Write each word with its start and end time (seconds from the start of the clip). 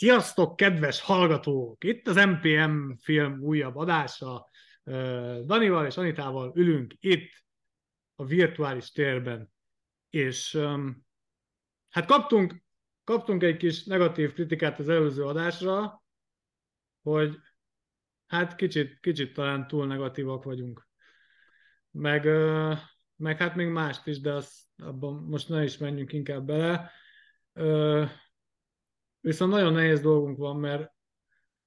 Sziasztok, 0.00 0.56
kedves 0.56 1.00
hallgatók! 1.00 1.84
Itt 1.84 2.06
az 2.08 2.16
MPM 2.16 2.92
film 2.92 3.40
újabb 3.40 3.76
adása. 3.76 4.50
Danival 5.44 5.86
és 5.86 5.96
Anitával 5.96 6.52
ülünk 6.54 6.94
itt 7.00 7.30
a 8.14 8.24
virtuális 8.24 8.90
térben. 8.90 9.52
És 10.10 10.58
hát 11.88 12.06
kaptunk, 12.06 12.54
kaptunk 13.04 13.42
egy 13.42 13.56
kis 13.56 13.84
negatív 13.84 14.32
kritikát 14.32 14.78
az 14.78 14.88
előző 14.88 15.24
adásra, 15.24 16.02
hogy 17.02 17.38
hát 18.26 18.54
kicsit, 18.54 19.00
kicsit 19.00 19.34
talán 19.34 19.66
túl 19.66 19.86
negatívak 19.86 20.44
vagyunk. 20.44 20.88
Meg, 21.90 22.24
meg 23.16 23.36
hát 23.38 23.54
még 23.54 23.68
mást 23.68 24.06
is, 24.06 24.20
de 24.20 24.32
azt, 24.32 24.60
abban 24.76 25.14
most 25.14 25.48
ne 25.48 25.62
is 25.62 25.78
menjünk 25.78 26.12
inkább 26.12 26.44
bele 26.46 26.90
Viszont 29.20 29.52
nagyon 29.52 29.72
nehéz 29.72 30.00
dolgunk 30.00 30.36
van, 30.36 30.56
mert 30.56 30.92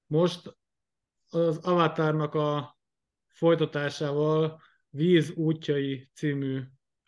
most 0.05 0.57
az 1.29 1.57
Avatarnak 1.57 2.33
a 2.33 2.77
folytatásával 3.27 4.61
Víz 4.89 5.31
útjai 5.31 6.09
című 6.13 6.61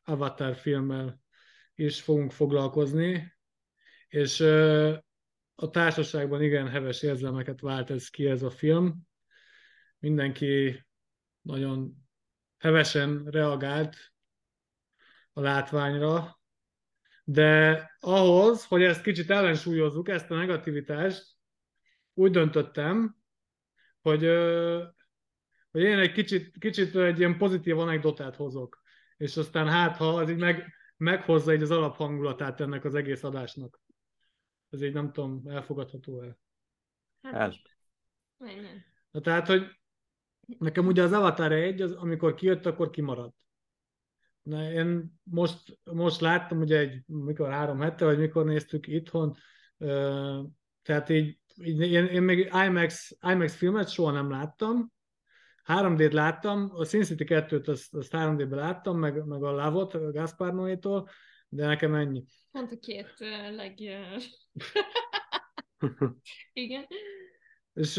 Avatar 0.04 0.56
filmmel 0.56 1.22
is 1.76 2.02
fogunk 2.02 2.32
foglalkozni, 2.32 3.34
és 4.08 4.40
a 5.56 5.70
társaságban 5.70 6.42
igen 6.42 6.68
heves 6.70 7.02
érzelmeket 7.02 7.60
vált 7.60 7.90
ez 7.90 8.10
ki 8.10 8.26
ez 8.26 8.44
a 8.44 8.50
film. 8.50 9.08
Mindenki 10.00 10.86
nagyon 11.42 11.96
hevesen 12.58 13.26
reagált 13.26 13.96
a 15.34 15.42
látványra, 15.42 16.40
de 17.28 17.90
ahhoz, 18.00 18.66
hogy 18.66 18.84
ezt 18.84 19.02
kicsit 19.02 19.30
ellensúlyozzuk, 19.30 20.10
ezt 20.10 20.32
a 20.32 20.36
negativitást, 20.36 21.26
úgy 22.14 22.32
döntöttem, 22.32 23.16
hogy, 24.02 24.24
hogy 25.72 25.82
én 25.82 25.98
egy 25.98 26.12
kicsit, 26.12 26.58
kicsit 26.58 26.96
egy 26.96 27.20
ilyen 27.20 27.38
pozitív 27.38 27.80
anekdotát 27.80 28.36
hozok. 28.36 28.82
És 29.18 29.38
aztán 29.38 29.68
hát, 29.68 29.98
ha 29.98 30.08
az 30.08 30.30
így 30.30 30.38
meg, 30.38 30.74
meghozza 30.98 31.52
egy 31.52 31.62
az 31.62 31.72
alaphangulatát 31.72 32.62
ennek 32.62 32.86
az 32.86 32.96
egész 32.96 33.24
adásnak. 33.24 33.80
Ez 34.70 34.82
így 34.82 34.94
nem 34.94 35.12
tudom, 35.12 35.42
elfogadható-e? 35.48 36.38
Hát, 37.22 37.34
Na, 39.12 39.22
tehát, 39.22 39.48
hogy 39.48 39.64
nekem 40.58 40.86
ugye 40.86 41.04
az 41.04 41.12
Avatar 41.12 41.52
egy, 41.52 41.82
az, 41.82 41.92
amikor 41.92 42.34
kijött, 42.34 42.66
akkor 42.66 42.90
kimaradt. 42.90 43.45
Na, 44.46 44.72
én 44.72 45.14
most, 45.24 45.80
most 45.84 46.22
láttam, 46.22 46.60
ugye 46.60 46.78
egy, 46.78 47.02
mikor 47.06 47.50
három 47.52 47.80
hete, 47.80 48.06
vagy 48.06 48.18
mikor 48.18 48.46
néztük 48.46 48.88
itthon, 48.88 49.36
tehát 50.82 51.10
így, 51.10 51.40
így 51.64 51.80
én, 51.80 52.06
én 52.06 52.22
még 52.22 52.52
IMAX, 52.66 53.18
IMAX 53.22 53.56
filmet 53.56 53.90
soha 53.90 54.12
nem 54.12 54.30
láttam, 54.30 54.94
3D-t 55.66 56.12
láttam, 56.12 56.72
a 56.74 56.86
Sin 56.86 57.04
City 57.04 57.24
2-t 57.28 57.68
azt, 57.68 57.94
azt 57.94 58.12
3D-ben 58.12 58.60
láttam, 58.60 59.00
meg, 59.00 59.26
meg 59.26 59.44
a 59.44 59.52
Lavot, 59.52 59.94
a 59.94 60.12
Gaspar 60.12 60.54
Noé-tól, 60.54 61.10
de 61.50 61.66
nekem 61.66 61.96
ennyi. 61.96 62.24
Pont 62.52 62.72
a 62.72 62.78
két 62.80 63.14
uh, 63.20 63.56
leg... 63.56 63.80
Igen. 66.54 66.86
És, 67.74 67.98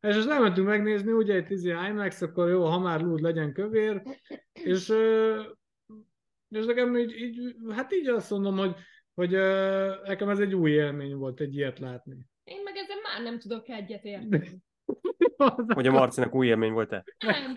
és 0.00 0.16
azt 0.16 0.28
elmentünk 0.28 0.66
megnézni, 0.66 1.12
ugye 1.12 1.34
egy 1.34 1.46
10 1.46 1.64
IMAX, 1.64 2.22
akkor 2.22 2.48
jó, 2.48 2.64
ha 2.64 2.78
már 2.78 3.00
lúd 3.00 3.20
legyen 3.20 3.52
kövér, 3.52 4.02
és 4.52 4.92
és 6.48 6.64
nekem 6.64 6.96
így, 6.96 7.12
így, 7.12 7.54
hát 7.70 7.92
így 7.92 8.06
azt 8.06 8.30
mondom, 8.30 8.56
hogy, 8.56 8.74
hogy 9.14 9.34
uh, 9.34 10.06
nekem 10.06 10.28
ez 10.28 10.38
egy 10.38 10.54
új 10.54 10.70
élmény 10.70 11.14
volt 11.14 11.40
egy 11.40 11.54
ilyet 11.54 11.78
látni. 11.78 12.16
Én 12.44 12.62
meg 12.64 12.76
ezzel 12.76 12.96
már 13.02 13.22
nem 13.22 13.38
tudok 13.38 13.68
egyet 13.68 14.04
érteni. 14.04 14.62
hogy 15.74 15.86
a 15.86 15.92
Marcinak 15.92 16.34
új 16.34 16.46
élmény 16.46 16.72
volt-e? 16.72 17.04
Nem, 17.18 17.52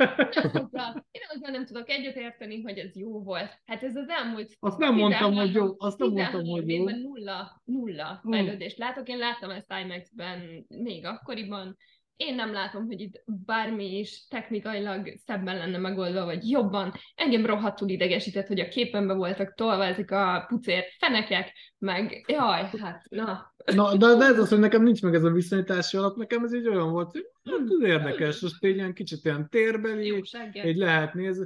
nem. 0.72 1.06
Én 1.12 1.22
azzal 1.34 1.52
nem 1.52 1.66
tudok 1.66 1.90
egyet 1.90 2.16
érteni, 2.16 2.62
hogy 2.62 2.78
ez 2.78 2.96
jó 2.96 3.24
volt. 3.24 3.62
Hát 3.66 3.84
ez 3.84 3.96
az 3.96 4.09
elmúlt... 4.09 4.52
Azt 4.59 4.78
nem 4.78 4.96
mondtam, 4.96 5.34
hogy 5.34 5.53
jó. 5.53 5.75
Azt 5.78 5.97
nem 5.97 6.09
mondtam, 6.09 6.46
hogy 6.46 6.69
jó. 6.69 6.90
nulla, 6.90 7.62
nulla 7.63 8.19
hmm. 8.22 8.31
fejlődést 8.31 8.78
látok. 8.78 9.08
Én 9.08 9.18
láttam 9.18 9.50
ezt 9.50 9.73
IMAX-ben 9.84 10.66
még 10.68 11.06
akkoriban, 11.06 11.78
én 12.22 12.36
nem 12.36 12.52
látom, 12.52 12.86
hogy 12.86 13.00
itt 13.00 13.24
bármi 13.26 13.98
is 13.98 14.28
technikailag 14.28 15.14
szebben 15.26 15.58
lenne 15.58 15.78
megoldva, 15.78 16.26
vagy 16.26 16.50
jobban. 16.50 16.94
Engem 17.16 17.46
rohadtul 17.46 17.90
idegesített, 17.90 18.48
hogy 18.48 18.59
a 18.59 18.68
képenben 18.68 19.18
voltak 19.18 19.54
tolva 19.54 19.86
ezek 19.86 20.12
a 20.12 20.46
pucér 20.48 20.84
fenekek, 21.00 21.54
meg 21.78 22.26
jaj, 22.28 22.70
hát 22.80 23.04
na. 23.09 23.54
Na, 23.76 23.98
de, 23.98 24.16
de 24.16 24.26
ez 24.26 24.40
az, 24.40 24.50
hogy 24.50 24.59
nekem 24.59 24.84
nincs 24.84 25.02
meg 25.02 25.14
ez 25.14 25.24
a 25.24 25.32
viszonyítási 25.32 25.98
alap, 25.98 26.18
nekem 26.18 26.44
ez 26.44 26.54
így 26.54 26.68
olyan 26.68 26.92
volt, 26.92 27.12
hogy 27.12 27.26
hát 27.44 27.90
érdekes, 27.90 28.40
most 28.40 28.64
egy 28.64 28.76
ilyen 28.76 28.94
kicsit 28.94 29.26
ilyen 29.26 29.50
térbeli, 29.50 30.24
egy 30.52 30.76
lehet 30.76 31.14
nézni. 31.14 31.46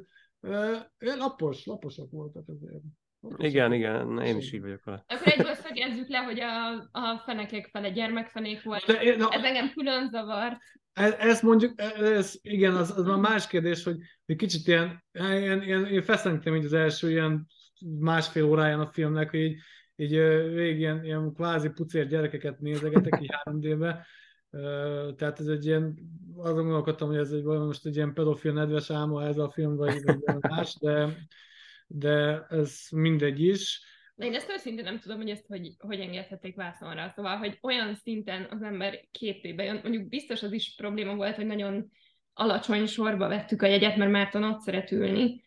Lapos, 1.00 1.66
laposak 1.66 2.12
voltak 2.12 2.48
azért. 2.48 2.84
Igen, 3.38 3.74
igen, 3.74 4.22
én 4.22 4.38
is 4.38 4.54
így 4.54 4.62
vagyok 4.62 4.84
vele. 4.84 5.04
Akkor 5.08 5.28
egyből 5.28 5.54
szögezzük 5.54 6.08
le, 6.08 6.18
hogy 6.18 6.40
a, 6.40 6.72
a 6.92 7.22
fenekek 7.26 7.70
fele 7.72 7.90
gyermekfenék 7.90 8.64
volt. 8.64 8.86
De, 8.86 9.02
én, 9.02 9.22
ez 9.30 9.44
engem 9.44 9.72
külön 9.72 10.10
zavar. 10.10 10.58
Ez, 10.94 11.14
ez 11.14 11.42
mondjuk, 11.42 11.82
ez, 12.02 12.36
igen, 12.42 12.76
az, 12.76 12.98
az 12.98 13.06
már 13.06 13.18
más 13.18 13.48
kérdés, 13.48 13.84
hogy 13.84 13.98
egy 14.26 14.36
kicsit 14.36 14.68
ilyen, 14.68 15.04
ilyen, 15.12 15.64
ilyen 15.64 15.86
én 15.86 16.02
feszentem 16.02 16.56
így 16.56 16.66
az 16.66 16.74
első 16.74 17.10
ilyen 17.10 17.48
másfél 18.00 18.44
óráján 18.44 18.80
a 18.80 18.92
filmnek, 18.92 19.30
hogy 19.30 19.40
így, 19.40 19.58
így 19.96 20.18
végig 20.54 20.80
ilyen, 20.80 21.04
ilyen 21.04 21.34
kvázi 21.34 21.70
pucér 21.70 22.08
gyerekeket 22.08 22.60
nézegetek 22.60 23.22
így 23.22 23.32
3D-be. 23.44 24.06
Tehát 25.16 25.40
ez 25.40 25.48
egy 25.48 25.66
ilyen, 25.66 25.98
azon 26.38 26.64
gondolkodtam, 26.64 27.08
hogy 27.08 27.18
ez 27.18 27.32
egy 27.32 27.44
valami 27.44 27.66
most 27.66 27.86
egy 27.86 27.96
ilyen 27.96 28.14
pedofil 28.14 28.54
nedves 28.54 28.90
álma 28.90 29.24
ez 29.24 29.38
a 29.38 29.50
film, 29.50 29.76
vagy, 29.76 30.04
vagy 30.04 30.38
más, 30.42 30.78
de 30.80 31.16
de 31.88 32.46
ez 32.50 32.88
mindegy 32.92 33.42
is. 33.42 33.82
De 34.16 34.26
én 34.26 34.34
ezt 34.34 34.50
őszintén 34.50 34.84
nem 34.84 35.00
tudom, 35.00 35.18
hogy 35.18 35.30
ezt 35.30 35.46
hogy, 35.48 35.74
hogy 35.78 36.00
engedhették 36.00 36.56
vászonra. 36.56 37.12
Szóval, 37.16 37.38
hogy 37.38 37.58
olyan 37.62 37.96
szinten 37.96 38.48
az 38.50 38.62
ember 38.62 39.08
képébe 39.12 39.64
jön, 39.64 39.80
mondjuk 39.82 40.08
biztos 40.08 40.44
az 40.44 40.52
is 40.52 40.76
probléma 40.76 41.16
volt, 41.16 41.36
hogy 41.36 41.46
nagyon 41.46 41.92
alacsony 42.34 42.86
sorba 42.86 43.28
vettük 43.28 43.62
a 43.62 43.66
jegyet, 43.68 43.96
mert 43.96 44.12
Márton 44.12 44.44
ott 44.44 44.60
szeret 44.60 44.92
ülni, 44.92 45.44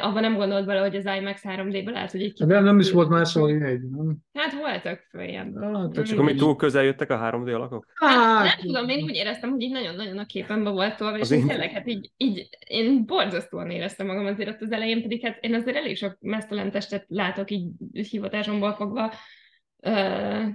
abban 0.00 0.20
nem 0.20 0.36
gondolt 0.36 0.66
bele, 0.66 0.80
hogy 0.80 0.96
az 0.96 1.04
IMAX 1.04 1.42
3D-ben 1.44 1.92
lehet, 1.92 2.10
hogy 2.10 2.22
egy 2.22 2.32
kicsit... 2.32 2.46
De 2.46 2.60
nem 2.60 2.78
is 2.78 2.90
volt 2.90 3.08
máshol 3.08 3.50
egy, 3.50 3.80
nem? 3.90 4.16
Hát 4.32 4.52
voltak 4.52 5.06
följebb. 5.10 5.62
Hát, 5.62 5.96
és 5.96 6.12
akkor 6.12 6.24
mi 6.24 6.34
túl 6.34 6.56
közel 6.56 6.84
jöttek 6.84 7.10
a 7.10 7.18
3D 7.18 7.54
alakok? 7.54 7.86
Hát, 7.94 8.44
nem 8.44 8.66
tudom, 8.66 8.88
én 8.88 9.02
úgy 9.04 9.14
éreztem, 9.14 9.50
hogy 9.50 9.60
így 9.60 9.72
nagyon-nagyon 9.72 10.18
a 10.18 10.26
képenben 10.26 10.72
volt 10.72 10.96
tolva, 10.96 11.18
és 11.18 11.30
én 11.30 11.46
tényleg, 11.46 11.70
hát 11.70 11.88
így, 11.88 12.10
így, 12.16 12.48
én 12.66 13.06
borzasztóan 13.06 13.70
éreztem 13.70 14.06
magam 14.06 14.26
azért 14.26 14.48
ott 14.48 14.60
az 14.60 14.72
elején, 14.72 15.02
pedig 15.02 15.24
hát 15.24 15.38
én 15.40 15.54
azért 15.54 15.76
elég 15.76 15.96
sok 15.96 16.16
mesztelen 16.20 16.70
testet 16.70 17.04
látok 17.08 17.50
így 17.50 17.70
hivatásomból 17.92 18.72
fogva, 18.72 19.12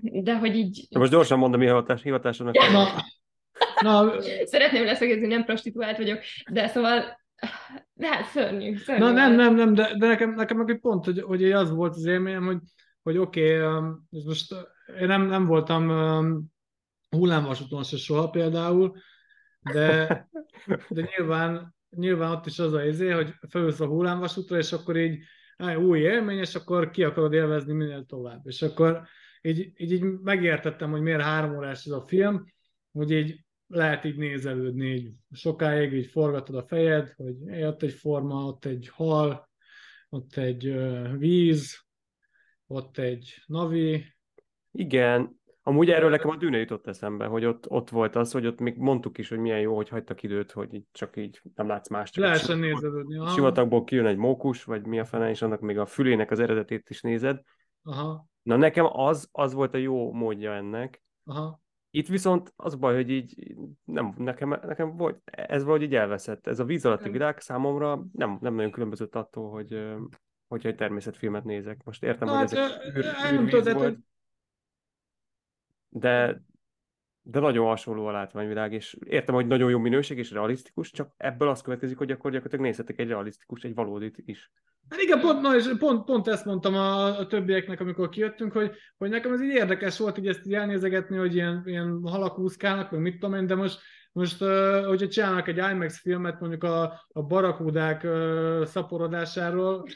de 0.02 0.38
hogy 0.38 0.56
így... 0.56 0.88
Most 0.90 1.12
gyorsan 1.12 1.38
mondom, 1.38 1.60
mi 1.60 1.66
a 1.66 1.70
hivatás, 1.70 2.02
hivatásodnak. 2.02 2.56
Na, 2.56 2.88
na. 3.82 4.14
Szeretném 4.44 4.86
leszögezni, 4.86 5.28
nem 5.28 5.44
prostituált 5.44 5.98
vagyok, 5.98 6.20
de 6.52 6.68
szóval 6.68 7.26
de 7.98 8.08
hát 8.08 8.26
szörnyű, 8.26 8.76
szörnyű. 8.76 9.04
Na 9.04 9.12
nem, 9.12 9.36
nem, 9.36 9.56
nem, 9.56 9.74
de, 9.74 9.96
de 9.98 10.08
nekem, 10.08 10.34
nekem 10.34 10.58
meg 10.58 10.70
egy 10.70 10.80
pont, 10.80 11.06
hogy, 11.06 11.22
hogy 11.22 11.52
az 11.52 11.72
volt 11.72 11.96
az 11.96 12.06
élményem, 12.06 12.46
hogy, 12.46 12.60
hogy 13.02 13.18
oké, 13.18 13.62
okay, 13.62 13.78
um, 13.78 14.08
most 14.26 14.54
én 15.00 15.08
nem, 15.08 15.22
nem 15.22 15.46
voltam 15.46 15.90
um, 15.90 16.46
hullámvasúton 17.10 17.84
se 17.84 17.98
soha 17.98 18.30
például, 18.30 18.98
de, 19.74 20.08
de 20.90 21.10
nyilván, 21.18 21.76
nyilván 21.90 22.32
ott 22.32 22.46
is 22.46 22.60
az 22.60 22.74
a 22.74 22.86
izé, 22.86 23.10
hogy 23.10 23.34
felülsz 23.50 23.80
a 23.80 23.88
hullámvasútra, 23.88 24.58
és 24.58 24.72
akkor 24.72 24.98
így 24.98 25.24
új 25.78 26.00
élmény, 26.00 26.38
és 26.38 26.56
akkor 26.56 26.90
ki 26.90 27.04
akarod 27.04 27.34
élvezni 27.34 27.74
minél 27.74 28.06
tovább. 28.06 28.48
És 28.48 28.62
akkor 28.62 29.02
így, 29.42 29.72
így, 29.76 29.92
így 29.92 30.04
megértettem, 30.04 30.92
hogy 30.92 31.02
miért 31.02 31.22
három 31.22 31.56
órás 31.56 31.86
ez 31.86 31.92
a 31.92 32.02
film, 32.02 32.46
hogy 32.92 33.12
így 33.12 33.46
lehet 33.68 34.04
így 34.04 34.18
nézelődni, 34.18 34.86
így 34.86 35.12
sokáig 35.32 35.94
így 35.94 36.08
forgatod 36.12 36.56
a 36.56 36.68
fejed, 36.68 37.14
hogy 37.16 37.64
ott 37.64 37.84
egy 37.84 37.94
forma, 37.94 38.46
ott 38.46 38.66
egy 38.66 38.90
hal, 38.94 39.50
ott 40.10 40.36
egy 40.36 40.76
víz, 41.18 41.86
ott 42.68 42.98
egy 42.98 43.44
navi. 43.46 44.16
Igen, 44.72 45.38
Amúgy 45.68 45.90
erről 45.90 46.10
nekem 46.10 46.30
a 46.30 46.36
dűne 46.36 46.58
jutott 46.58 46.88
eszembe, 46.88 47.26
hogy 47.26 47.46
ott, 47.46 47.70
ott 47.70 47.90
volt 47.90 48.16
az, 48.16 48.32
hogy 48.32 48.46
ott 48.46 48.60
még 48.60 48.78
mondtuk 48.78 49.18
is, 49.18 49.30
hogy 49.30 49.38
milyen 49.38 49.60
jó, 49.60 49.76
hogy 49.76 49.90
hagytak 49.90 50.24
időt, 50.24 50.52
hogy 50.52 50.74
így 50.74 50.86
csak 50.92 51.18
így 51.18 51.42
nem 51.56 51.68
látsz 51.68 51.90
más. 51.90 52.10
Csak 52.10 52.24
Lehessen 52.24 52.60
nézelődni. 52.60 53.30
Sivatagból 53.30 53.84
kijön 53.84 54.06
egy 54.06 54.18
mókus, 54.18 54.64
vagy 54.64 54.86
mi 54.86 55.00
a 55.00 55.06
fene, 55.06 55.30
és 55.30 55.42
annak 55.42 55.60
még 55.60 55.78
a 55.78 55.86
fülének 55.86 56.32
az 56.32 56.40
eredetét 56.40 56.90
is 56.90 57.02
nézed. 57.02 57.42
Aha. 57.84 58.28
Na 58.42 58.56
nekem 58.56 58.86
az, 58.92 59.30
az 59.32 59.54
volt 59.54 59.74
a 59.74 59.78
jó 59.78 60.14
módja 60.14 60.54
ennek, 60.54 61.04
Aha. 61.26 61.62
Itt 61.98 62.08
viszont 62.08 62.54
az 62.56 62.76
baj, 62.76 62.96
hogy 62.96 63.10
így 63.10 63.56
nem, 63.84 64.14
nekem, 64.18 64.50
nekem 64.50 64.98
volt, 64.98 65.22
ez 65.26 65.64
valahogy 65.64 65.86
így 65.86 65.96
elveszett. 65.96 66.48
Ez 66.48 66.60
a 66.60 66.64
víz 66.64 66.86
alatti 66.86 67.10
világ 67.10 67.40
számomra 67.40 68.06
nem, 68.14 68.38
nem 68.42 68.54
nagyon 68.54 68.72
különbözött 68.72 69.16
attól, 69.16 69.50
hogy 69.50 69.96
hogyha 70.48 70.70
egy 70.70 70.76
természetfilmet 70.76 71.44
nézek. 71.44 71.84
Most 71.84 72.04
értem, 72.04 72.28
hát, 72.28 72.50
hogy 72.50 72.58
ez 72.58 72.72
egy 72.84 72.96
űr, 72.96 73.06
űrvíz 73.34 73.74
volt. 73.74 73.98
De 75.90 76.42
de 77.30 77.40
nagyon 77.40 77.66
hasonló 77.66 78.06
a 78.06 78.12
látványvilág, 78.12 78.74
és 78.74 78.98
értem, 79.06 79.36
hogy 79.36 79.48
nagyon 79.48 79.70
jó 79.70 79.80
minőség 79.80 80.18
és 80.18 80.32
realisztikus, 80.32 80.92
csak 80.92 81.14
ebből 81.18 81.50
az 81.50 81.62
következik, 81.62 81.98
hogy 81.98 82.12
akkor 82.12 82.32
gyakorlatilag 82.32 82.66
nézhetek 82.66 83.00
egy 83.00 83.08
realisztikus, 83.08 83.64
egy 83.64 83.74
valódit 83.74 84.18
is. 84.26 84.52
Hát 84.90 85.02
igen, 85.02 85.20
pont, 85.20 85.42
na, 85.42 85.56
és 85.56 85.70
pont, 85.80 86.06
pont 86.06 86.28
ezt 86.28 86.46
mondtam 86.46 86.74
a, 86.74 87.18
a 87.18 87.28
többieknek, 87.28 87.80
amikor 87.80 88.10
kijöttünk, 88.10 88.52
hogy, 88.52 88.72
hogy 88.98 89.10
nekem 89.10 89.34
ez 89.34 89.42
így 89.42 89.54
érdekes 89.54 89.98
volt, 89.98 90.16
hogy 90.16 90.28
ezt 90.28 90.46
így 90.46 90.54
elnézegetni, 90.54 91.18
hogy 91.18 91.36
ilyen, 91.36 91.64
ilyen 91.66 92.00
halak 92.04 92.40
úszkálnak, 92.40 92.92
meg 92.92 93.02
mit 93.02 93.20
tudom 93.20 93.36
én, 93.36 93.48
de 93.48 93.56
most, 93.56 93.80
most 94.12 94.40
hogyha 94.86 95.08
csinálnak 95.08 95.48
egy 95.48 95.58
IMAX 95.58 96.00
filmet 96.00 96.40
mondjuk 96.40 96.64
a, 96.64 97.06
a 97.08 97.24
barakúdák 97.24 98.08
szaporodásáról, 98.64 99.88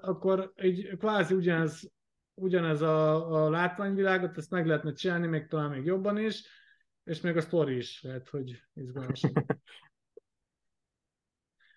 akkor 0.00 0.52
így 0.62 0.96
kvázi 0.98 1.34
ugyanez, 1.34 1.90
ugyanez 2.34 2.82
a, 2.82 3.30
a 3.44 3.50
látványvilágot, 3.50 4.36
ezt 4.36 4.50
meg 4.50 4.66
lehetne 4.66 4.92
csinálni, 4.92 5.26
még 5.26 5.46
talán 5.46 5.70
még 5.70 5.84
jobban 5.84 6.18
is, 6.18 6.62
és 7.04 7.20
még 7.20 7.36
a 7.36 7.40
sztori 7.40 7.76
is 7.76 8.02
lehet, 8.02 8.28
hogy 8.28 8.62
izgalmas. 8.74 9.20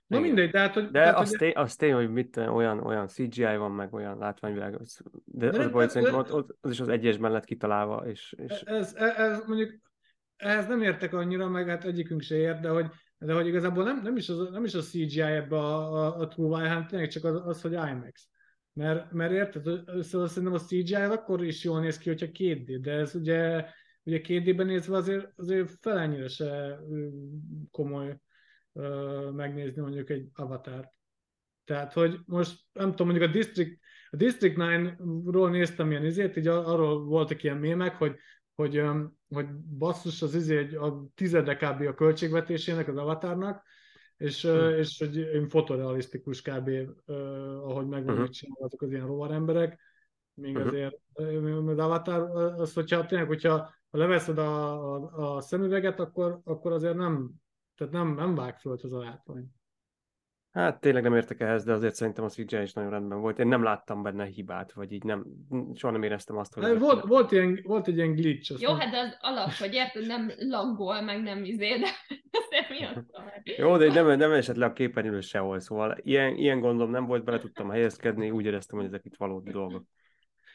Na 0.08 0.20
mindegy, 0.20 0.52
tehát, 0.52 0.74
hogy... 0.74 0.84
De 0.84 1.02
tehát, 1.02 1.18
az, 1.18 1.30
hogy... 1.30 1.38
tény, 1.38 1.54
az 1.56 1.76
tény, 1.76 1.94
hogy 1.94 2.12
mit, 2.12 2.38
olyan, 2.38 2.80
olyan 2.80 3.08
CGI 3.08 3.42
van, 3.58 3.72
meg 3.72 3.94
olyan 3.94 4.18
látványvilág, 4.18 4.82
az, 4.82 5.02
de, 5.26 5.50
De 5.50 5.60
az 5.60 5.72
baj, 5.72 5.86
de- 5.86 5.92
szerintem 5.92 6.22
de- 6.22 6.22
ott, 6.22 6.34
ott, 6.34 6.58
az 6.62 6.72
is 6.72 6.80
az 6.80 6.88
egyesben 6.88 7.32
lett 7.32 7.46
kitalálva, 7.46 8.08
és, 8.08 8.36
és 8.38 8.52
Ez, 8.52 8.94
ez, 8.96 9.16
ez 9.16 9.44
mondjuk, 9.48 9.74
ehhez 10.36 10.68
nem 10.68 10.82
értek 10.82 11.14
annyira, 11.14 11.50
meg 11.50 11.68
hát 11.68 11.86
egyikünk 11.86 12.22
se 12.22 12.36
ért, 12.36 12.60
de 12.60 12.70
hogy, 12.70 12.86
de 13.18 13.34
hogy 13.34 13.48
igazából 13.48 13.84
nem, 13.84 14.02
nem, 14.02 14.18
is, 14.18 14.30
az, 14.30 14.50
nem 14.52 14.64
is 14.64 14.74
a 14.74 14.82
CGI 14.82 15.22
ebbe 15.22 15.58
a, 15.58 16.06
a, 16.06 16.18
a 16.20 16.28
True 16.28 16.56
Wire, 16.56 16.68
hanem 16.68 16.88
tényleg 16.88 17.08
csak 17.08 17.24
az, 17.24 17.42
az 17.46 17.62
hogy 17.62 17.72
IMAX. 17.72 18.30
Mert, 18.74 19.12
mert 19.12 19.32
érted, 19.32 19.64
szóval 20.04 20.28
szerintem 20.28 20.54
a 20.54 20.60
CGI 20.60 20.96
akkor 20.96 21.44
is 21.44 21.64
jól 21.64 21.80
néz 21.80 21.98
ki, 21.98 22.10
hogyha 22.10 22.28
2D, 22.34 22.78
de 22.82 22.92
ez 22.92 23.16
ugye, 23.16 23.66
ugye 24.08 24.22
2D-ben 24.24 24.66
nézve 24.66 24.96
azért, 24.96 25.32
azért 25.36 25.72
felennyire 25.82 26.28
se 26.28 26.80
ö, 26.90 27.08
komoly 27.72 28.18
ö, 28.74 29.30
megnézni 29.32 29.82
mondjuk 29.82 30.10
egy 30.10 30.28
avatárt. 30.34 30.92
Tehát, 31.66 31.94
hogy 31.94 32.20
most 32.26 32.60
nem 32.74 32.90
tudom, 32.90 33.08
mondjuk 33.08 33.30
a 33.30 33.34
District, 33.34 33.80
a 34.10 34.16
District 34.16 34.56
9-ról 34.58 35.50
néztem 35.50 35.92
ilyen 35.92 36.06
izét, 36.06 36.36
így 36.36 36.48
arról 36.48 37.04
voltak 37.06 37.44
ilyen 37.44 37.58
mémek, 37.58 37.96
hogy, 37.96 38.16
hogy, 38.56 38.84
hogy 39.30 39.48
basszus 39.56 40.22
az 40.22 40.36
izé 40.36 40.58
egy, 40.58 40.76
a 40.76 41.06
tizede 41.16 41.56
kb. 41.56 41.82
a 41.82 41.94
költségvetésének, 41.94 42.88
az 42.88 42.98
avatárnak, 42.98 43.64
és, 44.18 44.44
ö, 44.44 44.72
Hm. 44.74 44.80
és 44.80 45.00
hogy 45.00 45.16
ilyen 45.16 45.50
fotorealisztikus 45.50 46.42
kb. 46.42 46.70
ahogy 47.64 47.88
meg 47.88 48.06
vannak 48.06 48.30
csinálva 48.30 48.68
az 48.78 48.92
ilyen 48.92 49.06
rovar 49.08 49.32
emberek, 49.32 49.80
még 50.34 50.54
Mhm. 50.58 50.68
azért 50.68 50.96
az 51.68 51.78
avatar, 51.78 52.30
az, 52.60 52.74
hogyha 52.74 53.06
tényleg, 53.06 53.28
hogyha 53.28 53.74
ha 53.98 54.04
leveszed 54.04 54.38
a, 54.38 54.94
a, 54.96 55.36
a 55.36 55.42
szemüveget, 55.42 56.00
akkor, 56.00 56.40
akkor 56.44 56.72
azért 56.72 56.96
nem, 56.96 57.32
tehát 57.78 57.94
nem, 57.94 58.14
nem 58.14 58.36
vág 58.36 58.58
föl 58.58 58.74
az 58.82 58.94
a 58.94 59.00
látvány. 59.00 59.46
hát 60.52 60.80
tényleg 60.80 61.04
nem 61.04 61.16
értek 61.16 61.40
ehhez, 61.40 61.64
de 61.64 61.74
azért 61.74 61.96
szerintem 61.96 62.24
a 62.24 62.30
CGI 62.30 62.62
is 62.62 62.74
nagyon 62.74 62.90
rendben 62.90 63.20
volt. 63.20 63.40
Én 63.40 63.48
nem 63.48 63.64
láttam 63.64 64.04
benne 64.04 64.26
hibát, 64.26 64.74
vagy 64.74 64.92
így 64.92 65.04
nem, 65.04 65.26
soha 65.76 65.94
nem 65.94 66.04
éreztem 66.04 66.38
azt, 66.38 66.54
hogy... 66.54 66.64
Hát 66.64 66.78
volt, 66.78 67.06
volt, 67.06 67.32
ilyen, 67.32 67.60
volt 67.64 67.88
egy 67.88 67.96
ilyen 67.96 68.16
glitch. 68.16 68.52
azt 68.52 68.62
Jó, 68.62 68.70
nem- 68.70 68.80
hát 68.80 68.92
de 68.92 69.00
az 69.00 69.18
alap, 69.20 69.52
hogy 69.52 69.74
érted, 69.74 70.06
nem 70.06 70.32
laggol, 70.38 71.02
meg 71.02 71.22
nem 71.22 71.44
izé, 71.44 71.78
de? 71.78 71.90
Jó, 73.58 73.78
de 73.78 73.94
nem, 73.94 74.18
nem 74.18 74.32
esett 74.32 74.56
le 74.56 74.66
a 74.66 74.74
képernyőről 74.74 75.22
sehol, 75.22 75.60
szóval 75.60 75.98
ilyen, 76.02 76.36
ilyen 76.36 76.60
gondom 76.60 76.90
nem 76.90 77.06
volt, 77.06 77.24
bele 77.24 77.38
tudtam 77.38 77.70
helyezkedni, 77.70 78.32
úgy 78.32 78.46
éreztem, 78.46 78.78
hogy 78.78 78.88
ezek 78.88 79.06
itt 79.06 79.18
valódi 79.18 79.52
dolgok. 79.52 79.86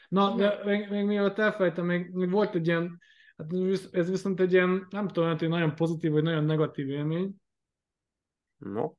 Na, 0.09 0.35
de 0.35 0.59
még, 0.65 0.89
még 0.89 1.05
mielőtt 1.05 1.39
elfelejtem, 1.39 1.85
még, 1.85 2.09
még 2.11 2.29
volt 2.29 2.55
egy 2.55 2.67
ilyen, 2.67 3.01
hát 3.37 3.53
ez 3.53 3.59
visz- 3.59 3.95
ez 3.95 4.09
viszont 4.09 4.39
egy 4.39 4.51
ilyen, 4.51 4.87
nem 4.89 5.07
tudom, 5.07 5.29
hát 5.29 5.41
egy 5.41 5.49
nagyon 5.49 5.75
pozitív, 5.75 6.11
vagy 6.11 6.23
nagyon 6.23 6.43
negatív 6.43 6.89
élmény. 6.89 7.35
No, 8.57 8.91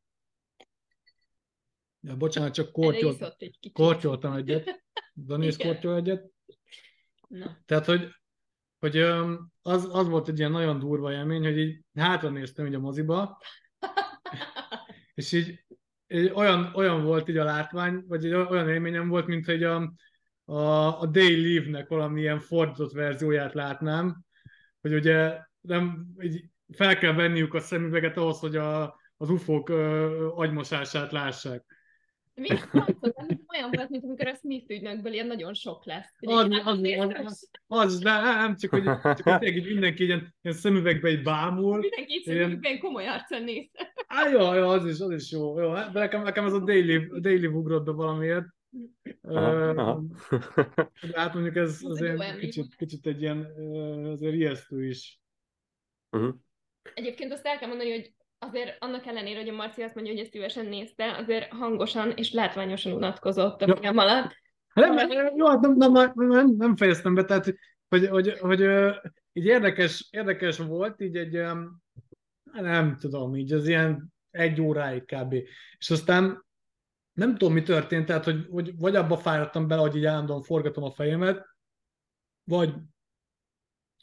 Ja, 2.06 2.16
bocsánat, 2.16 2.54
csak 2.54 2.72
kortyolt, 2.72 3.34
egy 3.38 3.70
kortyoltam 3.72 4.32
egyet. 4.32 4.84
Dani 5.26 5.46
is 5.46 5.54
Igen. 5.54 5.66
kortyol 5.66 5.96
egyet. 5.96 6.30
Na. 7.28 7.58
Tehát, 7.66 7.84
hogy, 7.84 8.08
hogy 8.78 8.96
az, 9.62 9.88
az 9.90 10.08
volt 10.08 10.28
egy 10.28 10.38
ilyen 10.38 10.50
nagyon 10.50 10.78
durva 10.78 11.12
élmény, 11.12 11.42
hogy 11.42 11.58
így 11.58 11.84
hátra 11.94 12.28
néztem 12.28 12.66
így 12.66 12.74
a 12.74 12.78
moziba, 12.78 13.40
és 15.14 15.32
így, 15.32 15.64
így 16.08 16.30
olyan, 16.34 16.74
olyan 16.74 17.04
volt 17.04 17.28
így 17.28 17.36
a 17.36 17.44
látvány, 17.44 18.04
vagy 18.06 18.24
egy 18.24 18.32
olyan 18.32 18.68
élményem 18.68 19.08
volt, 19.08 19.26
mint 19.26 19.44
hogy 19.44 19.62
a, 19.62 19.92
a, 20.44 21.00
a 21.00 21.06
Day 21.06 21.34
Live-nek 21.34 21.88
valamilyen 21.88 22.40
fordított 22.40 22.92
verzióját 22.92 23.54
látnám, 23.54 24.24
hogy 24.80 24.94
ugye 24.94 25.38
nem, 25.60 26.06
így 26.20 26.44
fel 26.72 26.98
kell 26.98 27.12
venniük 27.12 27.54
a 27.54 27.60
szemüveget 27.60 28.16
ahhoz, 28.16 28.38
hogy 28.38 28.56
a, 28.56 29.00
az 29.16 29.30
ufók 29.30 29.68
ö, 29.68 30.28
agymosását 30.34 31.12
lássák. 31.12 31.64
Mi 32.34 32.48
olyan 33.54 33.70
volt, 33.70 33.88
mint 33.88 34.04
amikor 34.04 34.26
a 34.26 34.34
Smith 34.34 34.70
ügynökből 34.70 35.12
ilyen 35.12 35.26
nagyon 35.26 35.54
sok 35.54 35.84
lesz. 35.84 36.14
Az, 36.20 36.46
így 36.46 36.98
az, 36.98 37.12
az, 37.24 37.48
az, 37.66 37.98
nem, 37.98 38.56
csak 38.56 38.70
hogy, 38.70 38.82
csak 38.82 39.22
hogy 39.22 39.38
tényleg 39.38 39.64
mindenki 39.64 40.04
ilyen, 40.04 40.34
ilyen 40.42 40.56
szemüvegbe 40.56 41.08
egy 41.08 41.22
bámul. 41.22 41.78
Mindenki 41.78 42.12
így 42.12 42.24
szerintem 42.24 42.58
ilyen 42.62 42.78
komoly 42.78 43.06
arcon 43.06 43.42
nézte. 43.42 43.92
Á, 44.06 44.28
jó, 44.28 44.54
jó, 44.54 44.68
az 44.68 44.86
is, 44.86 44.98
az 45.00 45.10
is 45.10 45.30
jó. 45.30 45.60
jó 45.60 45.72
de 45.72 45.90
nekem, 45.92 46.22
nekem 46.22 46.44
ez 46.44 46.52
a 46.52 46.58
daily, 46.58 46.94
a 46.94 47.20
daily 47.20 47.46
ugrott 47.46 47.84
be 47.84 47.92
valamiért. 47.92 48.46
Aha, 49.22 49.68
aha. 49.68 50.02
De 51.10 51.20
hát 51.20 51.34
mondjuk 51.34 51.56
ez 51.56 51.78
azért 51.82 52.38
kicsit, 52.38 52.74
kicsit 52.74 53.06
egy 53.06 53.20
ilyen 53.20 53.44
azért 54.12 54.34
ijesztő 54.34 54.86
is. 54.86 55.20
uh-huh. 56.10 56.34
Egyébként 56.94 57.32
azt 57.32 57.46
el 57.46 57.58
kell 57.58 57.68
mondani, 57.68 57.90
hogy 57.90 58.14
azért 58.38 58.76
annak 58.78 59.06
ellenére, 59.06 59.38
hogy 59.38 59.48
a 59.48 59.54
Marci 59.54 59.82
azt 59.82 59.94
mondja, 59.94 60.12
hogy 60.12 60.22
ezt 60.22 60.30
szívesen 60.30 60.66
nézte, 60.66 61.16
azért 61.16 61.52
hangosan 61.52 62.10
és 62.10 62.32
látványosan 62.32 62.92
unatkozott 62.92 63.62
a 63.62 63.76
film 63.76 63.98
alatt. 63.98 64.42
Hát 64.68 64.94
Nem, 64.94 65.36
jó, 65.36 65.46
hát 65.46 65.60
nem, 65.60 65.76
nem, 65.76 65.92
nem, 65.92 66.12
nem, 66.14 66.54
nem 66.56 66.76
fejeztem 66.76 67.14
be, 67.14 67.24
tehát 67.24 67.54
hogy, 67.88 68.06
hogy, 68.08 68.38
hogy 68.38 68.60
így 69.32 69.44
érdekes, 69.44 70.08
érdekes 70.10 70.58
volt, 70.58 71.00
így 71.00 71.16
egy, 71.16 71.42
nem 72.52 72.96
tudom, 72.96 73.36
így 73.36 73.52
az 73.52 73.68
ilyen 73.68 74.12
egy 74.30 74.60
óráig 74.60 75.04
kb. 75.04 75.34
És 75.78 75.90
aztán 75.90 76.43
nem 77.14 77.36
tudom, 77.36 77.54
mi 77.54 77.62
történt, 77.62 78.06
tehát 78.06 78.24
hogy, 78.24 78.46
hogy 78.50 78.76
vagy 78.76 78.96
abba 78.96 79.16
fáradtam 79.16 79.68
bele, 79.68 79.80
hogy 79.80 79.96
így 79.96 80.04
állandóan 80.04 80.42
forgatom 80.42 80.84
a 80.84 80.90
fejemet, 80.90 81.46
vagy 82.44 82.74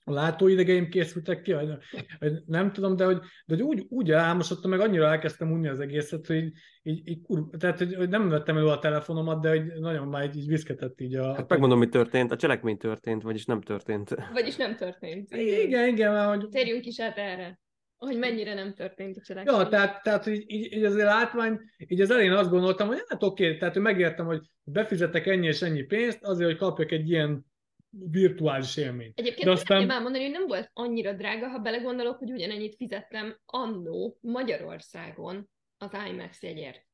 a 0.03 0.11
látóidegeim 0.11 0.89
készültek 0.89 1.41
ki, 1.41 1.53
vagy 1.53 1.67
nem, 1.67 1.79
vagy 2.19 2.43
nem 2.45 2.71
tudom, 2.71 2.95
de 2.95 3.05
hogy, 3.05 3.19
de 3.45 3.55
hogy 3.55 3.61
úgy, 3.61 3.85
úgy 3.89 4.11
elálmosodtam, 4.11 4.69
meg 4.69 4.79
annyira 4.79 5.07
elkezdtem 5.07 5.51
unni 5.51 5.67
az 5.67 5.79
egészet, 5.79 6.27
hogy 6.27 6.35
így, 6.35 6.53
így, 6.83 7.07
így 7.07 7.21
kur, 7.21 7.49
tehát 7.57 7.77
hogy, 7.77 7.95
hogy 7.95 8.09
nem 8.09 8.29
vettem 8.29 8.57
elő 8.57 8.67
a 8.67 8.79
telefonomat, 8.79 9.41
de 9.41 9.49
hogy 9.49 9.65
nagyon 9.79 10.07
már 10.07 10.23
így, 10.23 10.37
így 10.37 10.47
viszketett 10.47 11.01
így 11.01 11.15
a... 11.15 11.35
Hát 11.35 11.49
megmondom, 11.49 11.79
mi 11.79 11.89
történt. 11.89 12.31
A 12.31 12.35
cselekmény 12.35 12.77
történt, 12.77 13.21
vagyis 13.21 13.45
nem 13.45 13.61
történt. 13.61 14.15
Vagyis 14.33 14.55
nem 14.55 14.75
történt. 14.75 15.31
Igen, 15.31 15.87
igen, 15.87 16.11
mert 16.11 16.35
hogy... 16.35 16.49
Térjünk 16.49 16.85
is 16.85 16.99
át 16.99 17.17
erre, 17.17 17.59
hogy 18.05 18.17
mennyire 18.17 18.53
nem 18.53 18.73
történt 18.73 19.17
a 19.17 19.21
cselekmény. 19.21 19.55
Ja, 19.55 19.67
tehát, 19.67 20.03
tehát 20.03 20.25
így, 20.27 20.43
így, 20.47 20.73
így 20.73 20.83
azért 20.83 21.05
látvány, 21.05 21.59
így 21.77 22.01
az 22.01 22.11
elején 22.11 22.31
azt 22.31 22.49
gondoltam, 22.49 22.87
hogy 22.87 23.03
hát 23.07 23.23
oké, 23.23 23.57
tehát 23.57 23.73
hogy 23.73 23.83
megértem, 23.83 24.25
hogy 24.25 24.39
befizetek 24.63 25.27
ennyi 25.27 25.47
és 25.47 25.61
ennyi 25.61 25.83
pénzt, 25.83 26.23
azért, 26.23 26.49
hogy 26.49 26.59
kapjak 26.59 26.91
egy 26.91 27.09
ilyen 27.09 27.45
virtuális 27.89 28.77
élményt. 28.77 29.19
Egyébként 29.19 29.45
De 29.45 29.51
aztán... 29.51 29.65
szeretném 29.65 29.95
elmondani, 29.95 30.23
hogy 30.23 30.33
nem 30.33 30.47
volt 30.47 30.69
annyira 30.73 31.13
drága, 31.13 31.47
ha 31.47 31.59
belegondolok, 31.59 32.17
hogy 32.17 32.31
ugyanennyit 32.31 32.75
fizettem 32.75 33.37
annó 33.45 34.17
Magyarországon 34.21 35.49
az 35.77 35.91
IMAX 36.09 36.41
jegyért. 36.43 36.85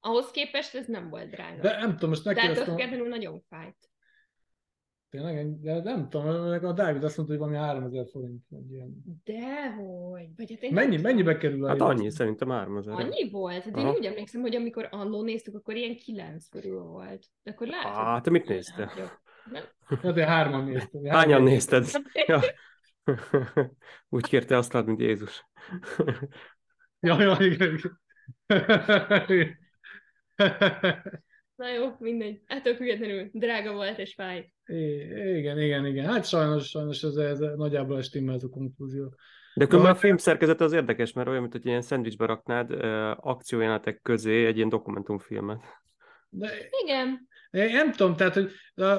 Ahhoz 0.00 0.30
képest 0.30 0.74
ez 0.74 0.86
nem 0.86 1.08
volt 1.08 1.30
drága. 1.30 1.62
De 1.62 1.78
nem 1.78 1.92
tudom, 1.92 2.08
most 2.08 2.22
Tehát 2.22 2.36
megkérdeztem, 2.38 2.74
az 2.74 2.78
függetlenül 2.78 3.08
nagyon 3.08 3.40
fájt. 3.48 3.90
Tényleg, 5.10 5.60
de 5.60 5.82
nem 5.82 6.08
tudom, 6.08 6.48
meg 6.48 6.64
a 6.64 6.72
Dávid 6.72 7.04
azt 7.04 7.16
mondta, 7.16 7.34
hogy 7.36 7.44
valami 7.44 7.66
3000 7.66 8.06
forint. 8.10 8.44
Vagy 8.48 8.70
ilyen. 8.70 9.02
Dehogy. 9.24 10.28
Vagy 10.36 10.50
hát 10.50 10.62
én 10.62 10.72
Mennyi, 10.72 10.94
nem 10.94 11.02
mennyibe 11.02 11.36
kerül 11.36 11.64
a 11.64 11.68
Hát 11.68 11.80
annyi, 11.80 12.10
szerintem 12.10 12.48
3000. 12.48 12.94
Annyi 13.00 13.30
volt? 13.30 13.70
De 13.70 13.80
én 13.80 13.86
Aha. 13.86 13.96
úgy 13.96 14.04
emlékszem, 14.04 14.40
hogy 14.40 14.56
amikor 14.56 14.88
annó 14.90 15.22
néztük, 15.22 15.54
akkor 15.54 15.74
ilyen 15.76 15.96
9 15.96 16.48
körül 16.48 16.82
volt. 16.82 17.26
De 17.42 17.50
akkor 17.50 17.66
látod. 17.66 17.92
Á, 17.94 18.20
te 18.20 18.30
mit 18.30 18.48
néztél? 18.48 18.90
Nem? 19.50 19.62
Ja, 20.02 20.12
de 20.12 20.26
hárman 20.26 20.64
néztem. 20.64 21.04
Hányan 21.04 21.42
nézted? 21.42 21.86
Ja. 22.26 22.40
Úgy 24.08 24.26
kérte 24.28 24.56
azt, 24.56 24.84
mint 24.84 25.00
Jézus. 25.00 25.46
Ja, 27.00 27.22
ja, 27.22 27.36
igen. 27.40 28.00
Na 31.54 31.68
jó, 31.68 31.96
mindegy. 31.98 32.42
Ettől 32.46 32.74
függetlenül 32.74 33.30
drága 33.32 33.72
volt 33.72 33.98
és 33.98 34.14
fájt. 34.14 34.54
Igen, 34.66 35.60
igen, 35.60 35.86
igen. 35.86 36.06
Hát 36.06 36.26
sajnos, 36.26 36.68
sajnos 36.68 37.02
ez, 37.02 37.16
ez 37.16 37.38
nagyjából 37.38 38.02
stimmel 38.02 38.34
ez 38.34 38.42
a 38.42 38.48
konklúzió. 38.48 39.14
De 39.54 39.66
különben 39.66 39.92
a 39.92 39.94
Ja. 39.94 40.00
film 40.00 40.16
szerkezete 40.16 40.64
az 40.64 40.72
érdekes, 40.72 41.12
mert 41.12 41.28
olyan, 41.28 41.40
mint 41.40 41.52
hogy 41.52 41.66
ilyen 41.66 41.82
szendvicsbe 41.82 42.26
raknád 42.26 42.70
akciójelenetek 43.16 44.00
közé 44.02 44.46
egy 44.46 44.56
ilyen 44.56 44.68
dokumentumfilmet. 44.68 45.60
De 46.28 46.50
Igen. 46.84 47.28
Én 47.50 47.72
nem 47.72 47.92
tudom, 47.92 48.16
tehát, 48.16 48.34
hogy 48.34 48.50
a, 48.74 48.96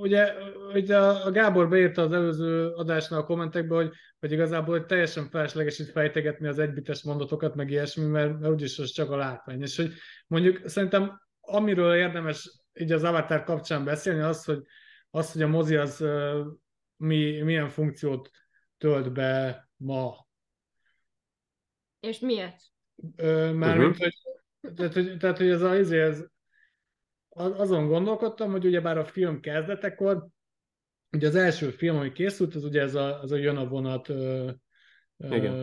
ugye, 0.00 0.32
ugye 0.74 0.96
a 0.98 1.30
Gábor 1.30 1.68
beírta 1.68 2.02
az 2.02 2.12
előző 2.12 2.66
adásnál 2.68 3.20
a 3.20 3.24
kommentekbe, 3.24 3.74
hogy, 3.74 3.90
hogy 4.20 4.32
igazából 4.32 4.78
hogy 4.78 4.86
teljesen 4.86 5.28
felesleges 5.30 5.78
itt 5.78 5.90
fejtegetni 5.90 6.48
az 6.48 6.58
egybites 6.58 7.02
mondatokat, 7.02 7.54
meg 7.54 7.70
ilyesmi, 7.70 8.04
mert, 8.04 8.40
mert 8.40 8.52
úgyis 8.52 8.78
az 8.78 8.90
csak 8.90 9.10
a 9.10 9.16
látvány. 9.16 9.62
És 9.62 9.76
hogy 9.76 9.92
mondjuk 10.26 10.68
szerintem 10.68 11.20
amiről 11.40 11.94
érdemes 11.94 12.62
így 12.74 12.92
az 12.92 13.04
Avatar 13.04 13.44
kapcsán 13.44 13.84
beszélni, 13.84 14.20
az, 14.20 14.44
hogy, 14.44 14.62
az, 15.10 15.32
hogy 15.32 15.42
a 15.42 15.46
mozi 15.46 15.76
az 15.76 16.04
mi, 16.96 17.40
milyen 17.40 17.68
funkciót 17.68 18.30
tölt 18.78 19.12
be 19.12 19.68
ma. 19.76 20.26
És 22.00 22.18
miért? 22.18 22.62
Mármint, 23.52 23.90
uh-huh. 23.90 24.08
hogy, 24.60 24.74
tehát, 24.74 24.92
hogy, 24.92 25.16
tehát, 25.18 25.36
hogy 25.36 25.48
ez, 25.48 25.62
a, 25.62 25.74
ez, 25.74 26.24
azon 27.28 27.86
gondolkodtam, 27.86 28.50
hogy 28.50 28.66
ugyebár 28.66 28.98
a 28.98 29.04
film 29.04 29.40
kezdetekor, 29.40 30.28
ugye 31.12 31.26
az 31.26 31.34
első 31.34 31.70
film, 31.70 31.96
ami 31.96 32.12
készült, 32.12 32.54
az 32.54 32.64
ugye 32.64 32.80
ez 32.80 32.94
a, 32.94 33.20
az 33.20 33.32
a 33.32 33.36
jön 33.36 33.56
a 33.56 33.68
vonat, 33.68 34.08
ö, 34.08 34.50
ö, 35.16 35.62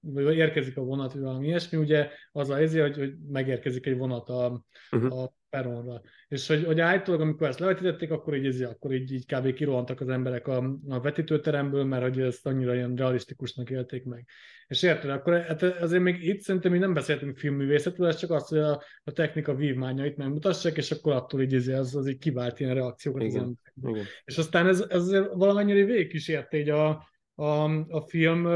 vagy 0.00 0.36
érkezik 0.36 0.76
a 0.76 0.82
vonat, 0.82 1.12
vagy 1.12 1.22
valami 1.22 1.46
ilyesmi, 1.46 1.78
ugye 1.78 2.10
az 2.32 2.50
a 2.50 2.62
izé, 2.62 2.80
hogy, 2.80 2.96
hogy 2.96 3.18
megérkezik 3.28 3.86
egy 3.86 3.96
vonat 3.96 4.28
a, 4.28 4.64
uh-huh. 4.90 5.22
a 5.22 5.32
peronra. 5.52 6.00
És 6.28 6.46
hogy, 6.46 6.64
hogy 6.64 6.80
állítólag, 6.80 7.20
amikor 7.20 7.48
ezt 7.48 7.58
levetítették, 7.58 8.10
akkor 8.10 8.34
így, 8.34 8.44
izé, 8.44 8.64
akkor 8.64 8.92
így, 8.92 9.12
így 9.12 9.26
kb. 9.26 9.52
kirohantak 9.52 10.00
az 10.00 10.08
emberek 10.08 10.48
a, 10.48 10.78
a 10.88 11.00
vetítőteremből, 11.00 11.84
mert 11.84 12.02
hogy 12.02 12.20
ezt 12.20 12.46
annyira 12.46 12.74
ilyen 12.74 12.94
realisztikusnak 12.94 13.70
élték 13.70 14.04
meg. 14.04 14.26
És 14.66 14.82
érted, 14.82 15.10
akkor 15.10 15.40
hát 15.40 15.62
azért 15.62 16.02
még 16.02 16.22
itt 16.22 16.40
szerintem 16.40 16.72
mi 16.72 16.78
nem 16.78 16.94
beszéltünk 16.94 17.36
filmművészetről, 17.36 18.08
ez 18.08 18.16
csak 18.16 18.30
az, 18.30 18.48
hogy 18.48 18.58
a, 18.58 18.82
a 19.04 19.12
technika 19.12 19.54
vívmányait 19.54 20.16
megmutassák, 20.16 20.76
és 20.76 20.90
akkor 20.90 21.12
attól 21.12 21.42
így 21.42 21.52
izé, 21.52 21.72
az, 21.72 21.94
az 21.96 22.08
így 22.08 22.18
kivált 22.18 22.60
ilyen 22.60 22.74
reakciókat 22.74 23.22
Igen. 23.22 23.34
az 23.34 23.56
emberek. 23.82 24.06
És 24.24 24.38
aztán 24.38 24.66
ez, 24.66 24.80
ez 24.80 25.02
azért 25.02 25.32
valamennyire 25.32 25.84
végigkísérte 25.84 26.56
így 26.56 26.68
a, 26.68 27.10
a, 27.34 27.64
a 27.88 28.00
film, 28.06 28.48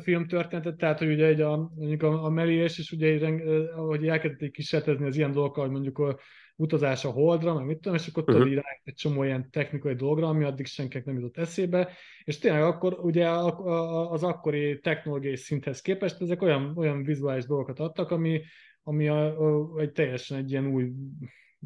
film 0.00 0.26
történetet, 0.26 0.76
tehát 0.76 0.98
hogy 0.98 1.12
ugye 1.12 1.26
egy 1.26 1.40
a, 1.40 1.72
mondjuk 1.74 2.02
a, 2.02 2.24
a 2.24 2.28
Meliés, 2.28 2.78
és 2.78 2.92
ugye 2.92 3.06
egy, 3.06 3.42
ahogy 3.76 4.08
elkezdték 4.08 4.52
kísérletezni 4.52 5.06
az 5.06 5.16
ilyen 5.16 5.32
dolgokkal, 5.32 5.64
hogy 5.64 5.72
mondjuk 5.72 5.98
a 5.98 6.18
utazás 6.56 7.04
a 7.04 7.10
Holdra, 7.10 7.54
meg 7.54 7.66
mit 7.66 7.76
tudom, 7.80 7.98
és 7.98 8.06
akkor 8.06 8.22
uh-huh. 8.22 8.44
tudod 8.44 8.64
egy 8.84 8.94
csomó 8.94 9.22
ilyen 9.22 9.50
technikai 9.50 9.94
dologra, 9.94 10.26
ami 10.26 10.44
addig 10.44 10.66
senkinek 10.66 11.06
nem 11.06 11.14
jutott 11.14 11.36
eszébe, 11.36 11.92
és 12.24 12.38
tényleg 12.38 12.62
akkor 12.62 12.98
ugye 13.00 13.28
az 14.08 14.22
akkori 14.22 14.78
technológiai 14.78 15.36
szinthez 15.36 15.80
képest 15.80 16.20
ezek 16.20 16.42
olyan, 16.42 16.72
olyan 16.76 17.02
vizuális 17.02 17.46
dolgokat 17.46 17.78
adtak, 17.78 18.10
ami, 18.10 18.40
ami 18.82 19.08
a, 19.08 19.40
a, 19.40 19.80
egy 19.80 19.92
teljesen 19.92 20.38
egy 20.38 20.50
ilyen 20.50 20.66
új 20.66 20.92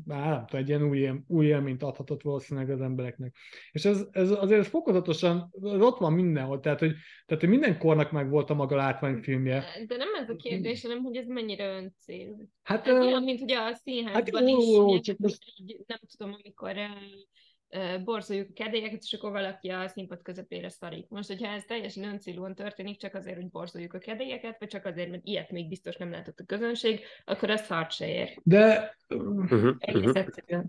már 0.04 0.30
nem 0.30 0.46
tudom, 0.46 0.61
egy 0.61 0.68
ilyen 0.68 0.82
új, 0.82 1.11
új 1.26 1.46
élményt 1.46 1.82
adhatott 1.82 2.22
valószínűleg 2.22 2.70
az 2.70 2.80
embereknek. 2.80 3.37
És 3.70 3.84
ez, 3.84 4.06
ez 4.11 4.30
azért 4.30 4.66
fokozatosan 4.66 5.52
ez 5.62 5.80
ott 5.80 5.99
van 5.99 6.12
mindenhol, 6.12 6.61
tehát 6.61 6.78
hogy, 6.78 6.92
tehát, 7.26 7.42
hogy 7.42 7.52
minden 7.52 7.78
kornak 7.78 8.11
meg 8.11 8.30
volt 8.30 8.50
a 8.50 8.54
maga 8.54 8.76
látványfilmje. 8.76 9.64
De 9.87 9.96
nem 9.96 10.14
ez 10.14 10.28
a 10.28 10.37
kérdés, 10.37 10.82
hanem 10.82 11.02
hogy 11.02 11.16
ez 11.16 11.26
mennyire 11.26 11.76
öncél. 11.76 12.37
Hát, 12.62 12.88
uh, 12.88 13.00
olyan, 13.00 13.22
mint 13.22 13.40
ugye 13.40 13.58
a 13.58 13.75
színházban 13.75 14.49
hát, 14.49 14.58
is, 14.58 14.64
ó, 14.64 15.00
csak 15.00 15.18
most... 15.18 15.38
nem 15.87 15.99
tudom, 16.16 16.38
amikor 16.42 16.76
borzoljuk 18.05 18.49
a 18.50 18.62
kedélyeket, 18.64 19.02
és 19.02 19.12
akkor 19.12 19.31
valaki 19.31 19.69
a 19.69 19.88
színpad 19.88 20.23
közepére 20.23 20.69
szarik. 20.69 21.09
Most, 21.09 21.29
hogyha 21.29 21.52
ez 21.52 21.64
teljesen 21.64 22.05
öncélúan 22.05 22.55
történik, 22.55 22.99
csak 22.99 23.14
azért, 23.14 23.37
hogy 23.37 23.50
borzoljuk 23.50 23.95
a 23.95 23.99
kedélyeket, 23.99 24.57
vagy 24.59 24.69
csak 24.69 24.85
azért, 24.85 25.11
mert 25.11 25.26
ilyet 25.26 25.50
még 25.50 25.69
biztos 25.69 25.97
nem 25.97 26.11
látott 26.11 26.38
a 26.38 26.45
közönség, 26.47 27.00
akkor 27.25 27.50
az 27.50 27.64
szart 27.64 27.93
se 27.93 28.09
ér. 28.09 28.41
De... 28.43 28.97
Uh-huh, 29.09 29.75
Egész 29.79 30.05
uh-huh. 30.05 30.62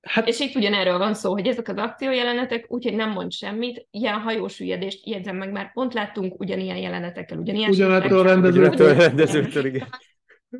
Hát... 0.00 0.28
És 0.28 0.40
itt 0.40 0.54
ugyanerről 0.54 0.98
van 0.98 1.14
szó, 1.14 1.32
hogy 1.32 1.46
ezek 1.46 1.68
az 1.68 1.76
akciójelenetek, 1.76 2.64
úgyhogy 2.68 2.94
nem 2.94 3.10
mond 3.10 3.32
semmit, 3.32 3.86
ilyen 3.90 4.20
hajósüllyedést 4.20 5.06
jegyzem 5.06 5.36
meg, 5.36 5.52
már 5.52 5.72
pont 5.72 5.94
láttunk 5.94 6.40
ugyanilyen 6.40 6.76
jelenetekkel, 6.76 7.38
ugyanilyen 7.38 7.70
Ugyanettől 7.70 8.18
a 8.18 8.22
rendezőtől. 8.22 8.94
rendezőtől, 8.94 9.64
igen. 9.64 9.88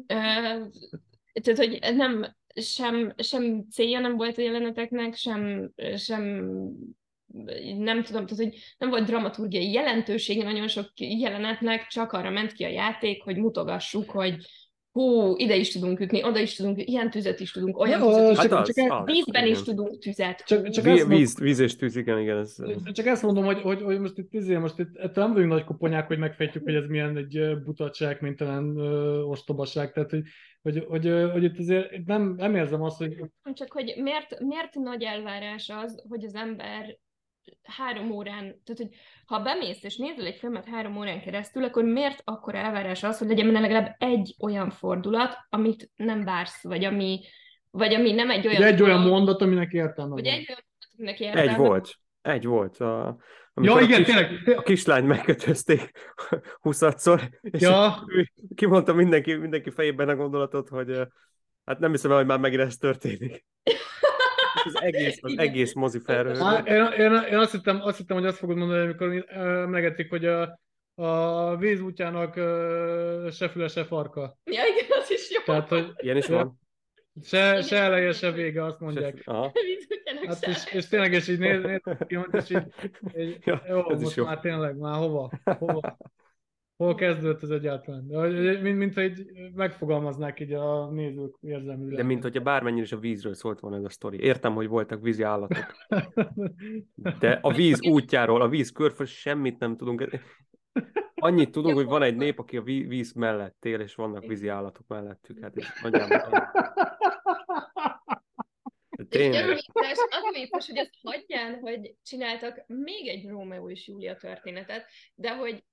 Tehát, 0.06 1.56
hogy 1.56 1.78
nem, 1.96 2.36
sem, 2.54 3.14
sem 3.16 3.64
célja 3.70 3.98
nem 3.98 4.16
volt 4.16 4.38
a 4.38 4.42
jeleneteknek, 4.42 5.14
sem, 5.14 5.70
sem 5.96 6.22
nem 7.76 8.02
tudom, 8.02 8.26
tehát, 8.26 8.44
hogy 8.44 8.58
nem 8.78 8.88
volt 8.88 9.04
dramaturgiai 9.04 9.72
jelentősége 9.72 10.44
nagyon 10.44 10.68
sok 10.68 10.90
jelenetnek, 10.94 11.86
csak 11.86 12.12
arra 12.12 12.30
ment 12.30 12.52
ki 12.52 12.64
a 12.64 12.68
játék, 12.68 13.22
hogy 13.22 13.36
mutogassuk, 13.36 14.10
hogy 14.10 14.46
hú, 14.92 15.34
ide 15.36 15.56
is 15.56 15.72
tudunk 15.72 16.00
ütni, 16.00 16.24
oda 16.24 16.38
is 16.38 16.54
tudunk, 16.54 16.88
ilyen 16.88 17.10
tüzet 17.10 17.40
is 17.40 17.52
tudunk, 17.52 17.78
olyan 17.78 18.00
ja, 18.00 18.06
tüzet 18.06 18.30
is 18.30 18.36
hát 18.36 18.46
tudunk, 18.46 18.92
az, 18.92 18.98
az, 19.00 19.04
vízben 19.04 19.42
az, 19.42 19.48
is 19.48 19.60
igen. 19.60 19.64
tudunk 19.64 19.98
tüzet. 19.98 20.42
Csak, 20.46 20.68
csak 20.68 20.84
víz, 20.84 21.06
víz, 21.06 21.38
víz 21.38 21.58
és 21.58 21.76
tűz, 21.76 21.96
igen, 21.96 22.18
igen. 22.18 22.38
Ez... 22.38 22.56
Csak 22.92 23.06
ezt 23.06 23.22
mondom, 23.22 23.44
hogy, 23.44 23.60
hogy, 23.60 23.82
hogy 23.82 24.00
most 24.00 24.18
itt, 24.18 24.32
izé, 24.32 24.56
most 24.56 24.78
itt 24.78 24.96
ettől 24.96 25.24
nem 25.24 25.32
vagyunk 25.32 25.52
nagy 25.52 25.64
koponyák, 25.64 26.06
hogy 26.06 26.18
megfejtjük, 26.18 26.64
hogy 26.64 26.74
ez 26.74 26.86
milyen 26.86 27.16
egy 27.16 27.62
butatság, 27.64 28.20
mintelen 28.20 28.76
ostobaság, 29.26 29.92
tehát 29.92 30.10
hogy 30.10 30.22
hogy, 30.62 30.84
hogy, 30.88 31.30
hogy 31.32 31.42
itt 31.42 31.58
azért 31.58 32.06
nem, 32.06 32.34
nem 32.36 32.54
érzem 32.54 32.82
azt, 32.82 32.96
hogy... 32.96 33.16
Csak 33.52 33.72
hogy 33.72 33.94
miért, 33.96 34.40
miért 34.40 34.74
nagy 34.74 35.02
elvárás 35.02 35.68
az, 35.68 36.02
hogy 36.08 36.24
az 36.24 36.34
ember 36.34 36.98
három 37.62 38.10
órán, 38.10 38.42
tehát 38.42 38.76
hogy 38.76 38.88
ha 39.26 39.42
bemész 39.42 39.82
és 39.82 39.96
nézel 39.96 40.26
egy 40.26 40.36
filmet 40.36 40.66
három 40.66 40.96
órán 40.96 41.20
keresztül, 41.20 41.64
akkor 41.64 41.84
miért 41.84 42.22
akkor 42.24 42.54
elvárás 42.54 43.02
az, 43.02 43.18
hogy 43.18 43.28
legyen 43.28 43.46
benne 43.46 43.60
legalább 43.60 43.94
egy 43.98 44.34
olyan 44.38 44.70
fordulat, 44.70 45.36
amit 45.48 45.90
nem 45.96 46.24
vársz, 46.24 46.62
vagy 46.62 46.84
ami, 46.84 47.20
vagy 47.70 47.94
ami 47.94 48.12
nem 48.12 48.30
egy 48.30 48.46
olyan... 48.46 48.62
egy 48.62 48.82
olyan 48.82 49.00
mondat, 49.00 49.42
aminek 49.42 49.72
értelme 49.72 50.14
Vagy 50.14 50.26
egy 50.26 50.46
olyan 50.48 50.64
mondat, 50.66 50.88
aminek 50.96 51.20
értelme 51.20 51.50
Egy 51.50 51.56
volt. 51.56 51.94
Egy 52.22 52.44
volt. 52.44 52.76
A, 52.76 53.16
ja, 53.54 53.80
igen, 53.80 54.00
a, 54.00 54.04
kis, 54.04 54.14
tényleg. 54.14 54.58
a 54.58 54.62
kislányt 54.62 55.06
megkötözték 55.06 55.90
huszadszor, 56.62 57.28
és 57.40 57.60
ja. 57.60 58.06
kimondta 58.54 58.92
mindenki, 58.94 59.34
mindenki 59.34 59.70
fejében 59.70 60.08
a 60.08 60.16
gondolatot, 60.16 60.68
hogy 60.68 61.00
hát 61.64 61.78
nem 61.78 61.90
hiszem 61.90 62.10
el, 62.10 62.16
hogy 62.16 62.26
már 62.26 62.38
megint 62.38 62.60
ez 62.60 62.76
történik. 62.76 63.44
az 64.64 64.82
egész, 64.82 65.18
az 65.20 65.38
egész 65.38 65.72
mozi 65.72 65.98
felről. 66.04 66.36
Hát, 66.36 66.68
én, 66.68 66.84
én, 66.98 67.12
én 67.30 67.38
azt, 67.38 67.52
hittem, 67.52 67.80
azt 67.82 67.96
hittem, 67.96 68.16
hogy 68.16 68.26
azt 68.26 68.38
fogod 68.38 68.56
mondani, 68.56 68.80
amikor 68.80 69.24
emlegetik, 69.28 70.10
hogy 70.10 70.24
a, 70.24 70.60
a 70.94 71.56
víz 71.56 71.80
útjának 71.80 72.34
se 73.32 73.48
füle, 73.48 73.68
se 73.68 73.84
farka. 73.84 74.38
Ja, 74.44 74.62
igen, 74.64 74.98
az 75.00 75.10
is 75.10 75.30
jó. 75.30 75.40
Tehát, 75.44 75.68
hogy, 75.68 75.92
Ilyen 75.96 76.16
is 76.16 76.26
van. 76.26 76.58
Se, 77.22 77.62
se 77.62 77.76
eleje, 77.76 78.12
se 78.12 78.30
vége, 78.30 78.64
azt 78.64 78.80
mondják. 78.80 79.22
Aha. 79.24 79.52
Hát 80.26 80.46
és, 80.46 80.72
és 80.72 80.88
tényleg, 80.88 81.12
és 81.12 81.28
így 81.28 81.38
néz, 81.38 81.62
néz 81.62 81.80
és 82.32 82.50
így, 82.50 82.62
így 83.22 83.38
ja, 83.44 83.62
jó, 83.68 83.82
most 83.82 84.16
jó. 84.16 84.24
már 84.24 84.40
tényleg, 84.40 84.76
már 84.76 84.94
hova, 84.94 85.30
hova, 85.58 85.96
hol 86.80 86.94
kezdődött 86.94 87.42
ez 87.42 87.50
egyáltalán? 87.50 88.02
Mint, 88.62 88.76
mint 88.76 88.94
hogy 88.94 89.26
megfogalmaznák 89.54 90.40
így 90.40 90.52
a 90.52 90.90
nézők 90.90 91.36
érzelmi. 91.40 91.94
De 91.94 92.02
mint 92.02 92.22
hogyha 92.22 92.42
bármennyire 92.42 92.82
is 92.82 92.92
a 92.92 92.98
vízről 92.98 93.34
szólt 93.34 93.60
volna 93.60 93.76
ez 93.76 93.84
a 93.84 93.88
sztori. 93.88 94.20
Értem, 94.20 94.54
hogy 94.54 94.68
voltak 94.68 95.02
vízi 95.02 95.22
állatok. 95.22 95.66
De 97.20 97.38
a 97.42 97.52
víz 97.52 97.86
útjáról, 97.86 98.40
a 98.40 98.48
víz 98.48 98.72
körföld 98.72 99.08
semmit 99.08 99.58
nem 99.58 99.76
tudunk. 99.76 100.08
Annyit 101.14 101.50
tudunk, 101.50 101.74
hogy 101.74 101.86
van 101.86 102.02
egy 102.02 102.16
nép, 102.16 102.38
aki 102.38 102.56
a 102.56 102.62
víz 102.62 103.12
mellett 103.12 103.64
él, 103.64 103.80
és 103.80 103.94
vannak 103.94 104.26
vízi 104.26 104.48
állatok 104.48 104.86
mellettük. 104.86 105.38
Hát 105.42 105.56
ez 105.56 105.66
nagyjából... 105.82 106.50
Tényleg. 109.08 109.48
És 109.48 109.66
vicces, 109.72 109.98
az 110.10 110.22
a 110.22 110.32
vicces, 110.32 110.66
hogy 110.66 110.76
ezt 110.76 110.94
hagyján, 111.02 111.58
hogy 111.60 111.94
csináltak 112.02 112.64
még 112.66 113.08
egy 113.08 113.26
Rómeó 113.26 113.70
és 113.70 113.88
Júlia 113.88 114.16
történetet, 114.16 114.86
de 115.14 115.36
hogy 115.36 115.64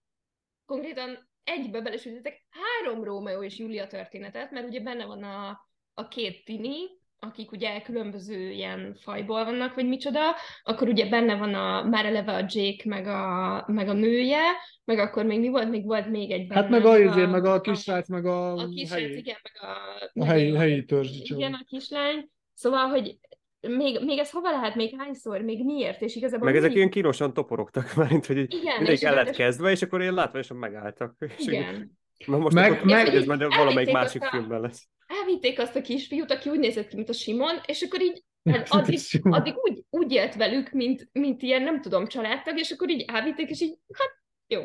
konkrétan 0.68 1.30
egybe 1.44 1.82
belesültetek 1.82 2.46
három 2.50 3.04
Rómeó 3.04 3.44
és 3.44 3.58
Júlia 3.58 3.88
történetet, 3.88 4.52
mert 4.52 4.68
ugye 4.68 4.80
benne 4.80 5.06
van 5.06 5.24
a, 5.24 5.60
a 5.94 6.08
két 6.08 6.46
tini, 6.46 6.76
akik 7.20 7.52
ugye 7.52 7.82
különböző 7.82 8.52
ilyen 8.52 8.98
fajból 9.02 9.46
vannak, 9.46 9.76
vagy 9.76 9.88
micsoda, 9.88 10.22
akkor 10.64 10.88
ugye 10.88 11.10
benne 11.10 11.36
van 11.36 11.54
a, 11.54 11.84
már 11.84 12.06
eleve 12.06 12.34
a 12.34 12.46
Jake, 12.48 12.84
meg 12.86 13.08
a, 13.08 13.64
meg 13.68 13.88
a 13.88 13.94
nője, 13.94 14.42
meg 14.84 15.00
akkor 15.00 15.26
még 15.26 15.40
mi 15.40 15.50
volt? 15.50 15.70
Még 15.70 15.86
volt 15.86 16.10
még 16.10 16.32
egy 16.32 16.48
benne. 16.48 16.62
Hát 16.62 16.70
meg 16.70 16.86
a, 16.86 17.00
izé, 17.00 17.26
meg 17.26 17.46
a 17.46 17.62
kisrác, 17.62 18.08
meg 18.08 18.26
a, 18.26 18.54
a 18.54 18.68
kisrác, 18.68 19.00
helyi, 19.00 19.18
igen, 19.18 19.38
meg 19.44 19.70
a, 19.70 20.22
a 20.22 20.26
helyi, 20.26 20.56
helyi 20.56 20.86
törzs. 20.86 21.30
Igen, 21.30 21.54
a 21.54 21.64
kislány. 21.68 22.30
Szóval, 22.54 22.88
hogy 22.88 23.18
még, 23.62 24.00
még 24.06 24.18
ez 24.18 24.32
hova 24.32 24.52
lehet, 24.52 24.76
még 24.76 24.96
hányszor, 24.98 25.42
még 25.42 25.66
miért, 25.66 26.02
és 26.02 26.16
igazából... 26.16 26.46
Meg 26.46 26.56
ezek 26.56 26.74
ilyen 26.74 26.90
kínosan 26.90 27.34
toporogtak 27.34 27.96
már, 27.96 28.12
mint 28.12 28.26
hogy 28.26 28.38
igen, 28.38 28.82
mindig 28.82 29.04
el 29.04 29.14
lett 29.14 29.36
kezdve, 29.36 29.72
és 29.72 29.82
akkor 29.82 30.02
én 30.02 30.14
látványosan 30.14 30.58
megálltak. 30.58 31.16
Igen. 31.38 31.98
Na 32.26 32.38
most 32.38 32.56
meg, 32.56 32.72
akkor 32.72 32.86
meg, 32.86 33.08
ez 33.08 33.26
majd 33.26 33.40
valamelyik 33.44 33.92
másik 33.92 34.22
a, 34.22 34.30
filmben 34.30 34.62
lesz. 34.62 34.88
Elvitték 35.08 35.60
azt 35.60 35.76
a 35.76 35.82
kisfiút, 35.82 36.32
aki 36.32 36.50
úgy 36.50 36.60
nézett 36.60 36.88
ki, 36.88 36.96
mint 36.96 37.10
a 37.10 37.14
Simon, 37.14 37.56
és 37.66 37.82
akkor 37.82 38.02
így 38.02 38.24
hát 38.44 38.70
addig, 38.70 39.00
addig 39.22 39.54
úgy, 39.58 39.84
úgy 39.90 40.12
élt 40.12 40.36
velük, 40.36 40.72
mint, 40.72 41.10
mint 41.12 41.42
ilyen, 41.42 41.62
nem 41.62 41.82
tudom, 41.82 42.08
családtag, 42.08 42.58
és 42.58 42.72
akkor 42.72 42.90
így 42.90 43.06
elvitték, 43.08 43.50
és 43.50 43.62
így, 43.62 43.78
hát 43.94 44.22
jó, 44.48 44.62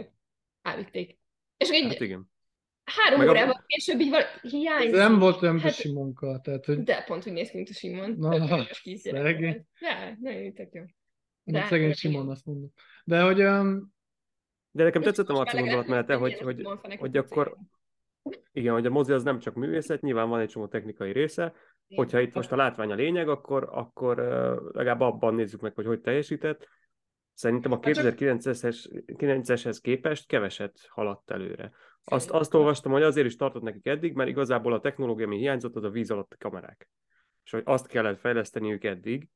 elvitték. 0.62 1.18
És 1.56 1.72
így, 1.72 1.86
hát 1.88 2.00
igen. 2.00 2.31
Három 2.84 3.18
Meg 3.18 3.28
a- 3.28 3.30
órával 3.30 3.64
később 3.66 4.00
így 4.00 4.10
val- 4.10 4.40
hiányzik. 4.40 4.92
Ez 4.92 4.98
nem 4.98 5.18
volt 5.18 5.42
olyan 5.42 5.60
Hát- 5.60 5.84
munka, 5.84 6.40
tehát 6.40 6.64
hogy 6.64 6.82
De 6.82 7.02
pont 7.06 7.26
úgy 7.26 7.32
néz 7.32 7.50
ki, 7.50 7.56
mint 7.56 7.68
a 7.68 7.72
Simon. 7.72 8.14
Na, 8.18 8.64
szegény. 8.94 9.66
Ja, 9.80 10.16
nagyon 10.20 10.52
tök 10.54 10.72
jó. 10.72 10.82
de 11.44 11.58
De- 11.60 11.66
szegény 11.66 11.92
Simon 11.92 12.28
azt 12.28 12.44
mondom. 12.46 12.72
De 13.04 13.22
hogy 13.22 13.42
um, 13.42 13.92
De 14.70 14.82
nekem 14.84 15.02
tetszett 15.02 15.28
a 15.28 15.32
Marci 15.32 15.56
legalább 15.56 15.74
gondolat 15.74 15.86
menete, 15.90 16.12
nem 16.12 16.20
hogy, 16.20 16.38
hogy, 16.38 16.66
hogy 16.98 17.16
a 17.16 17.20
akkor, 17.20 17.56
igen, 18.52 18.72
hogy 18.72 18.86
a 18.86 18.90
mozi 18.90 19.12
az 19.12 19.22
nem 19.22 19.38
csak 19.38 19.54
művészet, 19.54 20.00
nyilván 20.00 20.28
van 20.28 20.40
egy 20.40 20.48
csomó 20.48 20.66
technikai 20.66 21.12
része, 21.12 21.52
hogyha 21.94 22.20
itt 22.20 22.34
most 22.34 22.52
a 22.52 22.56
látvány 22.56 22.90
a 22.90 22.94
lényeg, 22.94 23.28
akkor, 23.28 23.68
akkor 23.72 24.16
legalább 24.72 25.00
abban 25.00 25.34
nézzük 25.34 25.60
meg, 25.60 25.74
hogy 25.74 25.86
hogy 25.86 26.00
teljesített. 26.00 26.68
Szerintem 27.34 27.72
a 27.72 27.78
Hát 27.82 27.94
csak- 27.94 28.04
2009-es 28.18 29.02
9-eshez 29.06 29.78
képest 29.82 30.26
keveset 30.26 30.86
haladt 30.88 31.30
előre. 31.30 31.72
Azt, 32.04 32.30
azt 32.30 32.54
olvastam, 32.54 32.92
hogy 32.92 33.02
azért 33.02 33.26
is 33.26 33.36
tartott 33.36 33.62
nekik 33.62 33.86
eddig, 33.86 34.14
mert 34.14 34.28
igazából 34.28 34.72
a 34.72 34.80
technológia, 34.80 35.26
ami 35.26 35.36
hiányzott, 35.36 35.76
az 35.76 35.84
a 35.84 35.90
víz 35.90 36.10
alatti 36.10 36.36
kamerák. 36.36 36.88
És 37.44 37.50
hogy 37.50 37.62
azt 37.64 37.86
kellett 37.86 38.18
fejleszteniük 38.18 38.84
eddig, 38.84 39.28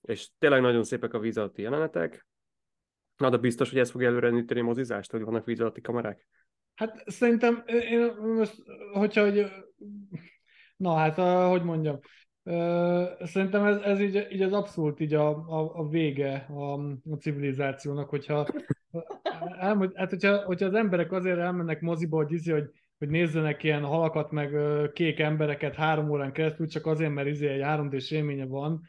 és 0.00 0.28
tényleg 0.38 0.60
nagyon 0.60 0.84
szépek 0.84 1.14
a 1.14 1.18
víz 1.18 1.38
alatti 1.38 1.62
jelenetek. 1.62 2.26
Na, 3.16 3.30
de 3.30 3.36
biztos, 3.36 3.70
hogy 3.70 3.78
ez 3.78 3.90
fog 3.90 4.02
előre 4.02 4.60
a 4.60 4.62
mozizást, 4.62 5.10
hogy 5.10 5.22
vannak 5.22 5.44
víz 5.44 5.60
alatti 5.60 5.80
kamerák? 5.80 6.28
Hát 6.74 7.02
szerintem, 7.06 7.62
én 7.66 8.14
most, 8.14 8.62
hogyha, 8.92 9.22
hogy, 9.22 9.50
na 10.76 10.94
hát, 10.94 11.16
hogy 11.50 11.62
mondjam, 11.62 11.98
szerintem 13.24 13.64
ez, 13.64 13.76
ez 13.76 14.00
így, 14.00 14.26
így 14.30 14.42
az 14.42 14.52
abszolút 14.52 15.00
így 15.00 15.14
a, 15.14 15.28
a, 15.28 15.78
a 15.78 15.88
vége 15.88 16.46
a, 16.48 16.72
a 17.10 17.16
civilizációnak, 17.20 18.08
hogyha, 18.08 18.46
elmond, 19.58 19.92
hát 19.94 20.10
hogyha, 20.10 20.36
hogyha 20.36 20.66
az 20.66 20.74
emberek 20.74 21.12
azért 21.12 21.38
elmennek 21.38 21.80
moziba, 21.80 22.16
hogy, 22.16 22.32
izé, 22.32 22.52
hogy, 22.52 22.70
hogy 22.98 23.08
nézzenek 23.08 23.62
ilyen 23.62 23.82
halakat, 23.84 24.30
meg 24.30 24.56
kék 24.92 25.20
embereket 25.20 25.74
három 25.74 26.10
órán 26.10 26.32
keresztül, 26.32 26.66
csak 26.66 26.86
azért, 26.86 27.12
mert 27.14 27.28
izé 27.28 27.48
egy 27.48 27.62
3D 27.64 28.10
élménye 28.12 28.46
van, 28.46 28.80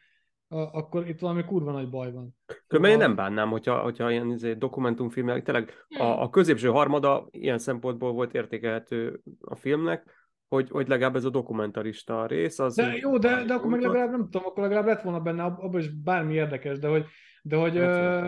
a- 0.48 0.78
akkor 0.78 1.08
itt 1.08 1.20
valami 1.20 1.44
kurva 1.44 1.72
nagy 1.72 1.90
baj 1.90 2.12
van. 2.12 2.36
Különben 2.68 2.92
én 2.92 2.98
nem 2.98 3.16
bánnám, 3.16 3.50
hogyha, 3.50 3.78
hogyha 3.80 4.12
ilyen 4.12 4.32
izé, 4.32 4.54
dokumentumfilmek, 4.54 5.44
tényleg 5.44 5.72
Hmm. 5.88 6.06
a, 6.06 6.22
a 6.22 6.30
középső 6.30 6.68
harmada 6.68 7.28
ilyen 7.32 7.58
szempontból 7.58 8.12
volt 8.12 8.34
értékelhető 8.34 9.22
a 9.42 9.56
filmnek, 9.56 10.24
hogy, 10.48 10.70
hogy 10.70 10.88
legalább 10.88 11.16
ez 11.16 11.24
a 11.26 11.30
dokumentarista 11.30 12.26
rész, 12.26 12.60
az... 12.60 12.76
De 12.76 12.96
jó, 12.96 13.18
de, 13.18 13.44
de 13.44 13.54
akkor 13.54 13.70
meg 13.70 13.82
legalább 13.82 14.10
nem 14.10 14.24
tudom, 14.24 14.44
akkor 14.46 14.64
legalább 14.64 14.86
lett 14.86 15.02
volna 15.02 15.20
benne 15.20 15.44
ab- 15.44 15.62
abban 15.64 15.80
is 15.80 15.90
bármi 15.90 16.34
érdekes, 16.34 16.80
de 16.80 16.88
hogy, 16.88 17.06
de 17.42 17.56
hogy 17.56 17.78
Hát, 17.78 18.24
ö, 18.24 18.28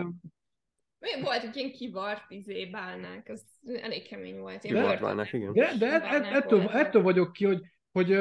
Mi 0.98 1.22
volt, 1.22 1.40
hogy 1.40 1.56
ilyen 1.56 1.70
kivart 1.72 2.30
izé 2.30 2.66
bálnák, 2.66 3.28
az 3.28 3.44
elég 3.82 4.08
kemény 4.08 4.38
volt. 4.38 4.64
Én 4.64 4.72
De- 4.72 4.80
börtönben- 4.80 5.02
Bálnák, 5.02 5.32
igen. 5.32 5.52
de, 5.52 5.72
de 5.78 5.86
et, 5.86 6.02
et, 6.02 6.10
bálnák 6.10 6.34
ettől, 6.34 6.58
voltak. 6.58 6.80
ettől 6.80 7.02
vagyok 7.02 7.32
ki, 7.32 7.44
hogy, 7.44 7.60
hogy 7.92 8.12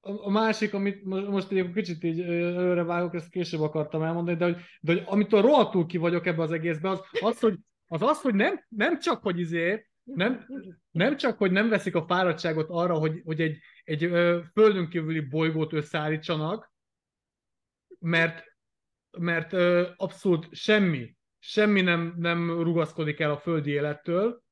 a 0.00 0.30
másik, 0.30 0.74
amit 0.74 1.04
mo- 1.04 1.28
most 1.28 1.50
egy 1.52 1.72
kicsit 1.72 2.04
így 2.04 2.20
előre 2.20 2.82
vágok, 2.82 3.14
ezt 3.14 3.30
később 3.30 3.60
akartam 3.60 4.02
elmondani, 4.02 4.36
de 4.36 4.44
hogy, 4.44 4.56
de 4.80 4.92
hogy 4.92 5.02
amitől 5.06 5.42
rohadtul 5.42 5.86
ki 5.86 5.96
vagyok 5.96 6.26
ebbe 6.26 6.42
az 6.42 6.52
egészbe, 6.52 6.90
az 6.90 7.00
az, 7.20 7.40
hogy, 7.40 7.58
az, 7.86 8.02
az, 8.02 8.20
hogy 8.20 8.34
nem, 8.34 8.64
nem 8.68 8.98
csak, 8.98 9.22
hogy 9.22 9.38
izé, 9.38 9.86
nem, 10.02 10.46
nem 10.90 11.16
csak, 11.16 11.38
hogy 11.38 11.50
nem 11.50 11.68
veszik 11.68 11.94
a 11.94 12.06
fáradtságot 12.06 12.66
arra, 12.70 12.94
hogy, 12.94 13.20
hogy 13.24 13.40
egy, 13.40 13.58
egy 13.84 14.04
ö, 14.04 14.40
földön 14.52 14.88
kívüli 14.88 15.20
bolygót 15.20 15.72
összeállítsanak, 15.72 16.72
mert, 17.98 18.44
mert 19.18 19.52
ö, 19.52 19.88
abszolút 19.96 20.48
semmi, 20.54 21.15
semmi 21.48 21.80
nem, 21.80 22.14
nem 22.18 22.62
rugaszkodik 22.62 23.20
el 23.20 23.30
a 23.30 23.38
földi 23.38 23.70
élettől, 23.70 24.42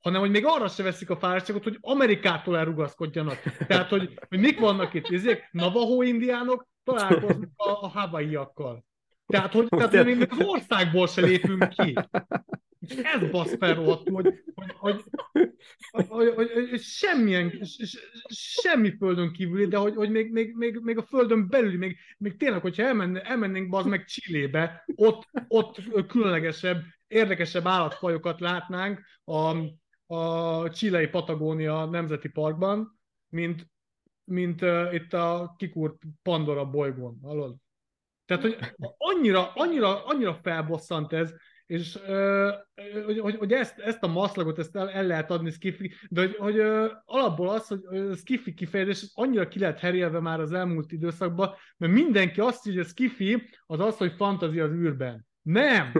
hanem 0.00 0.20
hogy 0.20 0.30
még 0.30 0.44
arra 0.46 0.68
se 0.68 0.82
veszik 0.82 1.10
a 1.10 1.16
fáradtságot, 1.16 1.62
hogy 1.62 1.78
Amerikától 1.80 2.58
elrugaszkodjanak. 2.58 3.40
Tehát, 3.66 3.88
hogy, 3.88 4.18
hogy 4.28 4.38
mik 4.38 4.60
vannak 4.60 4.94
itt, 4.94 5.10
ezek 5.10 5.48
Navajo 5.52 6.02
indiánok 6.02 6.66
találkoznak 6.84 7.50
a, 7.56 7.68
a 7.68 7.88
havaiakkal. 7.88 8.84
Tehát, 9.32 9.52
hogy, 9.52 9.68
tehát, 9.68 9.94
hogy 9.94 10.16
még 10.16 10.26
az 10.30 10.46
országból 10.46 11.06
se 11.06 11.20
lépünk 11.20 11.68
ki. 11.68 11.94
És 12.80 12.94
ez 12.96 13.30
basz 13.30 13.56
fel 13.56 13.74
rohadtul, 13.74 14.22
hogy, 14.22 14.42
hogy, 14.78 15.02
hogy, 15.90 16.08
hogy, 16.08 16.50
hogy, 16.70 16.80
semmilyen, 16.80 17.60
semmi 18.28 18.96
földön 18.96 19.32
kívüli, 19.32 19.66
de 19.66 19.76
hogy, 19.76 19.94
hogy 19.94 20.10
még, 20.10 20.32
még, 20.32 20.54
még, 20.56 20.78
még, 20.82 20.98
a 20.98 21.02
földön 21.02 21.48
belül, 21.48 21.78
még, 21.78 21.96
még 22.18 22.36
tényleg, 22.36 22.60
hogyha 22.60 22.82
elmenne, 22.82 23.22
elmennénk 23.22 23.68
bazd 23.68 23.88
meg 23.88 24.04
Csillébe, 24.04 24.84
ott, 24.94 25.28
ott 25.48 26.06
különlegesebb, 26.06 26.82
érdekesebb 27.06 27.66
állatfajokat 27.66 28.40
látnánk 28.40 29.00
a, 29.24 29.56
a 30.14 30.70
Chilei 30.70 31.06
Patagónia 31.06 31.84
Nemzeti 31.84 32.28
Parkban, 32.28 33.00
mint, 33.28 33.70
mint 34.24 34.62
uh, 34.62 34.94
itt 34.94 35.12
a 35.12 35.54
kikúrt 35.58 36.02
Pandora 36.22 36.70
bolygón, 36.70 37.18
hallod? 37.22 37.61
Tehát, 38.26 38.42
hogy 38.42 38.58
annyira, 38.96 39.52
annyira, 39.54 40.04
annyira 40.04 40.38
felbosszant 40.42 41.12
ez, 41.12 41.34
és 41.66 41.98
hogy, 43.04 43.18
hogy, 43.18 43.36
hogy 43.36 43.52
ezt, 43.52 43.78
ezt 43.78 44.02
a 44.02 44.06
maszlagot 44.06 44.58
ezt 44.58 44.76
el, 44.76 44.90
el 44.90 45.06
lehet 45.06 45.30
adni 45.30 45.50
Skiffy, 45.50 45.92
de 46.08 46.20
hogy, 46.20 46.36
hogy 46.36 46.60
alapból 47.04 47.48
az, 47.48 47.66
hogy 47.66 47.80
ö, 47.90 48.12
Skiffy 48.16 48.54
kifejezés 48.54 49.10
annyira 49.14 49.48
ki 49.48 49.58
lehet 49.58 49.78
herélve 49.78 50.20
már 50.20 50.40
az 50.40 50.52
elmúlt 50.52 50.92
időszakban, 50.92 51.54
mert 51.76 51.92
mindenki 51.92 52.40
azt 52.40 52.64
hogy 52.64 52.78
a 52.78 52.84
Skiffy 52.84 53.48
az 53.66 53.80
az, 53.80 53.96
hogy 53.96 54.12
fantazia 54.16 54.64
az 54.64 54.72
űrben. 54.72 55.26
Nem! 55.42 55.92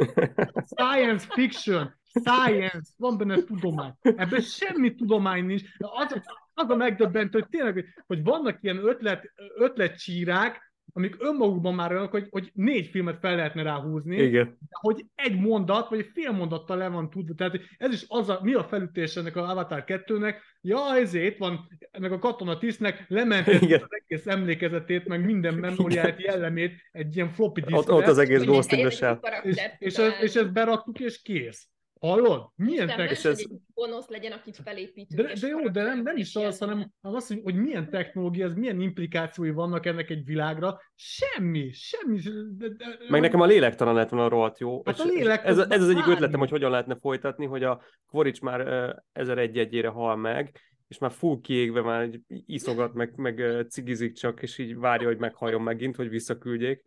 Science 0.75 1.27
fiction! 1.29 2.01
Science! 2.05 2.93
Van 2.97 3.19
benne 3.19 3.43
tudomány. 3.43 3.93
Ebben 4.01 4.41
semmi 4.41 4.95
tudomány 4.95 5.45
nincs. 5.45 5.63
Az, 5.79 6.21
az 6.55 6.71
a 6.71 6.77
megdöbbentő, 6.77 7.39
hogy 7.39 7.49
tényleg, 7.49 8.05
hogy 8.07 8.23
vannak 8.23 8.59
ilyen 8.61 8.87
ötlet, 8.87 9.33
ötletcsírák, 9.57 10.72
amik 10.93 11.17
önmagukban 11.19 11.75
már 11.75 11.91
olyanok, 11.91 12.11
hogy, 12.11 12.27
hogy 12.31 12.51
négy 12.55 12.87
filmet 12.87 13.19
fel 13.19 13.37
lehetne 13.37 13.63
ráhúzni, 13.63 14.17
Igen. 14.17 14.45
de 14.45 14.77
hogy 14.81 15.05
egy 15.15 15.41
mondat, 15.41 15.89
vagy 15.89 15.99
egy 15.99 16.11
fél 16.15 16.33
mondattal 16.33 16.77
le 16.77 16.89
van 16.89 17.11
tudva. 17.11 17.35
Tehát 17.35 17.61
ez 17.79 17.93
is 17.93 18.05
az 18.09 18.29
a, 18.29 18.41
mi 18.43 18.55
a 18.55 18.65
felütés 18.65 19.17
ennek 19.17 19.37
a 19.37 19.49
Avatar 19.49 19.85
2-nek, 19.87 20.35
ja, 20.61 20.97
ezért 20.97 21.39
van 21.39 21.69
ennek 21.91 22.13
a 22.13 22.19
katona 22.19 22.59
tisztnek 22.59 23.05
lementett 23.09 23.63
az 23.63 23.87
egész 23.89 24.27
emlékezetét, 24.27 25.07
meg 25.07 25.25
minden 25.25 25.55
memóriát, 25.55 26.21
jellemét 26.21 26.73
egy 26.93 27.17
ilyen 27.17 27.31
floppy 27.31 27.61
diszkre. 27.61 27.79
Ott, 27.79 27.93
ott 27.93 28.07
az 28.07 28.19
egész 28.19 28.43
Ghost 28.43 28.73
in 28.73 28.79
the 28.79 28.87
elérjük 28.87 28.93
a 28.93 29.19
Shell. 29.19 29.19
és, 29.43 29.57
és, 29.79 29.99
és 30.21 30.35
ezt 30.35 30.53
beraktuk, 30.53 31.01
és 31.01 31.23
kész. 31.23 31.71
Hallod? 32.03 32.49
Milyen 32.57 32.87
nem, 32.87 33.07
és 33.07 33.25
ez- 33.25 33.45
gonosz 33.75 34.09
legyen, 34.09 34.33
akit 34.33 34.57
felépítünk. 34.65 35.23
De, 35.23 35.35
de 35.41 35.47
jó, 35.47 35.69
de 35.69 35.83
nem, 35.83 36.03
nem 36.03 36.17
is 36.17 36.35
az, 36.37 36.59
hanem, 36.59 36.91
az, 37.01 37.27
hogy, 37.27 37.41
hogy 37.43 37.55
milyen 37.55 37.91
technológia, 37.91 38.47
ez 38.47 38.55
milyen 38.55 38.81
implikációi 38.81 39.51
vannak 39.51 39.87
ennek 39.87 40.11
egy 40.11 40.25
világra. 40.25 40.81
Semmi, 40.95 41.71
semmi. 41.73 42.19
De, 42.57 42.69
de, 42.69 42.85
Meg 43.09 43.21
nekem 43.21 43.41
a 43.41 43.47
lélektalan 43.47 43.95
lett 43.95 44.09
volna 44.09 44.29
rohadt 44.29 44.59
jó. 44.59 44.83
Hát 44.85 45.01
a 45.01 45.05
lélek 45.05 45.45
ez, 45.45 45.59
az 45.59 45.71
ez 45.71 45.83
az 45.83 45.89
egyik 45.89 46.07
ötletem, 46.07 46.39
hogy 46.39 46.51
hogyan 46.51 46.71
lehetne 46.71 46.97
folytatni, 47.01 47.47
hogy 47.47 47.63
a 47.63 47.83
Kvorics 48.07 48.41
már 48.41 48.61
uh, 48.61 48.97
ezer 49.13 49.39
egy 49.39 49.59
egyére 49.59 49.89
hal 49.89 50.17
meg, 50.17 50.61
és 50.89 50.99
már 50.99 51.11
full 51.11 51.41
kiégve 51.41 51.83
már 51.83 52.09
iszogat, 52.47 52.95
meg, 52.95 53.13
meg 53.17 53.65
cigizik 53.69 54.13
csak, 54.13 54.43
és 54.43 54.59
így 54.59 54.77
várja, 54.77 55.07
hogy 55.07 55.19
meghalljon 55.19 55.63
megint, 55.63 55.97
hogy 55.97 56.09
visszaküldjék. 56.09 56.83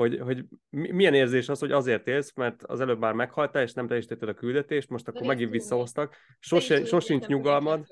Hogy, 0.00 0.18
hogy 0.18 0.44
mi- 0.70 0.92
milyen 0.92 1.14
érzés 1.14 1.48
az, 1.48 1.58
hogy 1.58 1.72
azért 1.72 2.08
élsz, 2.08 2.34
mert 2.34 2.62
az 2.62 2.80
előbb 2.80 2.98
már 2.98 3.12
meghaltál, 3.12 3.62
és 3.62 3.72
nem 3.72 3.86
teljesítetted 3.86 4.28
a 4.28 4.34
küldetést, 4.34 4.88
most 4.88 5.08
akkor 5.08 5.20
De 5.20 5.26
megint 5.26 5.50
visszahoztak. 5.50 6.16
Sose, 6.38 6.84
sosincs 6.84 7.26
nyugalmad. 7.26 7.86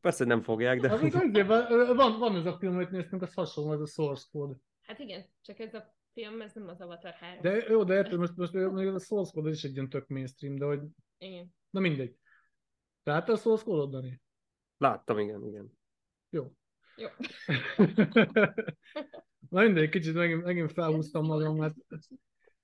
Persze 0.00 0.24
nem 0.24 0.42
fogják, 0.42 0.80
de... 0.80 0.92
Az 0.92 1.00
van, 1.96 2.18
van, 2.18 2.36
ez 2.36 2.46
a 2.46 2.58
film, 2.58 2.74
amit 2.74 2.90
néztünk, 2.90 3.22
az 3.22 3.34
hasonló, 3.34 3.72
ez 3.72 3.80
a 3.80 3.86
Source 3.86 4.26
Code. 4.32 4.54
Hát 4.82 4.98
igen, 4.98 5.24
csak 5.40 5.58
ez 5.58 5.74
a 5.74 5.94
film, 6.12 6.40
ez 6.40 6.52
nem 6.54 6.68
az 6.68 6.80
Avatar 6.80 7.12
3. 7.12 7.40
De 7.40 7.64
jó, 7.68 7.84
de 7.84 7.94
érted, 7.94 8.18
most, 8.18 8.36
most 8.36 8.54
a 8.54 8.98
Source 8.98 9.32
Code 9.34 9.48
az 9.48 9.54
is 9.54 9.62
egy 9.62 9.72
ilyen 9.74 9.88
tök 9.88 10.08
mainstream, 10.08 10.56
de 10.56 10.64
hogy, 10.64 10.80
Igen. 11.18 11.54
na 11.70 11.80
mindegy. 11.80 12.16
Tehát 13.02 13.28
a 13.28 13.36
Source 13.36 13.64
Code-ot, 13.64 13.90
Dani? 13.90 14.20
Láttam, 14.76 15.18
igen, 15.18 15.46
igen. 15.46 15.78
Jó. 16.30 16.52
Jó. 16.96 17.08
na 19.52 19.62
mindegy, 19.62 19.88
kicsit 19.88 20.14
megint, 20.14 20.44
megint 20.44 20.72
felhúztam 20.72 21.24
magam, 21.26 21.56
mert 21.56 21.74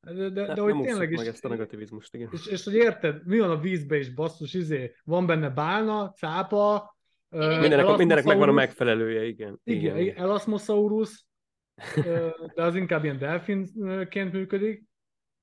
de, 0.01 0.29
de, 0.29 0.55
de, 0.55 0.61
hogy 0.61 0.81
tényleg 0.83 1.11
is, 1.11 1.19
meg 1.19 1.27
ezt 1.27 1.45
a 1.45 1.49
negativizmust, 1.49 2.15
igen. 2.15 2.29
és, 2.33 2.47
és 2.47 2.65
hogy 2.65 2.75
érted, 2.75 3.27
mi 3.27 3.39
van 3.39 3.51
a 3.51 3.59
vízbe 3.61 3.97
is, 3.99 4.15
basszus, 4.15 4.55
izé, 4.55 4.95
van 5.05 5.27
benne 5.27 5.51
bálna, 5.51 6.13
cápa, 6.17 6.97
Mindenek- 7.31 7.97
Mindenek, 7.97 8.25
megvan 8.25 8.49
a 8.49 8.53
megfelelője, 8.53 9.25
igen. 9.27 9.61
Igen, 9.65 9.97
igen. 9.99 10.17
Elasmosaurus, 10.17 11.27
de 12.55 12.63
az 12.63 12.75
inkább 12.75 13.05
ilyen 13.05 13.19
delfinként 13.19 14.33
működik. 14.33 14.85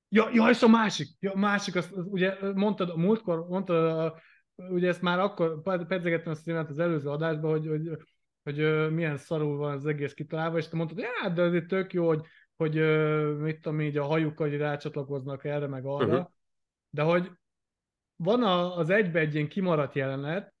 Ja, 0.08 0.28
ja, 0.32 0.48
és 0.48 0.62
a 0.62 0.68
másik, 0.68 1.08
ja, 1.20 1.32
a 1.32 1.36
másik, 1.38 1.74
azt, 1.76 1.92
az, 1.92 2.06
ugye 2.08 2.52
mondtad, 2.54 2.90
a 2.90 2.96
múltkor 2.96 3.46
mondtad, 3.48 3.84
a- 3.98 4.20
ugye 4.56 4.88
ezt 4.88 5.02
már 5.02 5.18
akkor 5.18 5.62
pedzegettem 5.86 6.32
a 6.32 6.36
témát 6.44 6.68
az 6.70 6.78
előző 6.78 7.08
adásban, 7.08 7.50
hogy, 7.50 7.66
hogy, 7.66 7.90
hogy 8.46 8.60
ö, 8.60 8.88
milyen 8.88 9.16
szarul 9.16 9.56
van 9.56 9.72
az 9.72 9.86
egész 9.86 10.14
kitalálva, 10.14 10.58
és 10.58 10.68
te 10.68 10.76
mondtad, 10.76 10.98
hogy 10.98 11.08
hát, 11.14 11.32
de 11.32 11.42
azért 11.42 11.66
tök 11.66 11.92
jó, 11.92 12.06
hogy, 12.06 12.26
hogy 12.56 12.76
ö, 12.76 13.32
mit 13.34 13.60
tudom 13.60 13.80
így, 13.80 13.96
a 13.96 14.04
hajukkal 14.04 14.48
hogy 14.48 14.58
rácsatlakoznak 14.58 15.44
erre, 15.44 15.66
meg 15.66 15.84
arra, 15.84 16.06
Uh-huh. 16.06 16.30
de 16.90 17.02
hogy 17.02 17.30
van 18.16 18.42
a, 18.42 18.76
az 18.76 18.90
egybe 18.90 19.18
egy 19.18 19.34
ilyen 19.34 19.48
kimaradt 19.48 19.94
jelenet, 19.94 20.54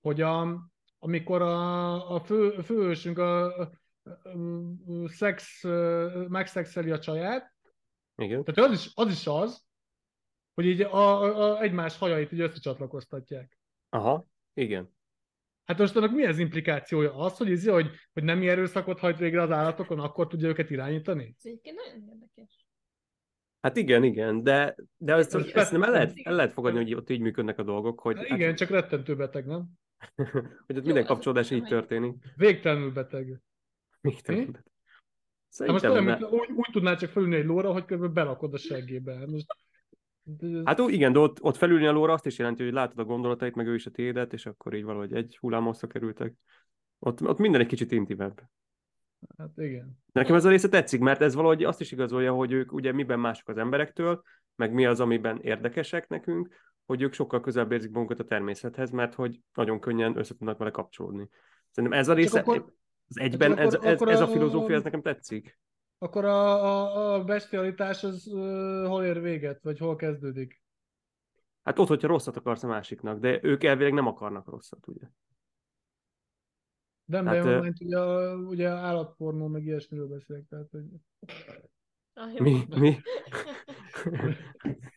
hogy 0.00 0.20
a, 0.20 0.66
amikor 0.98 1.42
a, 1.42 2.14
a 2.14 2.20
fő, 2.20 2.60
főhősünk 2.60 3.18
a, 3.18 3.58
a, 3.58 3.70
a 4.02 5.08
szex, 5.08 5.62
megszexeli 6.28 6.90
a 6.90 6.98
csaját, 6.98 7.54
Igen. 8.16 8.44
tehát 8.44 8.70
az 8.70 8.78
is 8.78 8.92
az, 8.94 9.10
is 9.10 9.26
az 9.26 9.64
hogy 10.54 10.66
így 10.66 10.80
a, 10.80 11.22
a, 11.22 11.52
a 11.52 11.60
egymás 11.60 11.98
hajait 11.98 12.32
így 12.32 12.40
összecsatlakoztatják. 12.40 13.58
Aha, 13.88 14.26
igen. 14.52 14.93
Hát 15.64 15.78
most 15.78 15.96
annak 15.96 16.14
mi 16.14 16.26
az 16.26 16.38
implikációja? 16.38 17.14
Az, 17.16 17.36
hogy, 17.36 17.50
izé, 17.50 17.70
hogy, 17.70 17.90
hogy 18.12 18.24
nem 18.24 18.42
erőszakot 18.42 18.98
hajt 18.98 19.18
végre 19.18 19.42
az 19.42 19.50
állatokon, 19.50 19.98
akkor 19.98 20.26
tudja 20.26 20.48
őket 20.48 20.70
irányítani? 20.70 21.34
Ez 21.38 21.44
egyébként 21.44 21.76
nagyon 21.76 22.08
érdekes. 22.08 22.66
Hát 23.60 23.76
igen, 23.76 24.04
igen, 24.04 24.42
de, 24.42 24.76
de 24.96 25.14
ezt, 25.14 25.34
Ez 25.34 25.46
ezt 25.54 25.72
nem 25.72 25.82
el 25.82 25.90
lehet, 25.90 26.12
el 26.22 26.34
lehet 26.34 26.52
fogadni, 26.52 26.78
hogy 26.78 26.94
ott 26.94 27.10
így 27.10 27.20
működnek 27.20 27.58
a 27.58 27.62
dolgok, 27.62 28.00
hogy, 28.00 28.16
Hát 28.16 28.26
igen, 28.26 28.54
csak 28.54 28.68
rettentő 28.68 29.16
beteg, 29.16 29.46
nem? 29.46 29.64
hogy 30.66 30.76
ott 30.76 30.76
Jó, 30.76 30.82
minden 30.84 31.04
kapcsolódás 31.04 31.50
így 31.50 31.64
történik. 31.64 32.14
Végtelenül 32.36 32.92
beteg. 32.92 33.40
Még 34.00 34.20
több. 34.20 34.36
Hát 34.36 34.46
most 34.46 34.62
Szerintem 35.48 35.90
olyan, 35.90 36.04
ne. 36.04 36.26
úgy, 36.26 36.50
úgy 36.50 36.70
tudnád 36.72 36.98
csak 36.98 37.10
felülni 37.10 37.36
egy 37.36 37.44
lóra, 37.44 37.72
hogy 37.72 37.84
közben 37.84 38.12
berakod 38.12 38.54
a 38.54 38.58
seggébe. 38.58 39.14
Hát 39.14 39.26
Most, 39.26 39.56
Hát 40.64 40.80
ó, 40.80 40.88
igen, 40.88 41.12
de 41.12 41.18
ott, 41.18 41.42
ott 41.42 41.56
felülni 41.56 41.86
a 41.86 41.92
lóra 41.92 42.12
azt 42.12 42.26
is 42.26 42.38
jelenti, 42.38 42.64
hogy 42.64 42.72
látod 42.72 42.98
a 42.98 43.04
gondolatait, 43.04 43.54
meg 43.54 43.66
ő 43.66 43.74
is 43.74 43.86
a 43.86 43.90
tiédet, 43.90 44.32
és 44.32 44.46
akkor 44.46 44.74
így 44.74 44.84
valahogy 44.84 45.12
egy 45.12 45.36
hullámosszra 45.40 45.86
kerültek. 45.86 46.34
Ott, 46.98 47.22
ott 47.22 47.38
minden 47.38 47.60
egy 47.60 47.66
kicsit 47.66 47.92
intimebb. 47.92 48.42
hát 49.38 49.50
igen. 49.56 49.98
Nekem 50.12 50.34
ez 50.34 50.44
a 50.44 50.48
része 50.48 50.68
tetszik, 50.68 51.00
mert 51.00 51.20
ez 51.22 51.34
valahogy 51.34 51.64
azt 51.64 51.80
is 51.80 51.92
igazolja, 51.92 52.32
hogy 52.32 52.52
ők 52.52 52.72
ugye 52.72 52.92
miben 52.92 53.20
mások 53.20 53.48
az 53.48 53.58
emberektől, 53.58 54.22
meg 54.56 54.72
mi 54.72 54.86
az, 54.86 55.00
amiben 55.00 55.40
érdekesek 55.40 56.08
nekünk, 56.08 56.48
hogy 56.86 57.02
ők 57.02 57.12
sokkal 57.12 57.40
közelebb 57.40 57.72
érzik 57.72 57.90
magukat 57.90 58.20
a 58.20 58.24
természethez, 58.24 58.90
mert 58.90 59.14
hogy 59.14 59.40
nagyon 59.54 59.80
könnyen 59.80 60.18
össze 60.18 60.34
tudnak 60.34 60.58
vele 60.58 60.70
kapcsolódni. 60.70 61.28
Szerintem 61.70 61.98
ez 61.98 62.08
a 62.08 62.14
része, 62.14 62.40
akkor- 62.40 62.72
az 63.08 63.18
egyben, 63.18 63.58
ez, 63.58 63.74
ez, 63.74 64.00
ez 64.00 64.20
a 64.20 64.24
a- 64.24 64.28
filozófia, 64.28 64.76
ez 64.76 64.82
nekem 64.82 65.02
tetszik. 65.02 65.58
Akkor 66.04 66.24
a, 66.24 66.64
a, 66.64 67.14
a 67.14 67.24
bestialitás 67.24 68.04
az 68.04 68.26
uh, 68.26 68.86
hol 68.86 69.04
ér 69.04 69.20
véget, 69.20 69.62
vagy 69.62 69.78
hol 69.78 69.96
kezdődik? 69.96 70.62
Hát 71.62 71.78
ott, 71.78 71.88
hogyha 71.88 72.08
rosszat 72.08 72.36
akarsz 72.36 72.62
a 72.62 72.66
másiknak, 72.66 73.18
de 73.18 73.38
ők 73.42 73.64
elvileg 73.64 73.92
nem 73.92 74.06
akarnak 74.06 74.48
rosszat, 74.48 74.86
ugye? 74.86 75.06
Nem, 77.04 77.26
Hát, 77.26 77.42
de 77.42 77.50
ö- 77.50 77.60
uh, 77.60 77.74
ugye, 77.80 77.98
ugye 78.34 78.68
állatpornó, 78.68 79.46
meg 79.46 79.64
ilyesmiről 79.64 80.08
beszélek. 80.08 80.46
Tehát, 80.48 80.70
hogy... 80.70 80.84
Ah. 82.12 82.40
Mi? 82.40 82.64
Mi? 82.68 82.96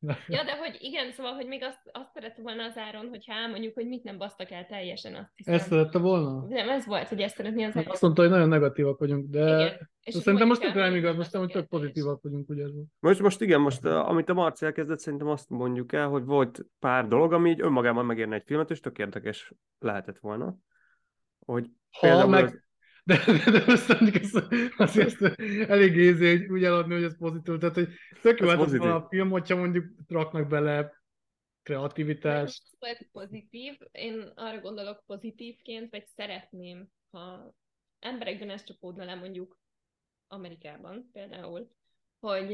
Ja, 0.28 0.44
de 0.44 0.56
hogy 0.56 0.76
igen, 0.80 1.12
szóval, 1.12 1.32
hogy 1.32 1.46
még 1.46 1.62
azt, 1.62 1.80
azt 1.92 2.12
szerette 2.14 2.42
volna 2.42 2.64
az 2.64 2.76
áron, 2.76 3.08
hogyha 3.08 3.32
elmondjuk, 3.34 3.74
hogy 3.74 3.86
mit 3.86 4.02
nem 4.02 4.18
basztak 4.18 4.50
el 4.50 4.66
teljesen, 4.66 5.14
azt 5.14 5.30
hiszem. 5.34 5.54
Ezt 5.54 5.68
szerette 5.68 5.98
volna? 5.98 6.46
Nem, 6.48 6.68
ez 6.68 6.86
volt, 6.86 7.08
hogy 7.08 7.20
ezt 7.20 7.36
szeretné 7.36 7.64
az 7.64 7.76
áron. 7.76 7.90
Azt 7.90 8.02
mondta, 8.02 8.22
hogy 8.22 8.30
nagyon 8.30 8.48
negatívak 8.48 8.98
vagyunk, 8.98 9.30
de 9.30 9.40
Igen. 9.40 9.90
És 10.02 10.14
szerintem 10.14 10.48
most 10.48 10.60
tökre 10.60 10.80
nem 10.80 10.88
hogy 10.90 10.98
igaz, 10.98 11.16
most 11.16 11.20
basztak 11.20 11.40
hogy 11.40 11.50
tök 11.50 11.68
pozitívak 11.68 12.22
vagyunk, 12.22 12.48
ugye. 12.48 12.64
Most, 13.00 13.20
most 13.20 13.40
igen, 13.40 13.60
most 13.60 13.84
uh, 13.84 14.08
amit 14.08 14.28
a 14.28 14.34
Marci 14.34 14.64
elkezdett, 14.64 14.98
szerintem 14.98 15.28
azt 15.28 15.48
mondjuk 15.48 15.92
el, 15.92 16.08
hogy 16.08 16.24
volt 16.24 16.64
pár 16.78 17.08
dolog, 17.08 17.32
ami 17.32 17.50
így 17.50 17.60
önmagában 17.60 18.04
megérne 18.04 18.34
egy 18.34 18.42
filmet, 18.46 18.70
és 18.70 18.80
tök 18.80 18.98
érdekes 18.98 19.52
lehetett 19.78 20.18
volna. 20.18 20.56
Hogy 21.44 21.66
Ha 21.90 22.00
például 22.00 22.28
meg, 22.28 22.44
az- 22.44 22.67
de, 23.08 23.24
de, 23.26 23.50
de 23.50 23.72
azt 23.72 24.00
mondjuk 24.00 24.22
ezt, 24.22 24.46
azért 24.76 25.06
ezt 25.22 25.40
elég 25.70 25.96
ézi, 25.96 26.36
hogy 26.36 26.50
úgy 26.50 26.64
eladni, 26.64 26.94
hogy 26.94 27.02
ez 27.02 27.18
pozitív. 27.18 27.58
Tehát, 27.58 27.74
hogy 27.74 27.88
tök 28.22 28.40
jó 28.40 28.48
Ez 28.48 28.72
hát 28.72 28.80
a 28.80 29.06
film, 29.10 29.30
hogyha 29.30 29.56
mondjuk 29.56 29.86
raknak 30.08 30.48
bele 30.48 31.02
kreativitást. 31.62 32.62
Ez 32.78 33.10
pozitív. 33.12 33.78
Én 33.90 34.32
arra 34.34 34.60
gondolok 34.60 35.02
pozitívként, 35.06 35.90
vagy 35.90 36.06
szeretném, 36.06 36.88
ha 37.10 37.54
emberekben 37.98 38.50
ez 38.50 38.64
csapódna 38.64 39.04
le 39.04 39.14
mondjuk 39.14 39.58
Amerikában 40.26 41.10
például, 41.12 41.70
hogy 42.20 42.52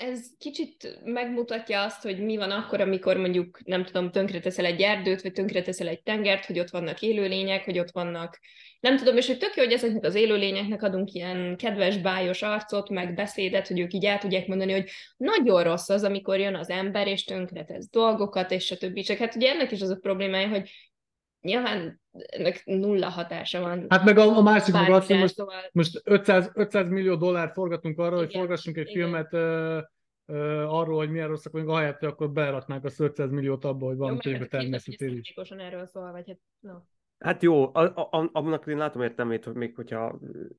ez 0.00 0.26
kicsit 0.38 1.00
megmutatja 1.04 1.82
azt, 1.82 2.02
hogy 2.02 2.24
mi 2.24 2.36
van 2.36 2.50
akkor, 2.50 2.80
amikor 2.80 3.16
mondjuk, 3.16 3.64
nem 3.64 3.84
tudom, 3.84 4.10
tönkreteszel 4.10 4.64
egy 4.64 4.80
erdőt, 4.80 5.22
vagy 5.22 5.32
tönkreteszel 5.32 5.88
egy 5.88 6.02
tengert, 6.02 6.44
hogy 6.44 6.58
ott 6.58 6.70
vannak 6.70 7.02
élőlények, 7.02 7.64
hogy 7.64 7.78
ott 7.78 7.90
vannak, 7.90 8.38
nem 8.80 8.96
tudom, 8.96 9.16
és 9.16 9.26
hogy 9.26 9.38
tök 9.38 9.56
jó, 9.56 9.62
hogy 9.62 9.72
ezeknek 9.72 10.04
az 10.04 10.14
élőlényeknek 10.14 10.82
adunk 10.82 11.12
ilyen 11.12 11.56
kedves, 11.56 11.98
bájos 11.98 12.42
arcot, 12.42 12.88
meg 12.88 13.14
beszédet, 13.14 13.68
hogy 13.68 13.80
ők 13.80 13.92
így 13.92 14.04
el 14.04 14.18
tudják 14.18 14.46
mondani, 14.46 14.72
hogy 14.72 14.90
nagyon 15.16 15.62
rossz 15.62 15.88
az, 15.88 16.04
amikor 16.04 16.38
jön 16.38 16.54
az 16.54 16.70
ember, 16.70 17.06
és 17.06 17.24
tönkretesz 17.24 17.88
dolgokat, 17.90 18.50
és 18.50 18.64
stb. 18.64 19.00
Csak 19.00 19.18
hát 19.18 19.34
ugye 19.34 19.50
ennek 19.50 19.72
is 19.72 19.80
az 19.80 19.90
a 19.90 19.96
problémája, 19.96 20.48
hogy 20.48 20.70
nyilván 21.40 22.01
ennek 22.12 22.62
nulla 22.64 23.08
hatása 23.08 23.60
van. 23.60 23.86
Hát 23.88 24.04
meg 24.04 24.18
a, 24.18 24.36
a 24.36 24.42
másik 24.42 24.74
meg 24.74 24.90
az, 24.90 25.06
hogy 25.06 25.18
most, 25.18 25.34
szóval 25.34 25.54
most 25.72 26.00
500, 26.04 26.50
500 26.54 26.88
millió 26.88 27.16
dollárt 27.16 27.52
forgatunk 27.52 27.98
arra, 27.98 28.16
hogy 28.16 28.32
forgassunk 28.32 28.76
egy 28.76 28.88
igen. 28.88 29.02
filmet 29.02 29.32
ö, 29.32 29.78
ö, 30.26 30.62
arról, 30.62 30.96
hogy 30.96 31.10
milyen 31.10 31.28
rosszak 31.28 31.52
vagyunk, 31.52 31.70
ahelyett, 31.70 31.98
hogy 31.98 32.08
akkor 32.08 32.30
beleraknák 32.30 32.84
azt 32.84 33.00
500 33.00 33.30
milliót 33.30 33.64
abba, 33.64 33.86
hogy 33.86 33.96
a 33.98 34.04
a 34.04 34.08
hogy 34.08 34.32
ez 34.32 34.46
természetért 34.48 35.12
is. 35.12 35.34
erről 35.50 35.86
szól, 35.86 36.12
vagy 36.12 36.26
hát, 36.26 36.38
no. 36.60 36.72
Hát 37.22 37.42
jó, 37.42 37.74
a, 37.74 37.80
a, 37.82 38.30
annak 38.32 38.66
én 38.66 38.76
látom 38.76 39.02
értelmét, 39.02 39.44
hogy 39.44 39.54
még 39.54 39.74
hogyha 39.74 40.18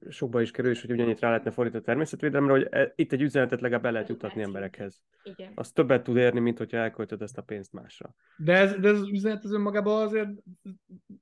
sokba 0.10 0.41
is 0.41 0.52
kerül, 0.52 0.71
és 0.71 0.82
hogy 0.82 0.91
ugyanitt 0.91 1.19
rá 1.19 1.28
lehetne 1.30 1.52
fordítani 1.52 1.84
a 1.84 1.86
természetvédelemre, 1.86 2.52
hogy 2.52 2.67
e- 2.71 2.93
itt 2.95 3.12
egy 3.12 3.21
üzenetet 3.21 3.62
legalább 3.62 3.86
el 3.86 3.91
lehet 3.91 4.10
jutatni 4.10 4.41
emberekhez. 4.41 5.02
Igen. 5.23 5.52
Az 5.56 5.71
többet 5.71 6.04
tud 6.04 6.17
érni, 6.17 6.39
mint 6.39 6.58
hogyha 6.58 6.78
elköltöd 6.78 7.21
ezt 7.21 7.38
a 7.38 7.41
pénzt 7.41 7.73
másra. 7.73 8.15
De 8.38 8.54
ez, 8.54 8.76
de 8.76 8.88
ez 8.88 8.99
az 8.99 9.10
üzenet 9.10 9.43
az 9.43 9.54
önmagában 9.54 10.06
azért 10.06 10.30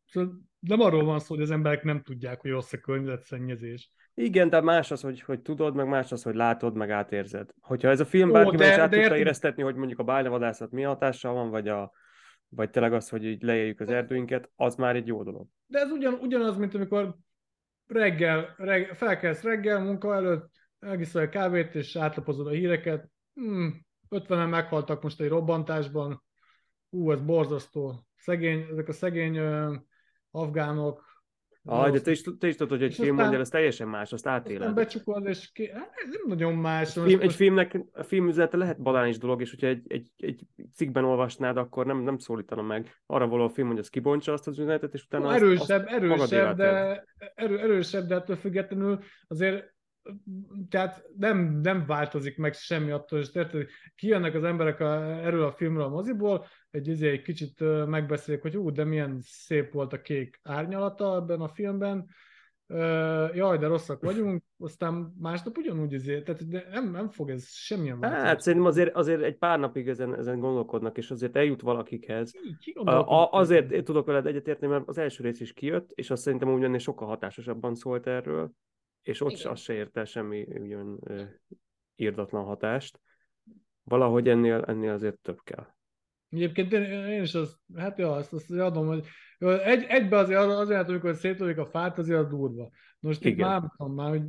szóval 0.07 0.41
nem 0.59 0.79
arról 0.79 1.03
van 1.03 1.19
szó, 1.19 1.33
hogy 1.35 1.43
az 1.43 1.51
emberek 1.51 1.83
nem 1.83 2.01
tudják, 2.01 2.41
hogy 2.41 2.51
rossz 2.51 2.73
a 2.73 2.77
környezetszennyezés. 2.77 3.91
Igen, 4.13 4.49
de 4.49 4.61
más 4.61 4.91
az, 4.91 5.01
hogy, 5.01 5.21
hogy 5.21 5.41
tudod, 5.41 5.75
meg 5.75 5.87
más 5.87 6.11
az, 6.11 6.23
hogy 6.23 6.35
látod, 6.35 6.75
meg 6.75 6.89
átérzed. 6.89 7.49
Hogyha 7.61 7.89
ez 7.89 7.99
a 7.99 8.05
film 8.05 8.29
Ó, 8.29 8.33
bárkiben 8.33 8.57
de- 8.57 8.65
is 8.65 8.71
át 8.71 8.79
de 8.79 8.83
tudta 8.89 9.01
érted- 9.01 9.19
éreztetni, 9.19 9.63
hogy 9.63 9.75
mondjuk 9.75 9.99
a 9.99 10.03
bálnavadászat 10.03 10.71
mi 10.71 10.81
hatással 10.81 11.33
van, 11.33 11.49
vagy, 11.49 11.67
a, 11.67 11.91
vagy 12.55 12.69
tényleg 12.69 12.93
az, 12.93 13.09
hogy 13.09 13.25
így 13.25 13.41
leéljük 13.41 13.79
az 13.79 13.89
erdőinket, 13.89 14.51
az 14.55 14.75
már 14.75 14.95
egy 14.95 15.07
jó 15.07 15.23
dolog. 15.23 15.47
De 15.67 15.79
ez 15.79 15.91
ugyan, 15.91 16.13
ugyanaz, 16.13 16.57
mint 16.57 16.75
amikor 16.75 17.15
reggel, 17.87 18.55
reggel 18.57 18.95
felkelsz 18.95 19.41
reggel, 19.41 19.79
munka 19.79 20.15
előtt, 20.15 20.49
megiszol 20.79 21.21
egy 21.21 21.29
kávét, 21.29 21.75
és 21.75 21.95
átlapozod 21.95 22.47
a 22.47 22.51
híreket. 22.51 23.09
Hmm, 23.33 23.85
50-en 24.09 24.49
meghaltak 24.49 25.03
most 25.03 25.21
egy 25.21 25.27
robbantásban. 25.27 26.23
Ú, 26.89 27.11
ez 27.11 27.21
borzasztó. 27.21 28.07
Szegény, 28.15 28.67
ezek 28.71 28.87
a 28.87 28.93
szegény 28.93 29.39
afgánok. 30.31 31.10
Ah, 31.65 31.91
de 31.91 32.01
te 32.01 32.11
is, 32.11 32.21
te 32.39 32.47
is 32.47 32.55
tudod, 32.55 32.77
hogy 32.77 32.83
egy 32.83 32.93
film 32.93 33.09
aztán- 33.09 33.21
mondja, 33.21 33.39
ez 33.39 33.49
teljesen 33.49 33.87
más, 33.87 34.13
azt 34.13 34.23
Nem 34.23 34.33
átéled. 34.33 34.73
becsukod, 34.73 35.25
és 35.25 35.51
ki... 35.51 35.69
hát, 35.69 35.91
ez 36.05 36.13
nem 36.13 36.27
nagyon 36.27 36.53
más. 36.53 36.97
Egy, 36.97 37.03
film, 37.03 37.21
egy 37.21 37.33
filmnek, 37.33 37.79
a 37.91 38.03
film 38.03 38.27
üzenete 38.27 38.57
lehet 38.57 38.81
banális 38.81 39.17
dolog, 39.17 39.41
és 39.41 39.49
hogyha 39.49 39.67
egy, 39.67 39.83
egy, 39.87 40.11
egy 40.17 40.41
cikkben 40.73 41.03
olvasnád, 41.03 41.57
akkor 41.57 41.85
nem, 41.85 42.01
nem 42.01 42.17
szólítana 42.17 42.61
meg. 42.61 43.01
Arra 43.05 43.27
való 43.27 43.43
a 43.43 43.49
film, 43.49 43.67
hogy 43.67 43.77
az 43.77 43.89
kibontsa 43.89 44.33
azt 44.33 44.47
az 44.47 44.59
üzenetet, 44.59 44.93
és 44.93 45.03
utána 45.03 45.25
Ó, 45.25 45.27
azt, 45.27 45.35
erősebb, 45.41 45.85
azt 45.85 45.93
erősebb, 45.95 46.55
de, 46.57 47.03
erő, 47.35 47.59
erősebb, 47.59 48.07
de 48.07 48.15
ettől 48.15 48.35
függetlenül 48.35 48.99
azért 49.27 49.73
tehát 50.69 51.03
nem, 51.17 51.59
nem 51.61 51.85
változik 51.85 52.37
meg 52.37 52.53
semmi 52.53 52.91
attól, 52.91 53.19
és 53.19 53.29
érted, 53.33 53.67
kijönnek 53.95 54.35
az 54.35 54.43
emberek 54.43 54.79
a, 54.79 55.03
erről 55.03 55.43
a 55.43 55.51
filmről 55.51 55.83
a 55.83 55.89
moziból, 55.89 56.45
egy, 56.71 56.87
izé, 56.87 57.09
egy 57.09 57.21
kicsit 57.21 57.61
ö, 57.61 57.85
megbeszélik, 57.85 58.41
hogy 58.41 58.57
ú, 58.57 58.71
de 58.71 58.83
milyen 58.83 59.19
szép 59.21 59.71
volt 59.71 59.93
a 59.93 60.01
kék 60.01 60.39
árnyalata 60.43 61.15
ebben 61.15 61.41
a 61.41 61.47
filmben, 61.47 62.09
jaj, 63.33 63.57
de 63.57 63.67
rosszak 63.67 64.01
vagyunk, 64.01 64.43
aztán 64.57 65.13
másnap 65.19 65.57
ugyanúgy 65.57 65.93
izé, 65.93 66.21
tehát 66.21 66.47
de 66.49 66.67
nem, 66.71 66.91
nem 66.91 67.09
fog 67.09 67.29
ez 67.29 67.47
semmilyen 67.47 67.99
változni. 67.99 68.27
Hát 68.27 68.41
szerintem 68.41 68.67
azért, 68.67 68.95
azért 68.95 69.21
egy 69.21 69.37
pár 69.37 69.59
napig 69.59 69.87
ezen, 69.87 70.17
ezen 70.17 70.39
gondolkodnak, 70.39 70.97
és 70.97 71.11
azért 71.11 71.35
eljut 71.35 71.61
valakikhez. 71.61 72.31
Ki- 72.31 72.57
ki 72.59 72.71
A, 72.79 73.31
azért 73.31 73.71
én 73.71 73.83
tudok 73.83 74.05
veled 74.05 74.25
egyetérteni, 74.25 74.71
mert 74.71 74.87
az 74.87 74.97
első 74.97 75.23
rész 75.23 75.39
is 75.39 75.53
kijött, 75.53 75.91
és 75.95 76.09
azt 76.09 76.21
szerintem 76.21 76.53
úgy 76.53 76.63
ennél 76.63 76.77
sokkal 76.77 77.07
hatásosabban 77.07 77.75
szólt 77.75 78.07
erről, 78.07 78.51
és 79.01 79.21
ott 79.21 79.31
Igen. 79.31 79.51
az 79.51 79.59
se 79.59 79.73
ért 79.73 79.97
el 79.97 80.05
semmi 80.05 80.47
ugyan 80.59 80.99
írdatlan 81.95 82.43
hatást. 82.43 82.99
Valahogy 83.83 84.29
ennél, 84.29 84.63
ennél 84.67 84.91
azért 84.91 85.17
több 85.19 85.39
kell. 85.43 85.67
Egyébként 86.31 86.73
én, 86.73 86.83
én 86.91 87.21
is 87.21 87.33
azt, 87.33 87.55
hát 87.75 87.97
ja, 87.97 88.11
azt, 88.11 88.33
azt 88.33 88.51
adom, 88.51 88.87
hogy 88.87 89.05
jó, 89.39 89.49
egy, 89.49 89.85
egybe 89.87 90.17
azért, 90.17 90.39
azért, 90.39 90.89
amikor 90.89 91.15
szétlövik 91.15 91.57
a 91.57 91.65
fát, 91.65 91.97
azért 91.97 92.19
az 92.19 92.27
durva. 92.27 92.69
Most 92.99 93.25
itt 93.25 93.31
Igen. 93.31 93.47
már, 93.47 93.59
nem 93.59 93.73
tudom, 93.77 93.93
már, 93.93 94.09
hogy, 94.09 94.21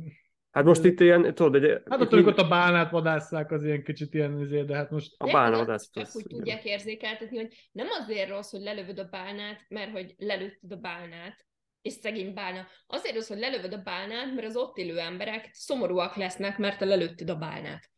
Hát 0.53 0.63
most 0.63 0.83
itt 0.83 0.99
ilyen, 0.99 1.35
tudod, 1.35 1.63
egy, 1.63 1.69
hát 1.69 1.99
itt 1.99 2.05
ott, 2.05 2.13
amikor 2.13 2.33
mind- 2.33 2.45
a 2.45 2.47
bálnát 2.47 2.91
vadásszák, 2.91 3.51
az 3.51 3.63
ilyen 3.63 3.83
kicsit 3.83 4.13
ilyen, 4.13 4.33
azért, 4.33 4.65
de 4.65 4.75
hát 4.75 4.91
most 4.91 5.15
a 5.17 5.25
De 5.25 5.31
bálnavadász. 5.31 5.89
Csak 5.91 6.15
úgy 6.15 6.25
tudják 6.27 6.65
érzékeltetni, 6.65 7.37
hogy 7.37 7.69
nem 7.71 7.87
azért 7.99 8.29
rossz, 8.29 8.51
hogy 8.51 8.61
lelövöd 8.61 8.99
a 8.99 9.07
bálnát, 9.11 9.65
mert 9.67 9.91
hogy 9.91 10.13
lelőtted 10.17 10.71
a 10.71 10.75
bálnát, 10.75 11.45
és 11.81 11.93
szegény 11.93 12.33
bálna. 12.33 12.67
Azért 12.87 13.15
rossz, 13.15 13.27
hogy 13.27 13.39
lelövöd 13.39 13.73
a 13.73 13.81
bálnát, 13.81 14.33
mert 14.35 14.47
az 14.47 14.55
ott 14.55 14.77
élő 14.77 14.99
emberek 14.99 15.49
szomorúak 15.51 16.15
lesznek, 16.15 16.57
mert 16.57 16.77
te 16.77 16.85
lelőtted 16.85 17.29
a 17.29 17.35
bálnát. 17.35 17.91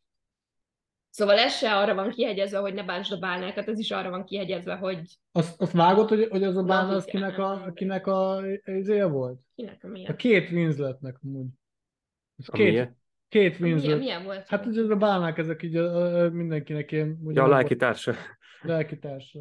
Szóval 1.16 1.38
ez 1.38 1.52
se 1.56 1.76
arra 1.76 1.94
van 1.94 2.10
kihegyezve, 2.10 2.58
hogy 2.58 2.74
ne 2.74 2.84
bántsd 2.84 3.12
a 3.12 3.18
bálnákat, 3.18 3.68
ez 3.68 3.78
is 3.78 3.90
arra 3.90 4.10
van 4.10 4.24
kihegyezve, 4.24 4.74
hogy 4.74 5.18
Azt, 5.32 5.60
azt 5.60 5.72
vágod, 5.72 6.08
hogy, 6.08 6.26
hogy 6.30 6.42
az 6.42 6.56
a 6.56 6.62
bálna, 6.62 6.94
az 6.94 7.04
kinek 7.04 7.38
a, 7.38 7.70
kinek 7.74 8.06
a 8.06 8.42
izéje 8.64 9.06
volt? 9.06 9.40
kinek 9.54 9.84
a 9.84 9.86
A 9.86 9.90
milyen. 9.90 10.16
két 10.16 10.50
Winsletnek 10.50 11.16
amúgy. 11.24 11.46
Az 12.36 12.48
A 12.48 12.52
két, 12.52 12.66
milyen? 12.68 12.98
két 13.28 13.58
Milyen, 13.58 13.76
Winslet. 13.76 13.98
milyen 13.98 14.24
volt? 14.24 14.46
Hát 14.48 14.66
ugye 14.66 14.82
ez 14.82 14.88
a 14.90 14.96
bálnák, 14.96 15.38
ezek 15.38 15.62
így 15.62 15.76
a, 15.76 16.22
a, 16.24 16.30
mindenkinek 16.30 16.92
ilyen... 16.92 17.18
Ja, 17.28 17.44
a 17.44 17.48
lelki 17.48 17.76
társa. 17.76 18.10
a 18.62 18.66
lelki 18.66 18.98
társa. 18.98 19.40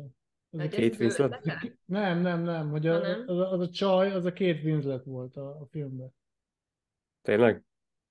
Az 0.49 0.59
a 0.59 0.67
két, 0.67 0.93
ez 0.93 0.99
Winslet? 0.99 1.41
nem, 1.85 2.19
nem, 2.21 2.41
nem, 2.41 2.69
hogy 2.69 2.87
a, 2.87 2.97
nem? 2.99 3.23
az, 3.25 3.37
a, 3.37 3.51
az 3.51 3.59
a 3.59 3.69
csaj, 3.69 4.11
az 4.11 4.25
a 4.25 4.33
két 4.33 4.63
Winslet 4.63 5.03
volt 5.03 5.35
a, 5.35 5.47
a 5.47 5.67
filmben. 5.71 6.09
Tényleg? 7.21 7.63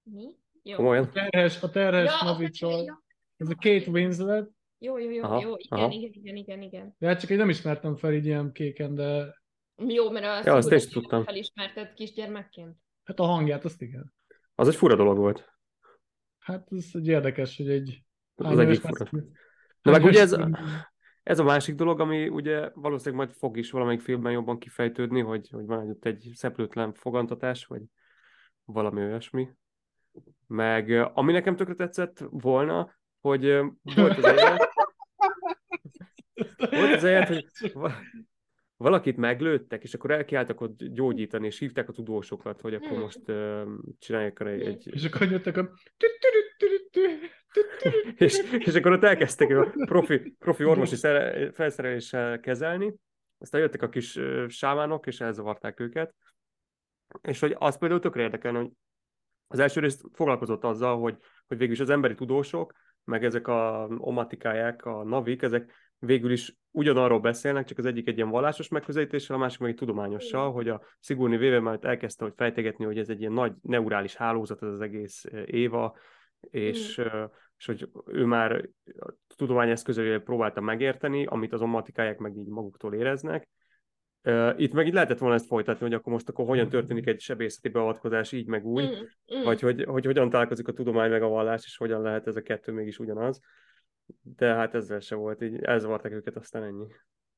Mi? 0.03 0.25
Jó. 0.63 0.77
Komolyan? 0.77 1.05
A 1.05 1.11
terhes, 1.11 1.63
a 1.63 1.71
terhes 1.71 2.21
Ja, 2.23 3.03
ez 3.37 3.49
a 3.49 3.55
két 3.55 3.87
Winslet, 3.87 4.51
Jó, 4.79 4.99
jó, 4.99 5.11
jó, 5.11 5.23
Aha, 5.23 5.41
jó, 5.41 5.55
igen, 5.57 5.79
aha. 5.79 5.91
igen, 5.93 6.11
igen, 6.13 6.37
igen, 6.37 6.63
igen. 6.63 6.95
de 6.99 7.07
hát 7.07 7.21
csak 7.21 7.31
én 7.31 7.37
nem 7.37 7.49
ismertem 7.49 7.97
fel 7.97 8.13
így 8.13 8.27
ilyen 8.27 8.53
kéken, 8.53 8.95
de 8.95 9.41
Jó, 9.77 10.11
mert 10.11 10.25
a 10.25 10.51
Ja, 10.51 10.57
azt 10.57 10.73
is 10.73 10.87
tudtam. 10.89 11.25
felismerted 11.25 11.93
kisgyermekként. 11.93 12.77
hát 13.05 13.19
a 13.19 13.25
hangját 13.25 13.65
azt 13.65 13.83
igen. 13.83 14.15
Az 14.55 14.69
egy 14.69 14.75
fura 14.77 14.97
dolog 14.97 15.17
volt. 15.17 15.53
Hát 16.39 16.67
ez 16.71 16.91
egy 16.93 17.07
érdekes, 17.09 17.57
hogy 17.57 17.71
egy... 17.71 18.05
Az 18.35 18.59
egyik 18.59 18.81
fura. 18.81 19.11
Na 19.83 19.91
meg 19.91 20.05
ugye 20.05 20.21
ez, 20.21 20.37
ez 21.23 21.39
a 21.39 21.45
másik 21.45 21.75
dolog, 21.75 22.01
ami 22.01 22.29
ugye 22.29 22.71
valószínűleg 22.75 23.27
majd 23.27 23.37
fog 23.39 23.57
is 23.57 23.71
valamelyik 23.71 24.01
filmben 24.01 24.33
jobban 24.33 24.59
kifejtődni, 24.59 25.21
hogy, 25.21 25.49
hogy 25.49 25.65
van 25.67 25.89
ott 25.89 26.05
egy 26.05 26.31
szeplőtlen 26.35 26.95
fogantatás, 26.95 27.67
vagy 27.67 27.83
valami 28.65 29.03
olyasmi. 29.03 29.49
Meg 30.47 30.91
ami 31.15 31.33
nekem 31.33 31.57
tökre 31.57 31.75
tetszett 31.75 32.25
volna, 32.31 32.95
hogy 33.25 33.61
volt 33.83 34.17
az 34.17 34.25
egy, 34.25 34.39
volt 36.71 36.95
az 36.95 37.05
egy, 37.05 37.29
hogy 37.29 37.73
va- 37.73 38.01
valakit 38.77 39.17
meglőttek, 39.17 39.83
és 39.83 39.95
akkor 39.95 40.11
elkiálltak 40.11 40.61
ott 40.61 40.85
gyógyítani, 40.85 41.47
és 41.47 41.59
hívták 41.59 41.89
a 41.89 41.93
tudósokat, 41.93 42.61
hogy 42.61 42.75
akkor 42.75 42.89
Hmm. 42.89 43.01
most 43.01 43.29
uh, 43.29 43.63
csinálják 43.99 44.41
egy, 44.41 44.63
egy, 44.63 44.89
És 44.93 45.05
akkor 45.05 45.31
jöttek 45.31 45.57
a... 45.57 45.71
és, 48.17 48.39
és 48.59 48.75
akkor 48.75 48.93
ott 48.93 49.05
elkezdtek 49.05 49.51
a 49.51 49.73
profi, 49.85 50.37
profi 50.39 50.65
orvosi 50.65 50.97
szere- 50.97 51.55
felszereléssel 51.55 52.41
kezelni, 52.41 52.95
aztán 53.39 53.61
jöttek 53.61 53.83
a 53.83 53.89
kis 53.89 54.17
ö, 54.17 54.45
sámánok, 54.49 55.07
és 55.07 55.21
elzavarták 55.21 55.81
őket, 55.81 56.15
és 57.23 57.41
hogy 57.41 57.57
az 57.59 57.79
például 57.79 58.01
tökre 58.01 58.23
érdekelne, 58.23 58.59
hogy 58.59 58.71
az 59.47 59.59
első 59.59 59.81
részt 59.81 60.05
foglalkozott 60.13 60.65
azzal, 60.65 60.99
hogy, 60.99 61.17
hogy 61.47 61.59
végül 61.59 61.75
is 61.75 61.81
az 61.81 61.91
emberi 61.91 62.15
tudósok, 62.15 62.73
meg 63.05 63.25
ezek 63.25 63.49
a 63.49 63.89
omatikáják, 63.99 64.85
a 64.85 65.05
navik, 65.05 65.43
ezek 65.43 65.73
végül 65.99 66.31
is 66.31 66.57
ugyanarról 66.71 67.21
beszélnek, 67.21 67.65
csak 67.65 67.79
az 67.79 67.87
egyik 67.87 68.09
egy 68.09 68.17
ilyen 68.17 68.31
vallásos 68.31 68.69
megközelítéssel, 68.69 69.37
a 69.37 69.39
másik 69.39 69.61
meg 69.61 69.71
egy 69.71 69.77
tudományossal, 69.77 70.53
hogy 70.53 70.69
a 70.69 70.83
Sigourney 71.01 71.39
Weaver 71.39 71.61
már 71.61 71.79
elkezdte 71.83 72.25
hogy 72.25 72.33
fejtegetni, 72.37 72.85
hogy 72.85 72.99
ez 72.99 73.09
egy 73.09 73.21
ilyen 73.21 73.33
nagy 73.33 73.53
neurális 73.63 74.15
hálózat, 74.15 74.63
ez 74.63 74.69
az 74.69 74.81
egész 74.81 75.25
ö, 75.25 75.43
Éva, 75.47 75.97
és, 76.41 76.99
ö, 76.99 77.25
és 77.59 77.67
hogy 77.67 77.89
ő 78.07 78.25
már 78.25 78.69
a 78.99 79.13
tudomány 79.37 79.75
próbálta 80.25 80.61
megérteni, 80.61 81.25
amit 81.25 81.53
az 81.53 81.61
omatikáják 81.63 82.19
meg 82.19 82.37
így 82.37 82.49
maguktól 82.49 82.95
éreznek. 82.95 83.49
Itt 84.57 84.73
meg 84.73 84.87
így 84.87 84.93
lehetett 84.93 85.19
volna 85.19 85.35
ezt 85.35 85.47
folytatni, 85.47 85.85
hogy 85.87 85.95
akkor 85.95 86.13
most 86.13 86.29
akkor 86.29 86.47
hogyan 86.47 86.69
történik 86.69 87.07
egy 87.07 87.21
sebészeti 87.21 87.69
beavatkozás 87.69 88.33
így 88.33 88.47
meg 88.47 88.67
úgy, 88.67 88.85
Mm, 88.85 89.39
mm. 89.39 89.43
vagy 89.45 89.61
hogy, 89.61 89.85
hogy 89.85 90.05
hogyan 90.05 90.31
találkozik 90.31 90.69
a 90.69 90.73
tudomány 90.73 91.11
meg 91.11 91.23
a 91.23 91.29
vallás, 91.29 91.65
és 91.65 91.77
hogyan 91.77 92.03
lehet 92.03 92.27
ez 92.27 92.37
a 92.37 92.43
kettő 92.43 92.73
mégis 92.73 92.99
ugyanaz. 92.99 93.41
De 94.37 94.47
hát 94.55 94.75
ezzel 94.75 95.01
se 95.01 95.15
volt, 95.15 95.43
így 95.43 95.63
elzavarták 95.63 96.13
őket, 96.13 96.37
aztán 96.37 96.63
ennyi. 96.63 96.87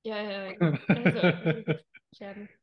Ja, 0.03 0.20
ja, 0.20 0.44
ja. 0.59 0.81
Ez 0.87 1.14
a- 1.25 1.85
Semmi. 2.11 2.44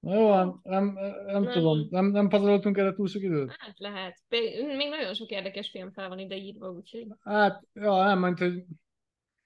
Na 0.00 0.14
jó, 0.14 0.28
nem, 0.34 0.54
nem, 0.62 0.92
nem 1.26 1.42
Nem. 1.42 1.52
tudom, 1.52 1.86
nem, 1.90 2.06
nem 2.06 2.28
pazaroltunk 2.28 2.76
erre 2.76 2.92
túl 2.92 3.06
sok 3.06 3.22
időt? 3.22 3.54
Hát 3.58 3.78
lehet. 3.78 4.18
Még 4.28 4.66
még 4.76 4.88
nagyon 4.88 5.14
sok 5.14 5.30
érdekes 5.30 5.70
film 5.70 5.92
fel 5.92 6.08
van 6.08 6.18
ide 6.18 6.36
írva, 6.36 6.68
úgyhogy... 6.70 7.06
Hát, 7.20 7.62
ja, 7.74 8.04
nem, 8.04 8.18
mert 8.18 8.38
hogy... 8.38 8.64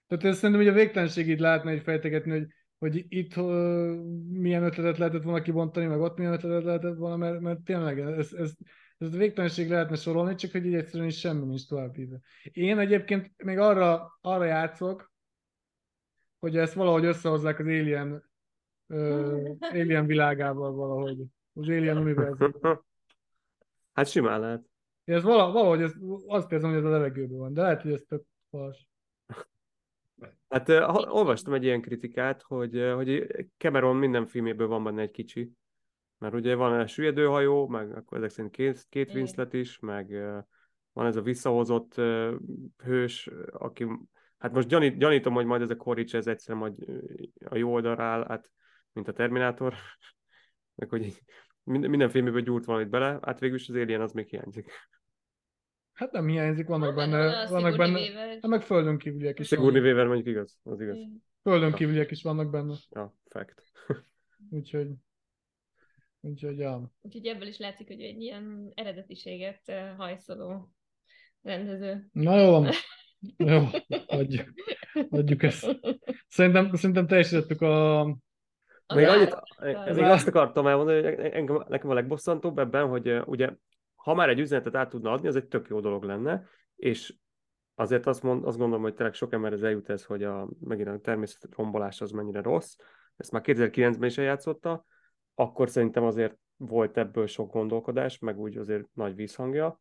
Tehát 0.07 0.25
ezt 0.25 0.39
szerintem 0.39 0.65
hogy 0.65 0.75
a 0.75 0.77
végtelenségig 0.77 1.39
lehetne 1.39 1.71
egy 1.71 1.83
fejtegetni, 1.83 2.31
hogy, 2.31 2.47
hogy 2.79 3.05
itt 3.09 3.37
uh, 3.37 3.95
milyen 4.29 4.63
ötletet 4.63 4.99
lehetett 4.99 5.23
volna 5.23 5.43
kibontani, 5.43 5.87
meg 5.87 6.01
ott 6.01 6.17
milyen 6.17 6.33
ötletet 6.33 6.65
lehetett 6.65 6.97
volna, 6.97 7.17
mert, 7.17 7.41
mert 7.41 7.61
tényleg 7.61 8.01
ez, 8.01 8.33
ez, 8.33 8.53
ez 8.99 9.15
a 9.15 9.17
végtelenség 9.17 9.69
lehetne 9.69 9.97
sorolni, 9.97 10.35
csak 10.35 10.51
hogy 10.51 10.67
így 10.67 10.75
egyszerűen 10.75 11.09
is 11.09 11.19
semmi 11.19 11.45
nincs 11.45 11.69
tovább 11.69 11.99
írva. 11.99 12.17
Én 12.43 12.79
egyébként 12.79 13.43
még 13.45 13.59
arra, 13.59 14.19
arra 14.21 14.45
játszok, 14.45 15.13
hogy 16.39 16.57
ezt 16.57 16.75
valahogy 16.75 17.05
összehozzák 17.05 17.59
az 17.59 17.67
Alien, 17.67 18.31
uh, 18.87 19.57
Alien 19.61 20.07
világával 20.07 20.73
valahogy. 20.73 21.19
Az 21.55 21.69
Alien 21.69 21.99
univerzum. 21.99 22.53
Hát 23.93 24.09
simán 24.09 24.41
lehet. 24.41 24.65
Ez 25.05 25.23
vala, 25.23 25.53
valahogy 25.53 25.83
ez, 25.83 25.95
azt 26.27 26.53
érzem, 26.53 26.71
hogy 26.71 26.79
ez 26.79 26.85
a 26.85 26.89
levegőben 26.91 27.39
van, 27.39 27.53
de 27.53 27.63
lehet, 27.63 27.83
hogy 27.83 27.93
ez 27.93 28.03
tök 28.09 28.25
fals. 28.51 28.87
Hát 30.49 30.69
ha- 30.69 31.13
olvastam 31.13 31.53
egy 31.53 31.65
ilyen 31.65 31.81
kritikát, 31.81 32.43
hogy, 32.43 32.91
hogy 32.95 33.27
Cameron 33.59 33.97
minden 33.97 34.27
filméből 34.27 34.67
van 34.67 34.85
benne 34.85 35.03
egy 35.03 35.11
kicsi. 35.11 35.53
Mert 36.19 36.35
ugye 36.35 36.55
van 36.55 36.81
a 36.81 36.87
süllyedőhajó, 36.87 37.67
meg 37.67 37.97
akkor 37.97 38.19
ezek 38.19 38.31
szerint 38.31 38.55
két, 38.55 38.87
két. 38.89 39.15
Winslet 39.15 39.53
is, 39.53 39.79
meg 39.79 40.11
van 40.93 41.07
ez 41.07 41.17
a 41.17 41.23
visszahozott 41.23 41.95
hős, 42.85 43.31
aki, 43.51 43.87
hát 44.39 44.53
most 44.53 44.69
gyanít, 44.69 44.99
gyanítom, 44.99 45.35
hogy 45.35 45.47
majd 45.47 45.63
ez 45.63 45.71
a 45.71 45.77
Korics, 45.77 46.15
ez 46.15 46.27
egyszerűen 46.27 46.63
majd 46.63 46.75
a 47.45 47.57
jó 47.57 47.73
oldalra 47.73 48.03
áll, 48.03 48.25
hát, 48.29 48.51
mint 48.93 49.09
a 49.09 49.13
Terminátor, 49.13 49.75
meg 50.75 50.89
hogy 50.89 51.23
minden, 51.63 51.91
minden 51.91 52.09
filméből 52.09 52.41
gyúrt 52.41 52.65
valamit 52.65 52.89
bele, 52.89 53.19
hát 53.23 53.39
végül 53.39 53.57
is 53.57 53.69
az 53.69 53.75
Alien 53.75 54.01
az 54.01 54.13
még 54.13 54.29
hiányzik. 54.29 54.71
Hát 55.97 56.13
nem 56.13 56.27
hiányzik, 56.27 56.67
vannak 56.67 56.95
Van 56.95 57.11
benne, 57.11 57.41
a 57.41 57.49
vannak 57.49 57.77
benne, 57.77 58.01
hát 58.31 58.47
meg 58.47 58.63
földön 58.63 58.99
kívüliek 58.99 59.39
is 59.39 59.47
Sigourney. 59.47 59.81
Weaver 59.81 60.07
mondjuk 60.07 60.27
igaz, 60.27 60.59
az 60.63 60.81
igaz. 60.81 60.97
Földön 61.43 61.73
kívüliek 61.73 62.11
is 62.11 62.23
vannak 62.23 62.51
benne, 62.51 62.75
Ja, 62.91 63.15
fact. 63.29 63.63
úgyhogy, 64.51 64.89
úgyhogy 66.21 66.59
ja. 66.59 66.93
Úgyhogy 67.01 67.27
ebből 67.27 67.47
is 67.47 67.59
látszik, 67.59 67.87
hogy 67.87 68.01
egy 68.01 68.21
ilyen 68.21 68.73
eredetiséget 68.75 69.73
hajszoló 69.97 70.73
rendező. 71.43 72.09
Na 72.13 72.39
jó 72.39 72.51
van. 72.51 72.69
Jó, 73.37 73.65
adjuk, 74.07 74.53
adjuk 75.11 75.43
ezt. 75.43 75.81
Szerintem, 76.29 76.75
szerintem 76.75 77.07
teljesítettük 77.07 77.61
a... 77.61 78.05
Még 78.95 79.07
annyit, 79.07 79.37
még 79.95 80.05
azt 80.05 80.29
akartam 80.29 80.67
elmondani, 80.67 81.03
hogy 81.03 81.15
engem, 81.25 81.65
nekem 81.69 81.91
a 81.91 81.95
legbosszantóbb 81.95 82.59
ebben, 82.59 82.89
hogy 82.89 83.13
ugye, 83.25 83.53
ha 84.07 84.15
már 84.15 84.29
egy 84.29 84.41
üzenetet 84.41 84.75
át 84.75 84.89
tudna 84.89 85.13
adni, 85.13 85.29
az 85.29 85.37
egy 85.37 85.47
tök 85.47 85.69
jó 85.69 85.81
dolog 85.81 86.03
lenne, 86.03 86.45
és 86.77 87.15
azért 87.75 88.07
azt, 88.07 88.23
mond, 88.23 88.45
azt 88.45 88.59
gondolom, 88.59 88.83
hogy 88.83 88.95
tényleg 88.95 89.15
sok 89.15 89.33
emberhez 89.33 89.63
eljut 89.63 89.89
ez, 89.89 90.05
hogy 90.05 90.23
a, 90.23 90.49
megint 90.61 90.89
a 90.89 90.99
természet 90.99 91.55
rombolás 91.55 92.01
az 92.01 92.11
mennyire 92.11 92.43
rossz. 92.43 92.77
Ezt 93.17 93.33
már 93.33 93.43
2009-ben 93.45 94.09
is 94.09 94.19
eljátszotta, 94.19 94.85
akkor 95.35 95.71
szerintem 95.71 96.05
azért 96.05 96.39
volt 96.57 96.97
ebből 96.97 97.27
sok 97.27 97.53
gondolkodás, 97.53 98.19
meg 98.19 98.39
úgy 98.39 98.57
azért 98.57 98.89
nagy 98.93 99.15
vízhangja. 99.15 99.81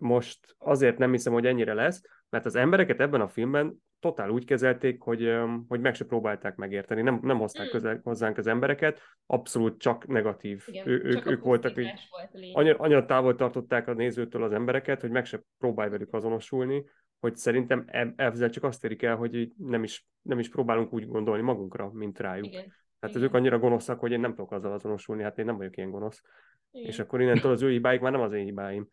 Most 0.00 0.54
azért 0.58 0.98
nem 0.98 1.10
hiszem, 1.10 1.32
hogy 1.32 1.46
ennyire 1.46 1.74
lesz, 1.74 2.02
mert 2.28 2.46
az 2.46 2.54
embereket 2.54 3.00
ebben 3.00 3.20
a 3.20 3.28
filmben 3.28 3.82
totál 4.00 4.30
úgy 4.30 4.44
kezelték, 4.44 5.02
hogy, 5.02 5.32
hogy 5.68 5.80
meg 5.80 5.94
se 5.94 6.04
próbálták 6.04 6.56
megérteni, 6.56 7.02
nem, 7.02 7.20
nem 7.22 7.38
hozták 7.38 7.66
Mm. 7.66 7.70
közel, 7.70 8.00
hozzánk 8.02 8.38
az 8.38 8.46
embereket, 8.46 9.00
abszolút 9.26 9.80
csak 9.80 10.06
negatív. 10.06 10.64
Igen, 10.66 10.88
ő, 10.88 11.02
ők, 11.04 11.26
ők 11.26 11.42
voltak, 11.42 11.72
pusztítás 11.72 12.08
volt 12.10 12.54
annyira, 12.54 12.78
annyira 12.78 13.04
távol 13.04 13.34
tartották 13.34 13.88
a 13.88 13.94
nézőtől 13.94 14.42
az 14.42 14.52
embereket, 14.52 15.00
hogy 15.00 15.10
meg 15.10 15.24
se 15.24 15.42
próbálj 15.58 15.90
velük 15.90 16.14
azonosulni, 16.14 16.84
hogy 17.20 17.36
szerintem 17.36 17.84
eb- 17.86 18.20
ezzel 18.20 18.50
csak 18.50 18.64
azt 18.64 18.84
érik 18.84 19.02
el, 19.02 19.16
hogy 19.16 19.52
nem 19.56 19.82
is, 19.82 20.06
nem 20.22 20.38
is 20.38 20.48
próbálunk 20.48 20.92
úgy 20.92 21.06
gondolni 21.06 21.42
magunkra, 21.42 21.90
mint 21.92 22.18
rájuk. 22.18 22.46
Igen. 22.46 22.72
Tehát 23.00 23.16
igen. 23.16 23.28
ők 23.28 23.34
annyira 23.34 23.58
gonoszak, 23.58 24.00
hogy 24.00 24.12
én 24.12 24.20
nem 24.20 24.34
tudok 24.34 24.52
azzal 24.52 24.72
azonosulni, 24.72 25.22
hát 25.22 25.38
én 25.38 25.44
nem 25.44 25.56
vagyok 25.56 25.76
ilyen 25.76 25.90
gonosz. 25.90 26.22
Igen. 26.70 26.88
És 26.88 26.98
akkor 26.98 27.20
innentől 27.20 27.52
az 27.52 27.62
ő 27.62 27.70
hibáik 27.70 28.00
már 28.00 28.12
nem 28.12 28.20
az 28.20 28.32
én 28.32 28.44
hibáim. 28.44 28.88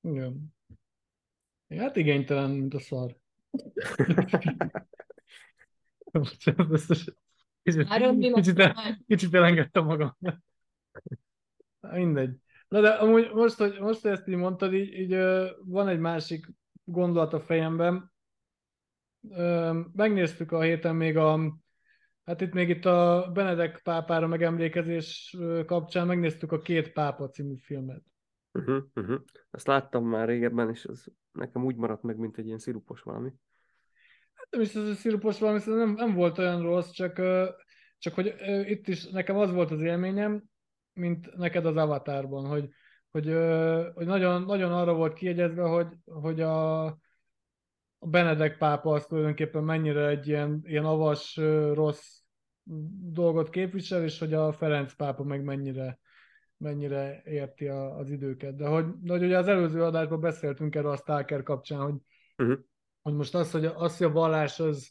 Igen. 0.00 0.54
Hát 1.76 1.96
igénytelen, 1.96 2.50
mint 2.50 2.74
a 2.74 2.78
szar. 2.78 3.16
Ezt 6.10 6.36
kicsit, 7.62 7.88
kicsit, 8.34 8.58
el, 8.58 8.98
kicsit 9.06 9.34
elengedtem 9.34 9.84
magam. 9.84 10.16
Mindegy. 11.80 12.36
Na 12.68 12.80
de 12.80 12.88
amúgy 12.88 13.30
most, 13.32 13.56
hogy, 13.56 13.80
most, 13.80 14.00
hogy 14.00 14.10
ezt 14.10 14.28
így 14.28 14.36
mondtad, 14.36 14.74
így, 14.74 14.92
így 14.92 15.16
van 15.64 15.88
egy 15.88 15.98
másik 15.98 16.46
gondolat 16.84 17.32
a 17.32 17.40
fejemben. 17.40 18.12
Megnéztük 19.92 20.52
a 20.52 20.60
héten 20.60 20.96
még 20.96 21.16
a, 21.16 21.58
hát 22.24 22.40
itt 22.40 22.52
még 22.52 22.68
itt 22.68 22.84
a 22.84 23.30
Benedek 23.32 23.80
pápára 23.82 24.26
megemlékezés 24.26 25.36
kapcsán 25.66 26.06
megnéztük 26.06 26.52
a 26.52 26.60
Két 26.60 26.92
pápa 26.92 27.28
című 27.28 27.56
filmet. 27.56 28.02
Uh-huh, 28.52 28.84
uh-huh. 28.94 29.20
Ezt 29.50 29.66
láttam 29.66 30.06
már 30.06 30.28
régebben, 30.28 30.70
és 30.70 30.84
ez 30.84 31.04
nekem 31.32 31.64
úgy 31.64 31.76
maradt 31.76 32.02
meg, 32.02 32.16
mint 32.16 32.38
egy 32.38 32.46
ilyen 32.46 32.58
szirupos 32.58 33.02
valami. 33.02 33.32
Nem 34.50 34.60
is 34.60 34.74
ez 34.74 34.88
a 34.88 34.94
szirupos 34.94 35.38
valami, 35.38 35.60
nem, 35.64 35.92
nem 35.92 36.14
volt 36.14 36.38
olyan 36.38 36.62
rossz, 36.62 36.90
csak, 36.90 37.20
csak 37.98 38.14
hogy 38.14 38.34
itt 38.66 38.88
is 38.88 39.06
nekem 39.06 39.36
az 39.36 39.52
volt 39.52 39.70
az 39.70 39.80
élményem, 39.80 40.42
mint 40.92 41.36
neked 41.36 41.66
az 41.66 41.76
Avatarban, 41.76 42.46
hogy, 42.46 42.68
hogy, 43.10 43.24
hogy 43.94 44.06
nagyon, 44.06 44.42
nagyon 44.42 44.72
arra 44.72 44.94
volt 44.94 45.12
kiegyezve, 45.12 45.62
hogy, 45.62 45.86
hogy 46.04 46.40
a, 46.40 46.84
a 47.98 48.06
Benedek 48.06 48.58
pápa 48.58 48.92
az 48.92 49.06
tulajdonképpen 49.06 49.64
mennyire 49.64 50.06
egy 50.08 50.28
ilyen, 50.28 50.60
ilyen 50.64 50.84
avas, 50.84 51.36
rossz 51.72 52.20
dolgot 53.12 53.50
képvisel, 53.50 54.02
és 54.02 54.18
hogy 54.18 54.34
a 54.34 54.52
Ferenc 54.52 54.94
pápa 54.94 55.22
meg 55.24 55.42
mennyire, 55.42 55.98
mennyire 56.56 57.22
érti 57.24 57.66
a, 57.66 57.98
az 57.98 58.10
időket. 58.10 58.56
De 58.56 58.66
hogy, 58.66 58.86
de 59.02 59.12
hogy 59.12 59.24
ugye 59.24 59.38
az 59.38 59.48
előző 59.48 59.82
adásban 59.82 60.20
beszéltünk 60.20 60.74
erről 60.74 60.90
a 60.90 60.96
Stalker 60.96 61.42
kapcsán, 61.42 61.80
hogy, 61.80 61.94
uh-huh. 62.36 62.58
Hogy 63.06 63.14
most 63.14 63.34
az, 63.34 63.50
hogy, 63.50 63.64
az, 63.64 63.96
hogy 63.96 64.06
a 64.06 64.12
vallás 64.12 64.60
az, 64.60 64.90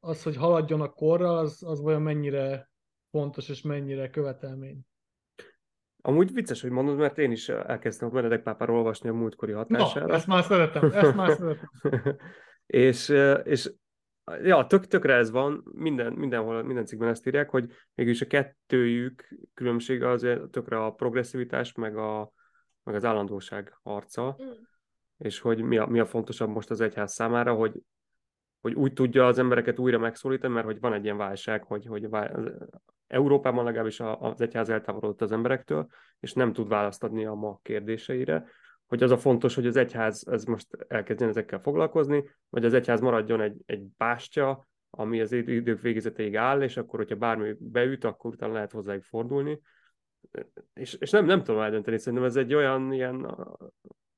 az, 0.00 0.22
hogy 0.22 0.36
haladjon 0.36 0.80
a 0.80 0.88
korral, 0.88 1.38
az, 1.38 1.62
az 1.62 1.80
vajon 1.80 2.02
mennyire 2.02 2.70
fontos 3.10 3.48
és 3.48 3.62
mennyire 3.62 4.10
követelmény. 4.10 4.80
Amúgy 6.02 6.32
vicces, 6.32 6.60
hogy 6.60 6.70
mondod, 6.70 6.96
mert 6.96 7.18
én 7.18 7.30
is 7.30 7.48
elkezdtem 7.48 8.08
a 8.08 8.10
Benedek 8.10 8.42
pápáról 8.42 8.76
olvasni 8.76 9.08
a 9.08 9.12
múltkori 9.12 9.52
hatására. 9.52 10.06
Na, 10.06 10.14
ezt 10.14 10.26
már 10.26 10.42
szeretem, 10.42 10.92
ezt 10.92 11.14
már 11.14 11.30
szeretem. 11.30 11.68
és, 12.66 13.08
és 13.44 13.72
ja, 14.42 14.66
tök, 14.66 14.86
tökre 14.86 15.14
ez 15.14 15.30
van, 15.30 15.64
minden, 15.72 16.12
mindenhol, 16.12 16.62
minden 16.62 16.84
cikkben 16.84 17.08
ezt 17.08 17.26
írják, 17.26 17.50
hogy 17.50 17.70
mégis 17.94 18.20
a 18.20 18.26
kettőjük 18.26 19.28
különbsége 19.54 20.08
az 20.08 20.26
tökre 20.50 20.84
a 20.84 20.90
progresszivitás, 20.90 21.72
meg, 21.74 21.96
a, 21.96 22.32
meg 22.82 22.94
az 22.94 23.04
állandóság 23.04 23.78
harca, 23.82 24.36
mm. 24.42 24.50
És 25.22 25.40
hogy 25.40 25.62
mi 25.62 25.78
a, 25.78 25.86
mi 25.86 26.00
a 26.00 26.06
fontosabb 26.06 26.48
most 26.48 26.70
az 26.70 26.80
egyház 26.80 27.12
számára, 27.12 27.54
hogy, 27.54 27.72
hogy 28.60 28.74
úgy 28.74 28.92
tudja 28.92 29.26
az 29.26 29.38
embereket 29.38 29.78
újra 29.78 29.98
megszólítani, 29.98 30.54
mert 30.54 30.66
hogy 30.66 30.80
van 30.80 30.92
egy 30.92 31.04
ilyen 31.04 31.16
válság, 31.16 31.64
hogy, 31.64 31.86
hogy 31.86 32.08
Európában 33.06 33.64
legalábbis 33.64 34.00
az 34.00 34.40
egyház 34.40 34.68
eltávolodott 34.68 35.22
az 35.22 35.32
emberektől, 35.32 35.86
és 36.20 36.32
nem 36.32 36.52
tud 36.52 36.68
választ 36.68 37.04
adni 37.04 37.24
a 37.26 37.34
ma 37.34 37.58
kérdéseire, 37.62 38.44
hogy 38.86 39.02
az 39.02 39.10
a 39.10 39.18
fontos, 39.18 39.54
hogy 39.54 39.66
az 39.66 39.76
egyház 39.76 40.26
ez 40.30 40.44
most 40.44 40.66
elkezdjen 40.88 41.28
ezekkel 41.28 41.60
foglalkozni, 41.60 42.24
vagy 42.48 42.64
az 42.64 42.74
egyház 42.74 43.00
maradjon 43.00 43.40
egy, 43.40 43.56
egy 43.66 43.84
bástya, 43.96 44.66
ami 44.90 45.20
az 45.20 45.32
idők 45.32 45.80
végezeteig 45.80 46.36
áll, 46.36 46.62
és 46.62 46.76
akkor, 46.76 46.98
hogyha 46.98 47.16
bármi 47.16 47.54
beüt, 47.58 48.04
akkor 48.04 48.32
utána 48.32 48.52
lehet 48.52 48.72
hozzájuk 48.72 49.02
fordulni. 49.02 49.60
És, 50.74 50.94
és 50.94 51.10
nem, 51.10 51.24
nem 51.24 51.42
tudom 51.42 51.60
eldönteni, 51.60 51.98
szerintem 51.98 52.28
ez 52.28 52.36
egy 52.36 52.54
olyan 52.54 52.92
ilyen 52.92 53.36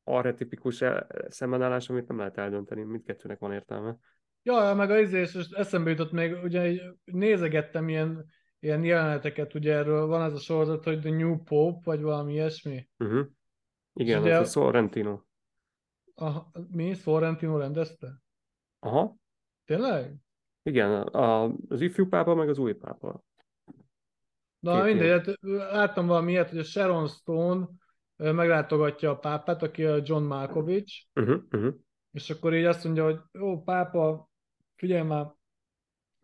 arhetipikus 0.04 0.80
e, 0.80 1.06
szembenállás, 1.28 1.88
amit 1.88 2.08
nem 2.08 2.18
lehet 2.18 2.38
eldönteni, 2.38 2.82
mindkettőnek 2.82 3.38
van 3.38 3.52
értelme. 3.52 3.96
Ja, 4.42 4.74
meg 4.74 4.90
a 4.90 4.98
izés, 4.98 5.34
és 5.34 5.48
eszembe 5.48 5.90
jutott 5.90 6.12
még, 6.12 6.42
ugye 6.42 6.80
nézegettem 7.04 7.88
ilyen, 7.88 8.26
ilyen 8.60 8.84
jeleneteket, 8.84 9.54
ugye 9.54 9.74
erről 9.74 10.06
van 10.06 10.22
ez 10.22 10.32
a 10.32 10.38
sorozat, 10.38 10.84
hogy 10.84 11.00
The 11.00 11.10
New 11.10 11.42
Pope, 11.42 11.80
vagy 11.84 12.00
valami 12.00 12.32
ilyesmi. 12.32 12.88
Uh-huh. 12.98 13.26
Igen, 13.94 14.22
az 14.22 14.38
a 14.38 14.44
Sorrentino. 14.44 15.20
A, 16.14 16.30
mi? 16.70 16.94
Sorrentino 16.94 17.58
rendezte? 17.58 18.22
Aha. 18.78 19.16
Tényleg? 19.64 20.14
Igen, 20.62 21.02
a, 21.02 21.54
az 21.68 21.80
ifjú 21.80 22.08
pápa, 22.08 22.34
meg 22.34 22.48
az 22.48 22.58
új 22.58 22.72
pápa. 22.72 23.24
Na 24.58 24.74
Két 24.74 24.84
mindegy, 24.84 25.10
hát 25.10 25.38
láttam 25.70 26.06
valami 26.06 26.30
ilyet, 26.30 26.48
hogy 26.50 26.58
a 26.58 26.64
Sharon 26.64 27.08
Stone 27.08 27.68
meglátogatja 28.32 29.10
a 29.10 29.18
pápát, 29.18 29.62
aki 29.62 29.84
a 29.84 30.00
John 30.04 30.24
Malkovich, 30.24 31.06
uh-huh, 31.14 31.42
uh-huh. 31.50 31.74
és 32.12 32.30
akkor 32.30 32.54
így 32.54 32.64
azt 32.64 32.84
mondja, 32.84 33.04
hogy 33.04 33.18
jó, 33.32 33.62
pápa, 33.62 34.30
figyelj 34.76 35.06
már, 35.06 35.26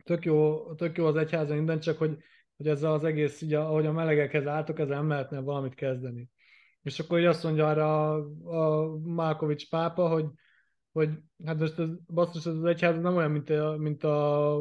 tök 0.05 0.25
jó, 0.25 0.65
tök 0.75 0.97
jó 0.97 1.07
az 1.07 1.17
egyházan 1.17 1.57
minden, 1.57 1.81
csak 1.81 1.99
hogy, 1.99 2.17
hogy 2.57 2.69
ezzel 2.69 2.93
az 2.93 3.05
egész, 3.05 3.43
ugye, 3.43 3.59
ahogy 3.59 3.87
a 3.87 3.93
melegekhez 3.93 4.47
álltok, 4.47 4.79
ezzel 4.79 4.97
nem 4.97 5.09
lehetne 5.09 5.41
valamit 5.41 5.75
kezdeni. 5.75 6.31
És 6.83 6.99
akkor 6.99 7.19
így 7.19 7.25
azt 7.25 7.45
mondja 7.45 7.69
arra 7.69 8.15
a, 8.15 8.27
a 8.45 8.97
Málkovics 8.99 9.69
pápa, 9.69 10.09
hogy, 10.09 10.27
hogy 10.93 11.11
hát 11.45 11.59
most 11.59 11.79
ez, 11.79 11.89
basszus, 12.07 12.47
ez 12.47 12.55
az 12.55 12.65
egyház 12.65 13.01
nem 13.01 13.17
olyan, 13.17 13.31
mint 13.31 13.51
a, 13.51 13.77
mint 13.77 14.05
a 14.05 14.59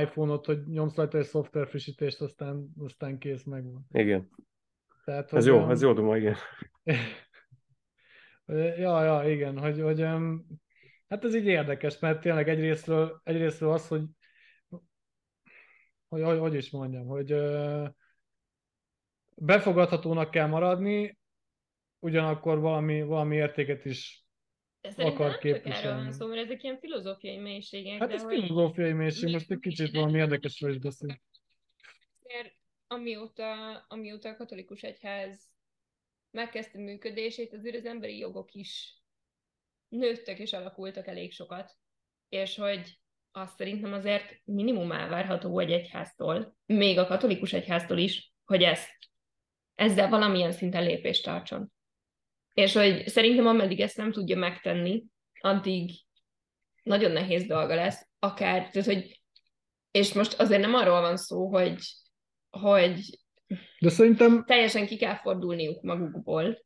iPhone-ot, 0.00 0.46
hogy 0.46 0.66
nyomsz 0.66 0.94
rajta 0.94 1.18
egy 1.18 1.24
szoftver 1.24 1.68
frissítést, 1.68 2.20
aztán, 2.20 2.72
aztán 2.78 3.18
kész 3.18 3.44
megvan. 3.44 3.86
Igen. 3.90 4.30
Tehát, 5.04 5.32
ez 5.32 5.46
jó, 5.46 5.70
ez 5.70 5.82
jó 5.82 5.92
duma, 5.92 6.16
igen. 6.16 6.36
ja, 8.84 9.04
ja, 9.04 9.30
igen, 9.30 9.58
hogy, 9.58 9.80
hogy 9.80 10.00
hát 11.08 11.24
ez 11.24 11.34
így 11.34 11.46
érdekes, 11.46 11.98
mert 11.98 12.20
tényleg 12.20 12.48
egyrésztről, 12.48 13.20
egyrésztről 13.24 13.72
az, 13.72 13.88
hogy 13.88 14.02
hogy, 16.08 16.22
hogy, 16.22 16.38
hogy 16.38 16.54
is 16.54 16.70
mondjam, 16.70 17.06
hogy 17.06 17.34
befogadhatónak 19.34 20.30
kell 20.30 20.46
maradni, 20.46 21.18
ugyanakkor 21.98 22.58
valami, 22.58 23.02
valami 23.02 23.36
értéket 23.36 23.84
is 23.84 24.24
de 24.96 25.04
akar 25.04 25.38
képviselni. 25.38 26.02
Van 26.02 26.12
szó, 26.12 26.26
mert 26.26 26.44
ezek 26.44 26.62
ilyen 26.62 26.78
filozófiai 26.78 27.38
mélységek. 27.38 27.98
Hát 27.98 28.12
ez 28.12 28.22
hogy... 28.22 28.34
filozófiai 28.34 28.92
mélység, 28.92 29.32
most 29.32 29.50
egy 29.50 29.58
kicsit 29.58 29.94
valami 29.94 30.18
érdekesről 30.18 30.70
is 30.70 30.78
beszélünk. 30.78 31.20
Amióta, 32.86 33.76
amióta 33.88 34.28
a 34.28 34.36
katolikus 34.36 34.82
egyház 34.82 35.52
megkezdte 36.30 36.78
működését, 36.78 37.52
azért 37.52 37.76
az 37.76 37.84
emberi 37.84 38.18
jogok 38.18 38.52
is 38.52 39.02
nőttek 39.88 40.38
és 40.38 40.52
alakultak 40.52 41.06
elég 41.06 41.32
sokat. 41.32 41.76
És 42.28 42.56
hogy 42.56 42.98
azt 43.32 43.56
szerintem 43.56 43.92
azért 43.92 44.40
minimum 44.44 44.92
elvárható 44.92 45.58
egy 45.58 45.72
egyháztól, 45.72 46.56
még 46.66 46.98
a 46.98 47.06
katolikus 47.06 47.52
egyháztól 47.52 47.98
is, 47.98 48.32
hogy 48.44 48.62
ezt, 48.62 48.90
ezzel 49.74 50.08
valamilyen 50.08 50.52
szinten 50.52 50.84
lépést 50.84 51.24
tartson. 51.24 51.72
És 52.54 52.72
hogy 52.72 53.08
szerintem 53.08 53.46
ameddig 53.46 53.80
ezt 53.80 53.96
nem 53.96 54.12
tudja 54.12 54.36
megtenni, 54.36 55.04
addig 55.40 55.90
nagyon 56.82 57.10
nehéz 57.10 57.46
dolga 57.46 57.74
lesz, 57.74 58.08
akár, 58.18 58.70
tehát 58.70 58.88
hogy, 58.88 59.22
és 59.90 60.12
most 60.12 60.40
azért 60.40 60.60
nem 60.60 60.74
arról 60.74 61.00
van 61.00 61.16
szó, 61.16 61.48
hogy, 61.48 61.78
hogy 62.60 63.18
de 63.78 63.88
szerintem... 63.88 64.44
teljesen 64.44 64.86
ki 64.86 64.96
kell 64.96 65.14
fordulniuk 65.16 65.82
magukból. 65.82 66.64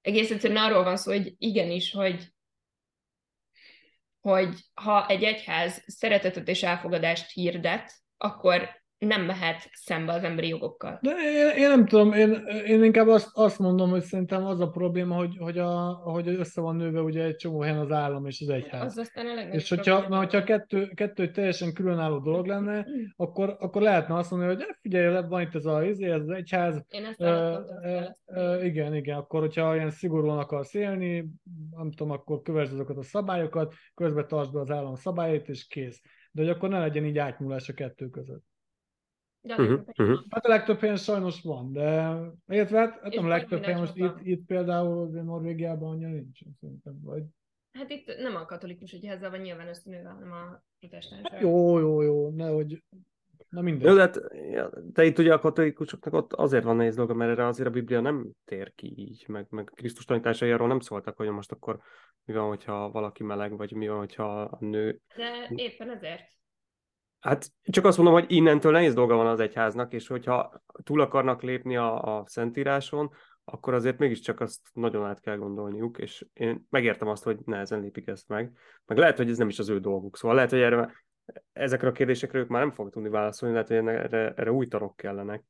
Egész 0.00 0.30
egyszerűen 0.30 0.64
arról 0.64 0.84
van 0.84 0.96
szó, 0.96 1.12
hogy 1.12 1.34
igenis, 1.38 1.92
hogy, 1.92 2.32
hogy 4.20 4.54
ha 4.74 5.06
egy 5.06 5.22
egyház 5.22 5.84
szeretetet 5.86 6.48
és 6.48 6.62
elfogadást 6.62 7.30
hirdet, 7.30 7.92
akkor 8.16 8.77
nem 8.98 9.24
mehet 9.24 9.70
szembe 9.72 10.12
az 10.12 10.22
emberi 10.22 10.48
jogokkal. 10.48 10.98
De 11.02 11.10
én, 11.10 11.62
én 11.62 11.68
nem 11.68 11.86
tudom, 11.86 12.12
én, 12.12 12.46
én 12.66 12.84
inkább 12.84 13.08
azt, 13.08 13.28
azt 13.32 13.58
mondom, 13.58 13.90
hogy 13.90 14.02
szerintem 14.02 14.44
az 14.44 14.60
a 14.60 14.68
probléma, 14.68 15.14
hogy, 15.14 15.36
hogy, 15.38 15.58
a, 15.58 15.92
hogy 15.92 16.28
össze 16.28 16.60
van 16.60 16.76
nőve 16.76 17.00
ugye 17.00 17.24
egy 17.24 17.36
csomó 17.36 17.60
helyen 17.60 17.78
az 17.78 17.90
állam 17.90 18.26
és 18.26 18.40
az 18.40 18.48
egyház. 18.48 18.84
Az 18.84 18.98
aztán 18.98 19.26
a 19.26 19.40
És 19.40 19.68
hogyha, 19.68 20.08
na, 20.08 20.16
hogyha 20.16 20.42
kettő, 20.42 20.86
kettő 20.94 21.30
teljesen 21.30 21.72
különálló 21.72 22.18
dolog 22.18 22.46
lenne, 22.46 22.86
akkor, 23.16 23.56
akkor 23.58 23.82
lehetne 23.82 24.14
azt 24.14 24.30
mondani, 24.30 24.54
hogy 24.54 24.64
figyelj, 24.80 25.26
van 25.28 25.40
itt 25.40 25.54
ez, 25.54 25.64
a, 25.64 25.84
ez 25.84 26.20
az 26.20 26.30
egyház. 26.30 26.84
Én 26.88 27.04
ezt 27.04 27.20
uh, 27.20 27.28
uh, 27.28 28.06
uh, 28.26 28.64
igen, 28.64 28.94
igen, 28.94 29.16
akkor 29.16 29.40
hogyha 29.40 29.68
olyan 29.68 29.90
szigorúan 29.90 30.38
akarsz 30.38 30.74
élni, 30.74 31.30
nem 31.70 31.90
tudom, 31.90 32.12
akkor 32.12 32.42
kövesd 32.42 32.72
azokat 32.72 32.96
a 32.96 33.02
szabályokat, 33.02 33.74
közben 33.94 34.28
tartsd 34.28 34.52
be 34.52 34.60
az 34.60 34.70
állam 34.70 34.94
szabályait, 34.94 35.48
és 35.48 35.66
kész. 35.66 36.00
De 36.30 36.42
hogy 36.42 36.50
akkor 36.50 36.68
ne 36.68 36.78
legyen 36.78 37.04
így 37.04 37.18
átnyúlás 37.18 37.68
a 37.68 37.72
kettő 37.72 38.08
között. 38.08 38.44
De 39.48 39.62
uh-huh, 39.62 39.80
uh-huh. 39.96 40.18
Hát 40.30 40.44
a 40.44 40.48
legtöbb 40.48 40.78
helyen 40.78 40.96
sajnos 40.96 41.42
van, 41.42 41.72
de 41.72 42.16
értve, 42.46 42.78
hát, 42.78 43.00
hát 43.02 43.14
nem 43.14 43.24
a 43.24 43.28
legtöbb 43.28 43.62
helyen 43.62 43.80
most 43.80 43.96
itt, 43.96 44.16
itt 44.22 44.46
például 44.46 45.08
Norvégiában 45.08 45.90
annyira 45.90 46.10
nincs, 46.10 46.40
szerintem, 46.60 47.00
vagy... 47.02 47.22
Hát 47.72 47.90
itt 47.90 48.16
nem 48.18 48.36
a 48.36 48.44
katolikus 48.44 48.92
egyházzal 48.92 49.30
van 49.30 49.40
nyilván 49.40 49.68
összenőve, 49.68 50.08
hanem 50.08 50.32
a 50.32 50.62
protestáns. 50.78 51.28
Hát 51.30 51.40
jó, 51.40 51.78
jó, 51.78 52.02
jó, 52.02 52.30
nehogy 52.30 52.82
Na 53.48 53.60
minden. 53.60 53.88
Jó, 53.88 53.94
de, 53.94 54.00
hát, 54.00 54.20
te 54.92 55.04
itt 55.04 55.18
ugye 55.18 55.32
a 55.32 55.38
katolikusoknak 55.38 56.14
ott 56.14 56.32
azért 56.32 56.64
van 56.64 56.76
nehéz 56.76 56.96
dolga, 56.96 57.14
mert 57.14 57.30
erre 57.30 57.46
azért 57.46 57.68
a 57.68 57.72
Biblia 57.72 58.00
nem 58.00 58.30
tér 58.44 58.74
ki 58.74 58.92
így, 58.96 59.24
meg, 59.28 59.46
meg 59.50 59.70
Krisztus 59.74 60.04
tanításai 60.04 60.50
arról 60.50 60.68
nem 60.68 60.80
szóltak, 60.80 61.16
hogy 61.16 61.28
most 61.28 61.52
akkor 61.52 61.80
mi 62.24 62.34
van, 62.34 62.48
hogyha 62.48 62.90
valaki 62.90 63.22
meleg, 63.22 63.56
vagy 63.56 63.72
mi 63.72 63.88
van, 63.88 63.98
hogyha 63.98 64.40
a 64.40 64.56
nő... 64.60 65.00
De 65.16 65.50
éppen 65.54 65.90
ezért. 65.90 66.37
Hát 67.20 67.50
csak 67.62 67.84
azt 67.84 67.96
mondom, 67.96 68.14
hogy 68.14 68.24
innentől 68.28 68.72
nehéz 68.72 68.94
dolga 68.94 69.16
van 69.16 69.26
az 69.26 69.40
egyháznak, 69.40 69.92
és 69.92 70.06
hogyha 70.06 70.62
túl 70.82 71.00
akarnak 71.00 71.42
lépni 71.42 71.76
a, 71.76 72.18
a 72.18 72.24
Szentíráson, 72.26 73.10
akkor 73.44 73.74
azért 73.74 73.98
mégiscsak 73.98 74.40
azt 74.40 74.60
nagyon 74.72 75.04
át 75.04 75.20
kell 75.20 75.36
gondolniuk, 75.36 75.98
és 75.98 76.26
én 76.32 76.66
megértem 76.70 77.08
azt, 77.08 77.24
hogy 77.24 77.38
nehezen 77.44 77.80
lépik 77.80 78.06
ezt 78.06 78.28
meg. 78.28 78.52
Meg 78.86 78.98
lehet, 78.98 79.16
hogy 79.16 79.30
ez 79.30 79.38
nem 79.38 79.48
is 79.48 79.58
az 79.58 79.68
ő 79.68 79.80
dolguk. 79.80 80.16
Szóval 80.16 80.36
lehet, 80.36 80.50
hogy 80.50 80.60
erre, 80.60 80.92
ezekre 81.52 81.88
a 81.88 81.92
kérdésekre 81.92 82.38
ők 82.38 82.48
már 82.48 82.60
nem 82.60 82.72
fognak 82.72 82.94
tudni 82.94 83.08
válaszolni, 83.08 83.54
lehet, 83.54 83.68
hogy 83.68 83.76
erre, 83.76 84.32
erre 84.36 84.52
új 84.52 84.66
tanok 84.66 84.96
kellenek. 84.96 85.44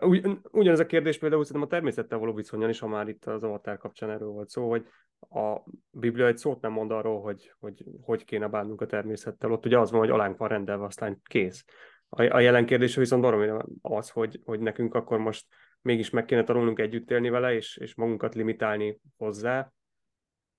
Ugy, 0.00 0.26
ugyanez 0.50 0.80
a 0.80 0.86
kérdés 0.86 1.18
például 1.18 1.44
szerintem 1.44 1.68
a 1.68 1.72
természettel 1.72 2.18
való 2.18 2.32
viszonyan 2.34 2.68
is, 2.68 2.78
ha 2.78 2.86
már 2.86 3.08
itt 3.08 3.24
az 3.24 3.42
avatar 3.42 3.78
kapcsán 3.78 4.10
erről 4.10 4.28
volt 4.28 4.48
szó, 4.48 4.68
hogy 4.68 4.86
a 5.30 5.60
Biblia 5.90 6.26
egy 6.26 6.36
szót 6.36 6.60
nem 6.60 6.72
mond 6.72 6.90
arról, 6.90 7.20
hogy 7.20 7.54
hogy, 7.58 7.84
hogy 8.00 8.24
kéne 8.24 8.48
bánnunk 8.48 8.80
a 8.80 8.86
természettel. 8.86 9.52
Ott 9.52 9.66
ugye 9.66 9.78
az 9.78 9.90
van, 9.90 10.00
hogy 10.00 10.10
alánk 10.10 10.36
van 10.36 10.48
rendelve, 10.48 10.84
aztán 10.84 11.20
kész. 11.22 11.64
A, 12.08 12.22
a 12.22 12.40
jelen 12.40 12.66
kérdése 12.66 13.00
viszont 13.00 13.22
baromira 13.22 13.66
az, 13.80 14.10
hogy, 14.10 14.40
hogy 14.44 14.60
nekünk 14.60 14.94
akkor 14.94 15.18
most 15.18 15.46
mégis 15.80 16.10
meg 16.10 16.24
kéne 16.24 16.44
tanulnunk 16.44 16.78
együtt 16.78 17.10
élni 17.10 17.28
vele, 17.28 17.54
és, 17.54 17.76
és 17.76 17.94
magunkat 17.94 18.34
limitálni 18.34 19.00
hozzá, 19.16 19.72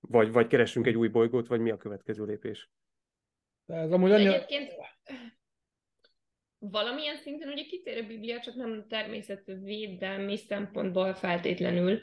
vagy, 0.00 0.32
vagy 0.32 0.46
keresünk 0.46 0.86
egy 0.86 0.96
új 0.96 1.08
bolygót, 1.08 1.46
vagy 1.46 1.60
mi 1.60 1.70
a 1.70 1.76
következő 1.76 2.24
lépés? 2.24 2.70
De 3.64 3.74
ez 3.74 3.92
amúgy 3.92 4.10
annyi... 4.10 4.26
Egyébként 4.26 4.72
valamilyen 6.70 7.16
szinten 7.16 7.48
ugye 7.48 7.64
kitér 7.64 7.98
a 7.98 8.06
Biblia, 8.06 8.40
csak 8.40 8.54
nem 8.54 8.84
természetvédelmi 8.88 10.36
szempontból 10.36 11.14
feltétlenül. 11.14 12.00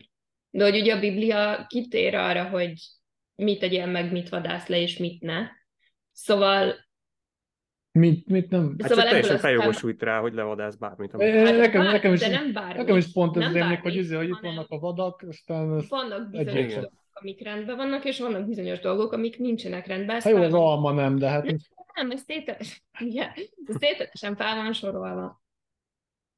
De 0.49 0.63
hogy 0.63 0.79
ugye 0.79 0.95
a 0.95 0.99
Biblia 0.99 1.65
kitér 1.67 2.15
arra, 2.15 2.49
hogy 2.49 2.73
mit 3.35 3.59
tegyél 3.59 3.85
meg, 3.85 4.11
mit 4.11 4.29
vadász 4.29 4.67
le, 4.67 4.77
és 4.77 4.97
mit 4.97 5.21
ne. 5.21 5.47
Szóval 6.11 6.75
Mit, 7.91 8.27
mit 8.27 8.49
nem? 8.49 8.61
Hát 8.61 8.71
Szóval 8.71 8.87
szóval 8.87 9.05
teljesen 9.05 9.37
feljogosult 9.37 10.01
rá, 10.01 10.19
hogy 10.19 10.33
levadász 10.33 10.75
bármit. 10.75 11.13
Amit... 11.13 11.27
Eh, 11.27 11.57
nekem, 11.57 11.81
bár- 11.81 11.91
nekem, 11.91 12.13
is, 12.13 12.19
de 12.19 12.27
nem 12.27 12.53
bármi. 12.53 12.77
nekem 12.77 12.97
is 12.97 13.11
pont 13.11 13.37
ez 13.37 13.43
Nem 13.43 13.53
rémlik, 13.53 13.81
hogy, 13.81 13.95
izé, 13.95 14.15
hogy 14.15 14.29
itt 14.29 14.39
vannak 14.41 14.69
a 14.69 14.79
vadak, 14.79 15.25
aztán 15.27 15.83
vannak 15.89 16.29
bizonyos 16.29 16.53
Egyébként. 16.53 16.81
dolgok, 16.81 16.99
amik 17.13 17.43
rendben 17.43 17.75
vannak, 17.75 18.05
és 18.05 18.19
vannak 18.19 18.47
bizonyos 18.47 18.79
dolgok, 18.79 19.11
amik 19.11 19.39
nincsenek 19.39 19.87
rendben. 19.87 20.21
Ha 20.21 20.29
jó, 20.29 20.41
az 20.41 20.53
alma 20.53 20.91
nem, 20.91 21.17
de 21.17 21.29
hát 21.29 21.55
Nem, 21.93 22.11
ez 22.11 22.23
tételes, 22.25 22.83
igen, 22.99 23.29
ez 23.65 23.75
tételesen 23.79 24.35
fel 24.35 24.55
van 24.55 24.73
sorolva. 24.73 25.41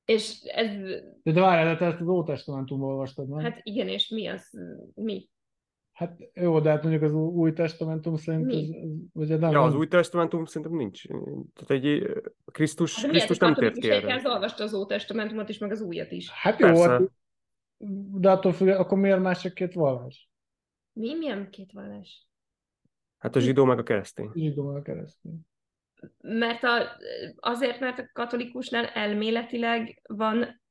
És 0.06 0.42
ez, 0.42 0.68
de, 1.24 1.32
de 1.32 1.42
várjál, 1.42 1.74
de 1.74 1.80
te 1.80 1.86
ezt 1.86 2.02
az 2.02 2.08
Ótestamentumban 2.08 2.90
olvastad, 2.90 3.28
nem? 3.30 3.40
Hát, 3.40 3.54
hát 3.54 3.62
igen, 3.64 3.88
és 3.88 4.08
mi 4.10 4.28
az, 4.28 4.50
mi? 4.96 5.30
hát 5.92 6.18
jó, 6.34 6.60
de 6.60 6.70
hát 6.70 6.82
mondjuk 6.82 7.04
az 7.04 7.14
Új 7.14 7.54
Testamentum 7.54 8.16
szerint 8.16 8.46
Mi? 8.46 8.56
ez, 8.58 8.70
ez 8.70 8.90
ugye 9.14 9.38
nem, 9.38 9.52
Ja, 9.52 9.62
az 9.62 9.70
nem- 9.72 9.80
új 9.80 9.88
testamentum 9.88 10.46
szerintem 10.46 10.78
nincs. 10.78 11.08
Tehát 11.54 11.70
egy 11.84 12.08
Krisztus, 12.46 13.02
Hát 13.02 13.10
Krisztus 13.10 13.38
nem 13.38 13.54
tért 13.54 13.78
ki 13.78 13.90
erre. 13.90 13.96
egyház 14.08 14.26
olvasta 14.26 14.64
az 14.64 14.74
Ótestamentumot 14.74 15.50
is, 15.50 15.58
meg 15.58 15.72
az 15.72 15.82
újat 15.82 16.12
is. 16.12 16.30
Hát 16.32 16.60
jó, 16.60 16.82
hát, 16.82 17.02
de 18.20 18.32
attól 18.32 18.54
függ, 18.54 18.68
akkor 18.68 18.98
miért 18.98 19.20
más 19.22 19.42
csak 19.42 19.54
két 19.54 19.74
vallás? 19.74 20.30
Mi? 20.94 21.16
Milyen 21.16 21.50
két 21.50 21.72
vallás? 21.72 22.28
Hát 23.24 23.36
a 23.36 23.40
zsidó 23.40 23.66
meg 23.66 23.80
a 23.80 23.84
keresztény. 23.84 24.32
Zsidó 24.34 24.68
meg 24.68 24.76
a 24.76 24.82
keresztény. 24.82 25.40
Mert 26.22 26.64
a, 26.64 26.98
azért, 27.36 27.80
mert 27.80 28.00
a 28.00 28.10
katolikusnál 28.14 28.86
elméletileg 28.86 30.02
van 30.08 30.62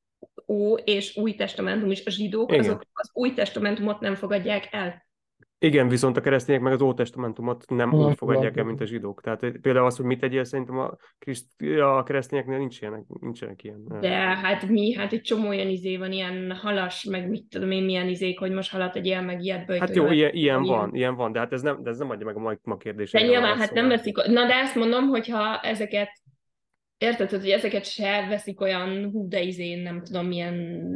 Ó 0.47 0.75
és 0.75 1.17
Új 1.17 1.35
Testamentum 1.35 1.91
is. 1.91 2.05
A 2.05 2.11
zsidók 2.11 2.53
Igen. 2.53 2.65
azok 2.65 2.83
az 2.93 3.11
Új 3.13 3.33
Testamentumot 3.33 4.01
nem 4.01 4.15
fogadják 4.15 4.69
el. 4.71 5.07
Igen, 5.63 5.89
viszont 5.89 6.17
a 6.17 6.21
keresztények 6.21 6.61
meg 6.61 6.73
az 6.73 6.83
ótestamentumot 6.83 7.65
nem 7.69 7.95
úgy 7.95 8.17
fogadják 8.17 8.57
el, 8.57 8.65
mint 8.65 8.81
a 8.81 8.85
zsidók. 8.87 9.21
Tehát 9.21 9.41
például 9.61 9.87
az, 9.87 9.97
hogy 9.97 10.05
mit 10.07 10.21
tegyél, 10.21 10.45
szerintem 10.45 10.79
a, 10.79 10.97
Kriszt, 11.19 11.47
a 11.81 12.03
keresztényeknél 12.03 12.59
nincs 12.59 12.81
ilyenek, 12.81 13.03
nincsenek 13.21 13.65
ilyen. 13.65 13.85
De 14.01 14.11
hát 14.17 14.69
mi, 14.69 14.95
hát 14.95 15.13
egy 15.13 15.21
csomó 15.21 15.49
olyan 15.49 15.69
izé 15.69 15.97
van, 15.97 16.13
ilyen 16.13 16.53
halas, 16.53 17.05
meg 17.05 17.29
mit 17.29 17.45
tudom 17.49 17.71
én, 17.71 17.83
milyen 17.85 18.09
izék, 18.09 18.39
hogy 18.39 18.51
most 18.51 18.71
halat 18.71 18.97
egy 18.97 19.07
ilyen, 19.07 19.25
meg 19.25 19.43
ilyet 19.43 19.79
Hát 19.79 19.95
jó, 19.95 20.11
ilyen, 20.11 20.33
ilyen 20.35 20.63
ilyen. 20.63 20.63
van, 20.63 20.95
ilyen 20.95 21.15
van, 21.15 21.33
de 21.33 21.39
hát 21.39 21.53
ez 21.53 21.63
nem, 21.63 21.83
de 21.83 21.91
ez 21.91 21.99
nem 21.99 22.11
adja 22.11 22.27
meg 22.27 22.37
a 22.37 22.39
ma, 22.39 22.53
ma 22.63 22.75
De 22.75 22.83
kérdését. 22.83 23.27
nyilván 23.27 23.57
hát 23.59 23.73
nem 23.73 23.89
veszik, 23.89 24.17
na 24.17 24.47
de 24.47 24.55
azt 24.63 24.75
mondom, 24.75 25.09
hogyha 25.09 25.61
ezeket, 25.61 26.11
érted, 26.99 27.31
hogy 27.31 27.49
ezeket 27.49 27.85
se 27.85 28.27
veszik 28.29 28.61
olyan 28.61 29.11
hú, 29.11 29.29
de 29.29 29.43
izén, 29.43 29.79
nem 29.79 30.03
tudom 30.03 30.27
milyen 30.27 30.87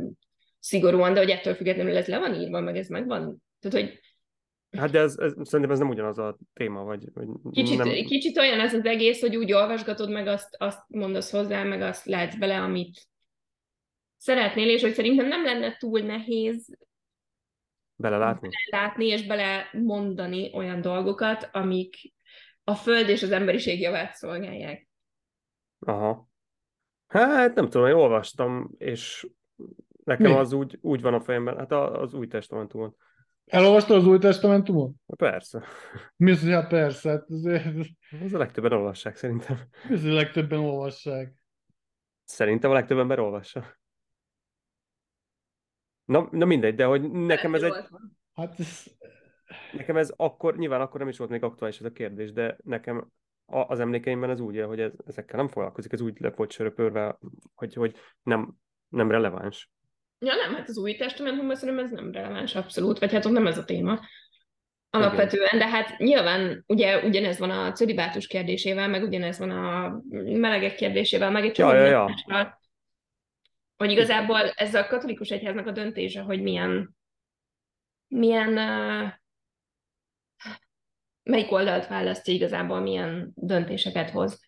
szigorúan, 0.59 1.13
de 1.13 1.21
hogy 1.21 1.31
ettől 1.31 1.55
függetlenül 1.55 1.97
ez 1.97 2.07
le 2.07 2.19
van 2.19 2.35
írva, 2.35 2.61
meg 2.61 2.77
ez 2.77 2.89
megvan. 2.89 3.43
Tehát, 3.61 3.87
hogy 3.87 4.01
Hát 4.77 4.91
de 4.91 4.99
ez, 4.99 5.19
ez, 5.19 5.33
szerintem 5.43 5.71
ez 5.71 5.79
nem 5.79 5.89
ugyanaz 5.89 6.19
a 6.19 6.39
téma, 6.53 6.85
vagy, 6.85 7.13
vagy 7.15 7.27
kicsit, 7.51 7.79
nem, 7.79 7.89
kicsit 7.89 8.39
olyan 8.39 8.61
ez 8.61 8.75
az 8.75 8.85
egész, 8.85 9.21
hogy 9.21 9.37
úgy 9.37 9.53
olvasgatod, 9.53 10.11
meg 10.11 10.27
azt, 10.27 10.57
azt 10.59 10.81
mondasz 10.89 11.31
hozzá, 11.31 11.63
meg 11.63 11.81
azt 11.81 12.07
látsz 12.07 12.37
bele, 12.37 12.61
amit 12.61 13.07
szeretnél, 14.17 14.69
és 14.69 14.83
hogy 14.83 14.93
szerintem 14.93 15.27
nem 15.27 15.45
lenne 15.45 15.77
túl 15.77 16.01
nehéz 16.01 16.77
belelátni. 17.97 18.49
látni 18.71 19.07
és 19.07 19.27
bele 19.27 19.71
mondani 19.73 20.51
olyan 20.55 20.81
dolgokat, 20.81 21.49
amik 21.53 21.97
a 22.65 22.75
Föld 22.75 23.09
és 23.09 23.23
az 23.23 23.31
emberiség 23.31 23.81
javát 23.81 24.15
szolgálják. 24.15 24.89
Aha. 25.79 26.29
Hát 27.07 27.55
nem 27.55 27.69
tudom, 27.69 27.87
én 27.87 27.95
olvastam, 27.95 28.71
és 28.79 29.27
nekem 30.05 30.31
Mi? 30.31 30.37
az 30.37 30.53
úgy, 30.53 30.79
úgy 30.81 31.01
van 31.01 31.15
a 31.15 31.21
fejemben, 31.21 31.57
hát 31.57 31.73
az 31.73 32.15
új 32.15 32.27
testamentumon. 32.27 32.97
Elolvastad 33.47 33.97
az 33.97 34.07
Új 34.07 34.19
Testamentumot? 34.19 34.95
Persze. 35.17 35.65
Mi 36.17 36.31
az, 36.31 36.41
hogy 36.41 36.51
hát 36.51 36.69
persze, 36.69 37.11
hát 37.11 37.31
azért, 37.31 37.87
Ez 38.23 38.33
a 38.33 38.39
legtöbben 38.39 38.73
olvassák 38.73 39.17
szerintem. 39.17 39.57
mi 39.89 39.95
az, 39.95 40.03
hogy 40.03 40.13
legtöbben 40.13 40.59
olvassák. 40.59 41.35
Szerintem 42.25 42.71
a 42.71 42.75
legtöbb 42.75 42.99
ember 42.99 43.19
olvassa. 43.19 43.77
Na, 46.05 46.29
na 46.31 46.45
mindegy, 46.45 46.75
de 46.75 46.85
hogy 46.85 47.11
nekem 47.11 47.55
ez, 47.55 47.63
egy, 47.63 47.75
Hát 48.33 48.61
ez, 48.61 48.85
nekem 49.73 49.97
ez 49.97 50.13
akkor, 50.17 50.57
nyilván 50.57 50.81
akkor 50.81 51.01
nem 51.01 51.09
is 51.09 51.19
volt 51.19 51.31
még 51.31 51.43
aktuális 51.43 51.79
ez 51.79 51.85
a 51.85 51.93
kérdés, 51.93 52.33
de 52.33 52.57
nekem 52.65 53.11
a, 53.45 53.59
az 53.59 53.81
emlékeimben 53.81 54.31
ez 54.31 54.41
úgy 54.41 54.55
él, 54.55 54.67
hogy 54.67 54.81
ez, 54.81 54.93
ezekkel 55.07 55.37
nem 55.37 55.49
foglalkozik, 55.49 55.93
ez 55.93 56.01
úgy 56.01 56.21
le 56.21 56.31
volt 56.31 56.51
söröpörve, 56.51 57.19
hogy, 57.55 57.75
hogy 57.75 57.97
nem, 58.23 58.57
nem 58.89 59.11
releváns. 59.11 59.71
Ja 60.19 60.35
nem, 60.35 60.55
hát 60.55 60.69
az 60.69 60.79
új 60.79 60.97
testamentumban 60.97 61.57
szerintem 61.57 61.85
ez 61.85 61.91
nem 61.91 62.13
releváns 62.13 62.55
abszolút, 62.55 62.99
vagy 62.99 63.13
hát 63.13 63.25
ott 63.25 63.33
nem 63.33 63.47
ez 63.47 63.59
a 63.59 63.65
téma. 63.65 64.01
Alapvetően, 64.91 65.59
de 65.59 65.67
hát 65.69 65.99
nyilván 65.99 66.65
ugye 66.67 67.05
ugyanez 67.05 67.39
van 67.39 67.51
a 67.51 67.73
cölibátus 67.73 68.27
kérdésével, 68.27 68.89
meg 68.89 69.03
ugyanez 69.03 69.39
van 69.39 69.51
a 69.51 69.97
melegek 70.25 70.75
kérdésével, 70.75 71.31
meg 71.31 71.45
egy 71.45 71.59
Ja, 71.59 71.75
ja, 71.75 71.85
ja. 71.85 72.05
mással. 72.27 72.59
Hogy 73.77 73.91
igazából 73.91 74.41
ez 74.41 74.75
a 74.75 74.87
katolikus 74.87 75.29
egyháznak 75.29 75.67
a 75.67 75.71
döntése, 75.71 76.21
hogy 76.21 76.43
milyen, 76.43 76.97
milyen 78.09 78.49
uh, 78.49 79.13
melyik 81.23 81.53
oldalt 81.53 81.87
választja 81.87 82.35
igazából, 82.35 82.81
milyen 82.81 83.33
döntéseket 83.35 84.11
hoz, 84.11 84.45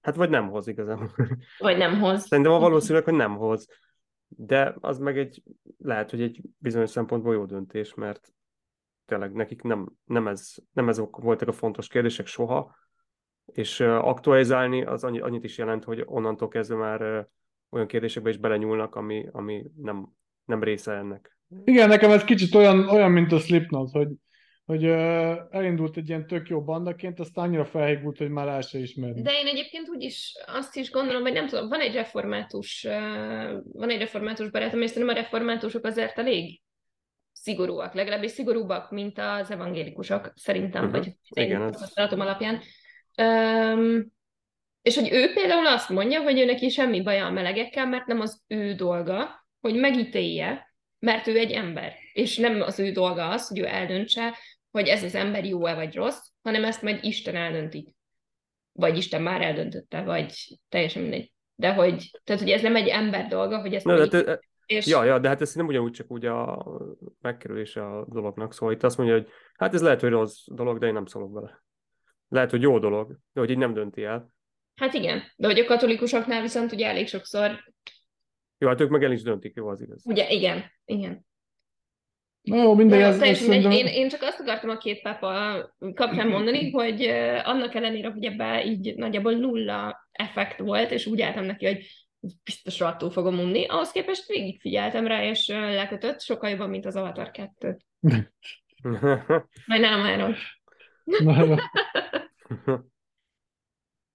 Hát 0.00 0.14
vagy 0.14 0.30
nem 0.30 0.48
hoz 0.48 0.68
igazán. 0.68 1.10
vagy 1.58 1.76
nem 1.76 1.98
hoz. 2.00 2.26
Szerintem 2.26 2.52
a 2.52 2.58
valószínűleg, 2.58 3.04
hogy 3.04 3.14
nem 3.14 3.36
hoz. 3.36 3.68
De 4.28 4.74
az 4.80 4.98
meg 4.98 5.18
egy, 5.18 5.42
lehet, 5.78 6.10
hogy 6.10 6.20
egy 6.20 6.40
bizonyos 6.58 6.90
szempontból 6.90 7.34
jó 7.34 7.44
döntés, 7.44 7.94
mert 7.94 8.32
tényleg 9.04 9.32
nekik 9.32 9.62
nem, 9.62 9.92
nem, 10.04 10.28
ez, 10.28 10.54
nem 10.72 10.88
ezek 10.88 11.16
voltak 11.16 11.48
a 11.48 11.52
fontos 11.52 11.88
kérdések 11.88 12.26
soha, 12.26 12.76
és 13.44 13.80
aktualizálni 13.80 14.84
az 14.84 15.04
annyi, 15.04 15.20
annyit 15.20 15.44
is 15.44 15.58
jelent, 15.58 15.84
hogy 15.84 16.02
onnantól 16.04 16.48
kezdve 16.48 16.76
már 16.76 17.28
olyan 17.70 17.86
kérdésekbe 17.86 18.30
is 18.30 18.36
belenyúlnak, 18.36 18.94
ami, 18.94 19.28
ami 19.32 19.70
nem, 19.76 20.08
nem 20.44 20.62
része 20.62 20.92
ennek. 20.92 21.38
igen, 21.64 21.88
nekem 21.88 22.10
ez 22.10 22.24
kicsit 22.24 22.54
olyan, 22.54 22.88
olyan 22.88 23.10
mint 23.10 23.32
a 23.32 23.38
Slipknot, 23.38 23.90
hogy, 23.90 24.08
hogy 24.66 24.84
uh, 24.84 25.36
elindult 25.50 25.96
egy 25.96 26.08
ilyen 26.08 26.26
tök 26.26 26.48
jó 26.48 26.62
bandaként, 26.64 27.20
aztán 27.20 27.44
annyira 27.44 27.64
felhígult, 27.64 28.18
hogy 28.18 28.30
már 28.30 28.48
el 28.48 28.60
se 28.60 28.78
ismerni. 28.78 29.22
De 29.22 29.32
én 29.32 29.46
egyébként 29.46 29.88
úgy 29.88 30.02
is 30.02 30.32
azt 30.46 30.76
is 30.76 30.90
gondolom, 30.90 31.22
hogy 31.22 31.32
nem 31.32 31.46
tudom, 31.46 31.68
van 31.68 31.80
egy 31.80 31.94
református, 31.94 32.84
uh, 32.88 32.92
van 33.72 33.90
egy 33.90 33.98
református 33.98 34.50
barátom, 34.50 34.82
és 34.82 34.90
szerintem 34.90 35.16
a 35.16 35.20
reformátusok 35.20 35.84
azért 35.84 36.18
elég 36.18 36.60
szigorúak, 37.32 37.94
legalábbis 37.94 38.30
szigorúbbak, 38.30 38.90
mint 38.90 39.18
az 39.18 39.50
evangélikusok, 39.50 40.32
szerintem, 40.34 40.82
Mhm. 40.82 40.92
vagy 40.92 41.06
az 41.28 41.36
én 41.36 41.44
Igen, 41.46 41.62
ez- 41.62 41.72
tapasztalatom 41.72 42.20
alapján. 42.20 42.60
Um, 43.22 44.14
és 44.82 44.94
hogy 44.94 45.08
ő 45.12 45.32
például 45.34 45.66
azt 45.66 45.88
mondja, 45.88 46.22
hogy 46.22 46.38
ő 46.38 46.44
neki 46.44 46.68
semmi 46.68 47.02
baja 47.02 47.26
a 47.26 47.30
melegekkel, 47.30 47.86
mert 47.86 48.06
nem 48.06 48.20
az 48.20 48.42
ő 48.46 48.74
dolga, 48.74 49.46
hogy 49.60 49.74
megítélje, 49.74 50.74
mert 50.98 51.26
ő 51.26 51.38
egy 51.38 51.50
ember. 51.52 51.94
És 52.12 52.36
nem 52.36 52.60
az 52.60 52.78
ő 52.78 52.90
dolga 52.90 53.28
az, 53.28 53.48
hogy 53.48 53.58
ő 53.58 53.66
eldöntse, 53.66 54.34
hogy 54.76 54.88
ez 54.88 55.02
az 55.02 55.14
ember 55.14 55.44
jó-e 55.44 55.74
vagy 55.74 55.94
rossz, 55.94 56.28
hanem 56.42 56.64
ezt 56.64 56.82
majd 56.82 56.98
Isten 57.04 57.36
eldönti. 57.36 57.94
Vagy 58.72 58.96
Isten 58.96 59.22
már 59.22 59.42
eldöntötte, 59.42 60.02
vagy 60.02 60.58
teljesen 60.68 61.02
mindegy. 61.02 61.32
De 61.54 61.74
hogy, 61.74 62.10
tehát, 62.24 62.42
hogy 62.42 62.50
ez 62.50 62.62
nem 62.62 62.76
egy 62.76 62.88
ember 62.88 63.26
dolga, 63.26 63.60
hogy 63.60 63.74
ezt 63.74 63.84
Na, 63.84 63.92
de, 63.92 63.98
majd 63.98 64.10
te, 64.10 64.40
és 64.66 64.86
ja, 64.86 65.04
ja, 65.04 65.18
de 65.18 65.28
hát 65.28 65.40
ez 65.40 65.54
nem 65.54 65.66
ugyanúgy 65.66 65.92
csak 65.92 66.10
úgy 66.10 66.26
a 66.26 66.66
megkerülése 67.20 67.86
a 67.86 68.06
dolognak. 68.08 68.52
Szóval 68.52 68.74
itt 68.74 68.82
azt 68.82 68.96
mondja, 68.96 69.14
hogy 69.16 69.28
hát 69.54 69.74
ez 69.74 69.82
lehet, 69.82 70.00
hogy 70.00 70.10
rossz 70.10 70.46
dolog, 70.46 70.78
de 70.78 70.86
én 70.86 70.92
nem 70.92 71.06
szólok 71.06 71.32
bele. 71.32 71.64
Lehet, 72.28 72.50
hogy 72.50 72.62
jó 72.62 72.78
dolog, 72.78 73.18
de 73.32 73.40
hogy 73.40 73.50
így 73.50 73.58
nem 73.58 73.74
dönti 73.74 74.04
el. 74.04 74.34
Hát 74.74 74.94
igen, 74.94 75.22
de 75.36 75.46
hogy 75.46 75.58
a 75.58 75.64
katolikusoknál 75.64 76.42
viszont 76.42 76.72
ugye 76.72 76.86
elég 76.86 77.08
sokszor, 77.08 77.74
Jó, 78.58 78.68
hát 78.68 78.80
ők 78.80 78.90
meg 78.90 79.04
el 79.04 79.12
is 79.12 79.22
döntik, 79.22 79.54
jó, 79.54 79.68
az 79.68 79.80
igaz. 79.80 80.02
ugye 80.06 80.30
igen, 80.30 80.64
igen. 80.84 81.25
Na 82.46 82.62
jó, 82.62 82.74
mindegy, 82.74 82.98
De 82.98 83.04
ez, 83.04 83.20
ez 83.20 83.38
szerintem... 83.38 83.70
én, 83.70 83.86
én 83.86 84.08
csak 84.08 84.22
azt 84.22 84.40
akartam 84.40 84.70
a 84.70 84.76
két 84.76 85.02
pápa 85.02 85.60
kapcsán 85.94 86.28
mondani, 86.28 86.70
hogy 86.70 87.02
annak 87.44 87.74
ellenére, 87.74 88.10
hogy 88.10 88.24
ebben 88.24 88.66
így 88.66 88.94
nagyjából 88.96 89.32
nulla 89.32 90.08
effekt 90.12 90.58
volt, 90.58 90.90
és 90.90 91.06
úgy 91.06 91.20
álltam 91.20 91.44
neki, 91.44 91.66
hogy 91.66 91.86
biztos 92.44 92.78
rohadtul 92.78 93.10
fogom 93.10 93.38
unni. 93.38 93.66
Ahhoz 93.66 93.90
képest 93.90 94.26
végigfigyeltem 94.26 95.06
rá, 95.06 95.24
és 95.24 95.48
lekötött, 95.48 96.20
sokkal 96.20 96.50
jobban, 96.50 96.70
mint 96.70 96.86
az 96.86 96.96
Avatar 96.96 97.30
2. 97.30 97.76
Majd 99.66 99.80
nem 99.80 100.00
Áron. 100.00 100.34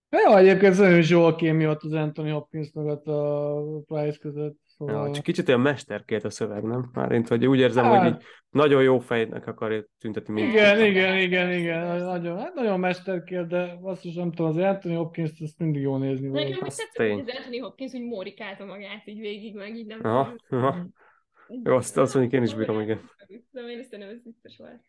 Ja, 0.09 0.37
egyébként 0.37 0.77
nagyon 0.77 0.97
is 0.97 1.09
jó 1.09 1.25
a 1.25 1.35
kémia 1.35 1.77
az 1.79 1.93
Anthony 1.93 2.31
Hopkins 2.31 2.71
meg 2.73 3.07
a 3.07 3.81
Price 3.85 4.17
között. 4.17 4.59
Ja, 4.87 5.11
csak 5.11 5.23
kicsit 5.23 5.47
olyan 5.47 5.59
mesterkélt 5.61 6.23
a 6.23 6.29
szöveg, 6.29 6.63
nem? 6.63 6.89
Már 6.93 7.11
én 7.11 7.25
hogy 7.27 7.45
úgy 7.45 7.59
érzem, 7.59 7.83
Hát. 7.83 8.01
hogy 8.01 8.11
így 8.13 8.25
nagyon 8.49 8.83
jó 8.83 8.99
fejnek 8.99 9.47
akarja 9.47 9.83
tüntetni 9.99 10.33
mindent. 10.33 10.55
Igen, 10.55 10.85
igen, 10.85 11.17
igen, 11.17 11.51
igen. 11.51 12.03
Nagyon, 12.03 12.39
hát 12.39 12.53
nagyon 12.53 12.79
mesterkélt, 12.79 13.47
de 13.47 13.77
azt 13.81 14.05
is 14.05 14.13
nem 14.15 14.31
tudom, 14.31 14.51
az 14.51 14.57
Anthony 14.57 14.95
Hopkins 14.95 15.39
ezt 15.39 15.59
mindig 15.59 15.81
jó 15.81 15.97
nézni. 15.97 16.27
Nekem 16.27 16.59
Az 16.61 16.75
tetszett, 16.75 16.95
hogy 16.95 17.19
az 17.19 17.35
Anthony 17.37 17.61
Hopkins 17.61 17.93
úgy 17.93 18.03
mórikálta 18.05 18.65
magát 18.65 19.07
így 19.07 19.19
végig, 19.19 19.55
meg 19.55 19.75
így 19.75 19.85
nem 19.85 19.99
Aha, 20.03 20.35
aha. 20.49 20.87
Jó, 21.63 21.75
azt- 21.75 21.97
azt 21.97 22.13
mondjuk 22.13 22.33
én 22.35 22.43
is 22.43 22.53
bírom, 22.53 22.79
igen. 22.79 23.01
De 23.51 23.61
én 23.61 23.83
szerintem 23.83 24.09
ez 24.09 24.23
biztos 24.23 24.57
volt. 24.57 24.81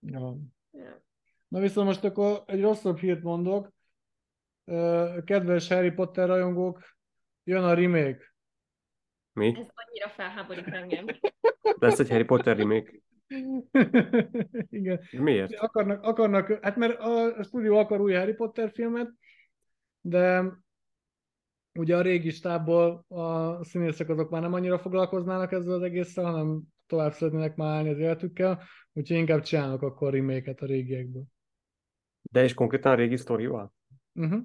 Ja. 0.00 0.36
Ja. 0.72 1.04
Na 1.48 1.60
viszont 1.60 1.86
most 1.86 2.04
akkor 2.04 2.42
egy 2.46 2.60
rosszabb 2.60 2.98
hírt 2.98 3.22
mondok. 3.22 3.72
Kedves 5.24 5.68
Harry 5.68 5.90
Potter 5.90 6.26
rajongók, 6.28 6.96
jön 7.44 7.64
a 7.64 7.74
remake. 7.74 8.34
Mi? 9.36 9.46
Ez 9.46 9.66
annyira 9.74 10.08
felháborít 10.16 10.66
engem. 10.66 11.06
Lesz 11.78 11.98
egy 11.98 12.08
Harry 12.08 12.24
Potter 12.24 12.56
remake. 12.56 12.92
Igen. 14.78 15.00
Miért? 15.10 15.54
Akarnak, 15.54 16.02
akarnak, 16.02 16.58
hát 16.62 16.76
mert 16.76 17.00
a, 17.00 17.42
stúdió 17.42 17.76
akar 17.76 18.00
új 18.00 18.14
Harry 18.14 18.34
Potter 18.34 18.70
filmet, 18.70 19.10
de 20.00 20.52
ugye 21.78 21.96
a 21.96 22.00
régi 22.00 22.30
stábból 22.30 23.04
a 23.08 23.64
színészek 23.64 24.08
azok 24.08 24.30
már 24.30 24.42
nem 24.42 24.52
annyira 24.52 24.78
foglalkoznának 24.78 25.52
ezzel 25.52 25.74
az 25.74 25.82
egésszel, 25.82 26.24
hanem 26.24 26.62
tovább 26.86 27.12
szeretnének 27.12 27.56
már 27.56 27.76
állni 27.76 27.88
az 27.88 27.98
életükkel, 27.98 28.62
úgyhogy 28.92 29.16
inkább 29.16 29.42
csinálnak 29.42 29.82
akkor 29.82 30.12
remake-et 30.12 30.60
a 30.60 30.66
régiekből. 30.66 31.24
De 32.22 32.42
és 32.42 32.54
konkrétan 32.54 32.92
a 32.92 32.94
régi 32.94 33.16
sztorival? 33.16 33.74
Uh-huh. 34.12 34.42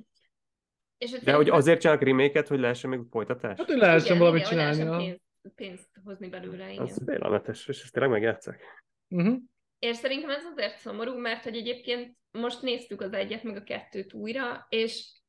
És 1.02 1.12
De 1.12 1.34
hogy 1.34 1.49
azért 1.49 1.80
csinálnak 1.80 2.06
remake 2.06 2.45
hogy 2.47 2.60
lehessen 2.60 2.89
még 2.89 2.99
folytatás? 3.12 3.58
Hát, 3.58 3.68
hogy 3.68 3.78
lehessen 3.78 4.06
igen, 4.06 4.18
valamit 4.18 4.45
igen, 4.52 4.66
hogy 4.66 4.76
csinálni. 4.76 4.91
lehessen. 4.91 5.22
Pénzt, 5.45 5.56
pénzt 5.56 5.89
hozni 6.04 6.30
belőle, 6.30 6.72
igen. 6.72 6.84
Az 6.84 7.02
félelmetes, 7.06 7.68
és 7.68 7.82
ezt 7.82 7.93
tényleg 7.93 8.12
megjátszák. 8.12 8.62
Uh-huh. 9.08 9.38
És 9.80 9.95
szerintem 9.95 10.30
ez 10.30 10.43
azért 10.52 10.78
szomorú, 10.78 11.18
mert 11.18 11.43
hogy 11.43 11.56
egyébként 11.56 12.16
most 12.32 12.62
néztük 12.62 13.02
az 13.02 13.14
egyet, 13.14 13.43
meg 13.43 13.56
a 13.56 13.64
kettőt 13.64 14.14
újra, 14.14 14.66
és 14.70 15.22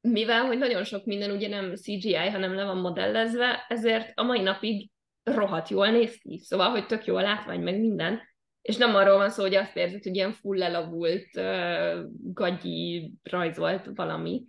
mivel, 0.00 0.44
hogy 0.44 0.58
nagyon 0.58 0.84
sok 0.84 1.04
minden 1.04 1.30
ugye 1.30 1.48
nem 1.48 1.74
CGI, 1.74 2.14
hanem 2.14 2.54
le 2.54 2.64
van 2.64 2.78
modellezve, 2.78 3.64
ezért 3.68 4.12
a 4.14 4.22
mai 4.22 4.40
napig 4.40 4.90
rohadt 5.22 5.68
jól 5.68 5.90
néz 5.90 6.16
ki. 6.16 6.38
Szóval, 6.38 6.70
hogy 6.70 6.86
tök 6.86 7.04
jó 7.04 7.16
a 7.16 7.20
látvány, 7.20 7.60
meg 7.60 7.80
minden. 7.80 8.20
És 8.62 8.76
nem 8.76 8.94
arról 8.94 9.16
van 9.16 9.30
szó, 9.30 9.42
hogy 9.42 9.54
azt 9.54 9.76
érzed, 9.76 10.02
hogy 10.02 10.14
ilyen 10.14 10.32
full 10.32 10.62
elavult, 10.62 11.36
uh, 11.36 12.04
gagyi 12.32 13.12
rajzolt 13.22 13.90
valami. 13.94 14.44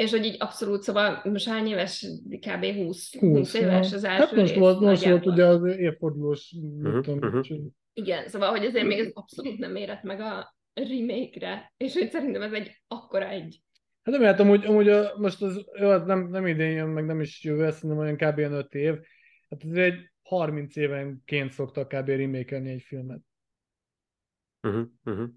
És 0.00 0.10
hogy 0.10 0.24
így 0.24 0.36
abszolút, 0.38 0.82
szóval 0.82 1.20
most 1.24 1.48
hány 1.48 1.66
éves, 1.66 2.06
kb. 2.28 2.64
20, 2.64 3.18
20 3.18 3.54
éves 3.54 3.92
az 3.92 4.04
első 4.04 4.22
Hát 4.22 4.32
most 4.32 4.50
rész 4.50 4.58
volt, 4.58 4.80
most 4.80 5.04
volt 5.04 5.26
ugye 5.26 5.46
az 5.46 5.64
évfordulós, 5.64 6.54
Mhm, 6.82 6.98
mhm. 7.10 7.40
Igen, 7.92 8.28
szóval, 8.28 8.50
hogy 8.50 8.64
azért 8.64 8.86
még 8.86 8.98
ez 8.98 9.10
abszolút 9.12 9.58
nem 9.58 9.76
érett 9.76 10.02
meg 10.02 10.20
a 10.20 10.54
remake-re, 10.74 11.72
és 11.76 11.94
hogy 11.94 12.10
szerintem 12.10 12.42
ez 12.42 12.52
egy 12.52 12.82
akkora 12.88 13.28
egy 13.28 13.62
Hát 14.02 14.14
nem 14.14 14.22
értem, 14.22 14.46
amúgy, 14.46 14.64
amúgy 14.64 14.88
a, 14.88 15.12
most 15.18 15.42
az, 15.42 15.64
jó, 15.80 15.88
hát 15.88 16.06
nem, 16.06 16.28
nem 16.28 16.46
idén 16.46 16.70
jön, 16.70 16.88
meg 16.88 17.04
nem 17.04 17.20
is 17.20 17.44
jövő, 17.44 17.70
szerintem 17.70 17.98
olyan 17.98 18.16
kb. 18.16 18.38
ilyen 18.38 18.52
5 18.52 18.74
év. 18.74 18.94
Hát 19.50 19.64
ez 19.64 19.76
egy 19.76 20.12
30 20.22 20.76
évenként 20.76 21.52
szoktak 21.52 21.88
kb. 21.88 22.08
remake 22.08 22.56
egy 22.56 22.82
filmet. 22.82 23.20
Uh-huh, 24.62 24.86
uh-huh. 25.04 25.28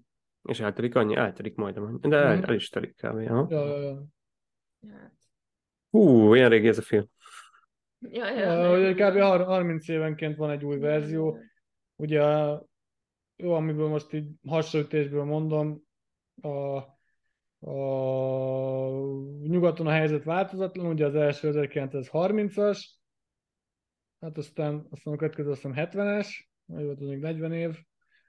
És 0.42 0.60
eltelik 0.60 0.94
annyi, 0.94 1.16
eltelik 1.16 1.54
majdnem. 1.54 1.98
De 2.00 2.16
el, 2.16 2.44
el 2.44 2.54
is 2.54 2.68
telik 2.68 2.94
kb. 2.96 3.30
Aha. 3.30 3.46
Ja, 3.50 3.66
ja, 3.66 3.80
ja. 3.82 4.12
Hát, 4.90 5.12
Hú, 5.90 6.34
ilyen 6.34 6.48
régi 6.48 6.68
ez 6.68 6.78
a 6.78 6.82
film. 6.82 7.06
ja, 7.98 8.30
ja, 8.30 8.68
hogy 8.68 8.94
kb. 8.94 9.16
jó. 9.16 9.22
har- 9.22 9.46
30 9.46 9.88
évenként 9.88 10.36
van 10.36 10.50
egy 10.50 10.64
új 10.64 10.78
verzió. 10.78 11.38
Ugye, 11.96 12.22
jó, 13.36 13.52
amiből 13.52 13.88
most 13.88 14.12
így 14.12 14.28
hasonlítésből 14.46 15.24
mondom, 15.24 15.82
a, 16.42 16.76
a 17.70 17.74
nyugaton 19.42 19.86
a 19.86 19.90
helyzet 19.90 20.24
változatlan, 20.24 20.86
ugye 20.86 21.06
az 21.06 21.14
első 21.14 21.50
1930-as, 21.54 22.84
hát 24.20 24.38
aztán, 24.38 24.86
aztán 24.90 25.14
a 25.14 25.16
következő 25.16 25.50
azt 25.50 25.62
hiszem 25.62 25.86
70-es, 25.90 26.28
vagy 26.66 26.98
még 26.98 27.18
40 27.18 27.52
év, 27.52 27.78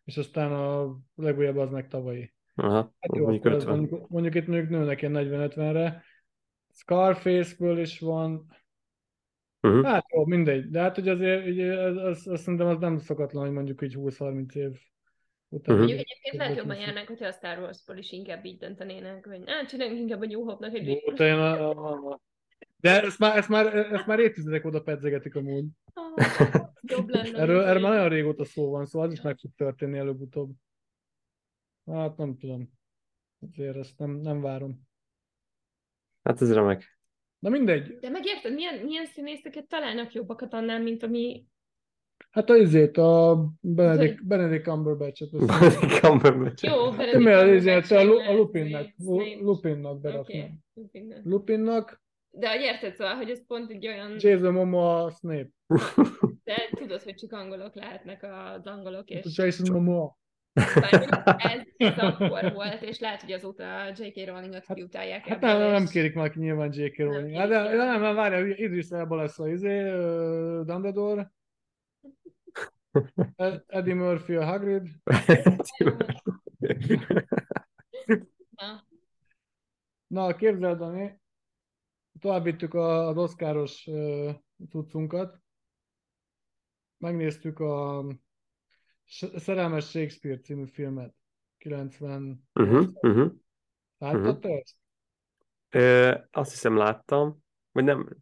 és 0.03 0.18
aztán 0.18 0.53
a 0.53 0.97
legújabb 1.16 1.58
az 1.58 1.70
meg 1.70 1.88
tavalyi. 1.88 2.34
Aha, 2.56 2.93
Hát 2.99 3.16
jó, 3.16 3.22
mondjuk 3.24 3.45
akkor 3.45 3.56
az 3.58 3.64
50. 3.64 3.78
mondjuk, 3.80 4.10
mondjuk 4.10 4.36
itt 4.36 4.47
mondjuk 4.47 4.70
nőnek 4.70 5.01
ilyen 5.01 5.14
40-50-re. 5.16 6.03
Scarface-ből 6.76 7.80
is 7.80 7.99
van. 7.99 8.45
Uh-huh. 9.61 9.86
Hát 9.86 10.05
jó, 10.13 10.26
mindegy. 10.26 10.69
De 10.69 10.80
hát 10.80 10.95
hogy 10.95 11.07
azért 11.07 11.47
ugye, 11.47 11.80
az, 11.80 11.97
az, 11.97 12.28
az, 12.28 12.41
szerintem 12.41 12.67
az 12.67 12.80
nem 12.80 12.97
szokatlan, 12.97 13.43
hogy 13.45 13.53
mondjuk 13.53 13.82
így 13.82 13.95
20-30 13.97 14.53
év 14.55 14.71
után. 15.49 15.76
Mhm. 15.76 15.86
Mondjuk 15.86 15.99
egyébként 15.99 16.36
lehet 16.36 16.57
jobban 16.57 16.78
járnak, 16.78 17.07
hogyha 17.07 17.26
a 17.26 17.32
Star 17.32 17.57
Wars-ból 17.57 17.97
is 17.97 18.11
inkább 18.11 18.45
így 18.45 18.57
döntenének, 18.57 19.26
hogy 19.26 19.41
hát 19.45 19.69
csináljunk 19.69 19.99
inkább 19.99 20.21
a 20.21 20.26
New 20.26 20.43
Hope-nak 20.43 20.76
egy 20.76 20.88
Jó, 20.88 21.26
én 21.26 21.34
a, 21.34 21.69
a, 21.69 22.11
a, 22.11 22.21
de 22.78 23.01
ezt 23.01 23.19
már, 23.19 23.38
ezt, 23.38 23.49
már, 23.49 23.76
ezt 23.76 24.05
már 24.05 24.19
évtizedek 24.19 24.65
oda 24.65 24.82
pedzegetik 24.82 25.36
amúgy. 25.36 25.65
Jobb 26.82 27.09
lenne. 27.09 27.38
Erről, 27.38 27.63
erről 27.63 27.82
már 27.82 27.91
nagyon 27.91 28.09
régóta 28.09 28.45
szó 28.45 28.69
van, 28.69 28.86
szóval 28.86 29.07
az 29.07 29.13
is 29.13 29.21
meg 29.21 29.38
fog 29.38 29.51
történni 29.55 29.97
előbb-utóbb. 29.97 30.51
Hát 31.86 32.17
nem 32.17 32.38
tudom. 32.38 32.69
Azért 33.51 33.76
ezt 33.76 33.97
nem, 33.97 34.11
nem 34.11 34.41
várom. 34.41 34.88
Hát 36.26 36.41
ez 36.41 36.53
remek. 36.53 36.97
Na 37.39 37.49
mindegy. 37.49 37.97
De 37.99 38.09
megérted, 38.09 38.53
milyen, 38.53 38.80
milyen 38.86 39.05
színészeket 39.05 39.67
találnak 39.67 40.13
jobbakat 40.13 40.53
annál, 40.53 40.82
mint 40.82 41.03
ami... 41.03 41.45
Hát 42.30 42.49
a 42.49 42.55
izét, 42.55 42.97
a 42.97 43.45
Benedict, 43.61 44.28
Benedict 44.28 44.63
Cumberbatch-et. 44.63 45.30
Benedict 45.45 45.99
Cumberbatch. 45.99 46.63
Jó, 46.63 46.89
Hát 46.89 46.97
Benedict 46.97 47.67
az 47.67 47.88
Cumberbatch 47.88 47.91
izét, 47.91 47.91
a, 47.91 48.30
a 48.30 48.34
Lupinnak. 48.34 48.88
Lupinnak 49.41 50.01
beraknám. 50.01 50.59
Lupinnak. 50.73 51.19
Lupinnak, 51.23 52.03
De 52.30 52.59
érted, 52.59 52.95
szóval, 52.95 53.15
hogy 53.15 53.30
ez 53.30 53.45
pont 53.47 53.71
egy 53.71 53.88
olyan... 53.88 54.11
Jason 54.19 54.53
Momoa, 54.53 55.09
Snape. 55.09 55.49
De 56.43 56.69
tudod, 56.76 57.01
hogy 57.01 57.15
csak 57.15 57.32
angolok 57.32 57.76
lehetnek 57.76 58.23
az 58.23 58.65
angolok, 58.67 59.09
és 59.09 59.38
Jason 59.38 59.71
Momoa. 59.71 60.17
Ez, 61.38 61.62
ez 61.78 61.97
akkor 61.97 62.53
volt, 62.53 62.82
és 62.82 62.99
lehet, 62.99 63.22
hogy 63.22 63.32
azóta 63.32 63.88
J.K. 63.95 64.28
Rowlingot 64.28 64.66
kiutálják 64.74 65.28
Hát 65.28 65.41
nem, 65.41 65.60
nem 65.60 65.86
kérik 65.86 66.14
már 66.14 66.30
ki 66.30 66.39
nyilván 66.39 66.74
J.K. 66.74 66.97
Rowling. 66.97 67.36
Hát 67.36 67.47
de, 67.47 67.62
de 67.64 67.76
nem, 67.76 68.01
nem, 68.01 68.16
várjál, 68.16 68.47
Idris 68.47 68.89
Elba 68.89 69.16
lesz 69.16 69.39
a 69.39 69.47
izé, 69.47 69.80
uh, 69.93 70.66
Dumbledore. 70.66 71.32
Ed- 73.36 73.64
Eddie 73.68 73.93
Murphy 73.93 74.36
a 74.36 74.45
Hagrid. 74.45 74.88
Na, 78.56 78.84
Na, 80.08 80.36
képzeld, 80.36 80.78
Dani, 80.78 81.20
tovább 82.20 82.43
vittük 82.43 82.74
a- 82.74 83.08
az 83.08 83.18
oszkáros 83.18 83.88
uh, 83.88 84.32
cuccunkat. 84.70 85.39
Megnéztük 86.97 87.60
a 87.60 88.06
Szerelmes 89.36 89.89
Shakespeare 89.89 90.39
című 90.39 90.66
filmet. 90.66 91.14
90. 91.58 92.47
uh-huh, 92.53 92.88
uh-huh. 93.01 93.32
Láttad 93.97 94.39
te 94.39 94.49
ezt? 94.49 94.76
Ö, 95.70 96.18
azt 96.32 96.51
hiszem 96.51 96.78
láttam, 96.78 97.43
vagy 97.72 97.84
nem. 97.84 98.18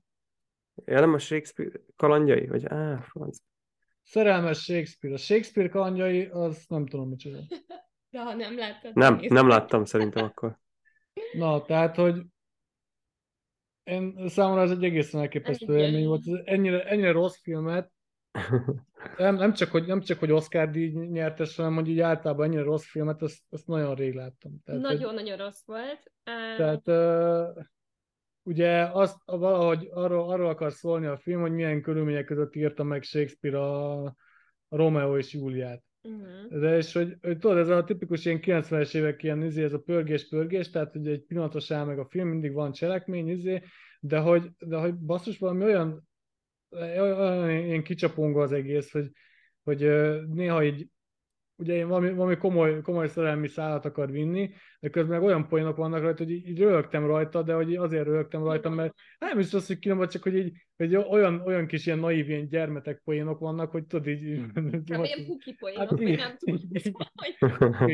Ja, 0.85 0.99
nem 0.99 1.13
a 1.13 1.19
Shakespeare 1.19 1.79
kalandjai? 1.95 2.47
Vagy 2.47 2.65
á, 2.65 2.99
franc. 3.01 3.37
Szerelmes 4.03 4.63
Shakespeare. 4.63 5.15
A 5.15 5.19
Shakespeare 5.19 5.69
kalandjai, 5.69 6.25
az 6.25 6.65
nem 6.67 6.85
tudom 6.85 7.09
micsoda. 7.09 7.39
de 8.11 8.23
ha 8.23 8.33
nem 8.33 8.57
láttad, 8.57 8.95
Nem, 8.95 9.15
nézd. 9.15 9.33
nem 9.33 9.47
láttam 9.47 9.85
szerintem 9.85 10.23
akkor. 10.23 10.59
Na, 11.37 11.61
tehát, 11.61 11.95
hogy 11.95 12.21
én, 13.83 14.27
számomra 14.27 14.61
ez 14.61 14.71
egy 14.71 14.83
egészen 14.83 15.21
elképesztő 15.21 15.77
élmény 15.77 16.07
volt. 16.07 16.23
Ennyire, 16.43 16.83
ennyire 16.83 17.11
rossz 17.11 17.41
filmet, 17.41 17.92
nem, 19.17 19.35
nem, 19.35 19.53
csak, 19.53 19.71
hogy, 19.71 19.85
nem 19.85 20.01
csak, 20.01 20.19
hogy 20.19 20.31
Oscar 20.31 20.69
díj 20.69 20.89
nyertes, 20.91 21.55
hanem 21.55 21.75
hogy 21.75 21.87
így 21.87 21.99
általában 21.99 22.45
ennyire 22.45 22.63
rossz 22.63 22.85
filmet, 22.85 23.21
ezt, 23.21 23.39
ezt 23.49 23.67
nagyon 23.67 23.95
rég 23.95 24.13
láttam. 24.13 24.61
Nagyon-nagyon 24.65 25.37
rossz 25.37 25.65
volt. 25.65 26.11
Tehát 26.57 26.87
uh, 26.87 27.63
ugye 28.43 28.81
azt 28.81 29.17
valahogy 29.25 29.89
arról, 29.91 30.29
arról 30.31 30.49
akar 30.49 30.71
szólni 30.71 31.05
a 31.05 31.17
film, 31.17 31.41
hogy 31.41 31.51
milyen 31.51 31.81
körülmények 31.81 32.25
között 32.25 32.55
írta 32.55 32.83
meg 32.83 33.03
Shakespeare 33.03 33.59
a, 33.59 34.03
a 34.67 34.75
Romeo 34.75 35.17
és 35.17 35.33
Júliát. 35.33 35.83
uh-huh. 36.01 36.59
De 36.59 36.77
és 36.77 36.93
hogy, 36.93 37.17
hogy 37.21 37.37
tudod, 37.37 37.57
ez 37.57 37.69
a 37.69 37.83
tipikus 37.83 38.25
ilyen 38.25 38.39
90-es 38.41 38.95
évek 38.95 39.23
ilyen 39.23 39.43
izé, 39.43 39.63
ez 39.63 39.73
a 39.73 39.79
pörgés-pörgés, 39.79 40.69
tehát 40.69 40.91
hogy 40.91 41.07
egy 41.07 41.23
pillanatos 41.25 41.71
áll 41.71 41.85
meg 41.85 41.99
a 41.99 42.07
film, 42.09 42.27
mindig 42.27 42.53
van 42.53 42.71
cselekmény, 42.71 43.29
izé, 43.29 43.61
de 43.99 44.19
hogy, 44.19 44.49
de 44.59 44.77
hogy 44.77 44.95
basszus 44.95 45.37
valami 45.37 45.63
olyan, 45.63 46.07
olyan 46.79 47.49
ilyen 47.49 47.83
kicsapongó 47.83 48.39
az 48.39 48.51
egész, 48.51 48.91
hogy, 48.91 49.11
hogy 49.63 49.79
néha 50.27 50.63
így 50.63 50.87
ugye 51.55 51.73
én 51.73 51.87
valami, 51.87 52.13
valami 52.13 52.37
komoly, 52.37 52.81
komoly 52.81 53.07
szerelmi 53.07 53.47
szállat 53.47 53.85
akar 53.85 54.11
vinni, 54.11 54.53
de 54.79 54.89
közben 54.89 55.19
meg 55.19 55.27
olyan 55.27 55.47
poénok 55.47 55.75
vannak 55.75 56.01
rajta, 56.01 56.23
hogy 56.23 56.31
így, 56.31 56.47
így 56.47 56.59
rögtem 56.59 57.05
rajta, 57.05 57.43
de 57.43 57.53
hogy 57.53 57.75
azért 57.75 58.05
rögtem 58.05 58.43
rajta, 58.43 58.69
mert 58.69 58.93
nem 59.19 59.39
is 59.39 59.53
az, 59.53 59.67
hogy 59.67 59.79
kinom, 59.79 60.07
csak 60.07 60.23
hogy 60.23 60.35
így 60.35 60.51
hogy 60.77 60.95
olyan, 60.95 61.41
olyan 61.45 61.67
kis 61.67 61.85
ilyen 61.85 61.99
naív, 61.99 62.29
ilyen 62.29 62.47
gyermetek 62.47 63.01
poénok 63.03 63.39
vannak, 63.39 63.71
hogy 63.71 63.85
tudod 63.85 64.07
így... 64.07 64.41
Nem 64.85 65.03
ilyen 65.03 65.25
puki 65.25 65.53
poénok, 65.53 65.89
hát, 65.89 66.01
így, 66.01 66.17
nem 66.17 66.35
tudom, 66.37 66.59
hogy... 67.73 67.91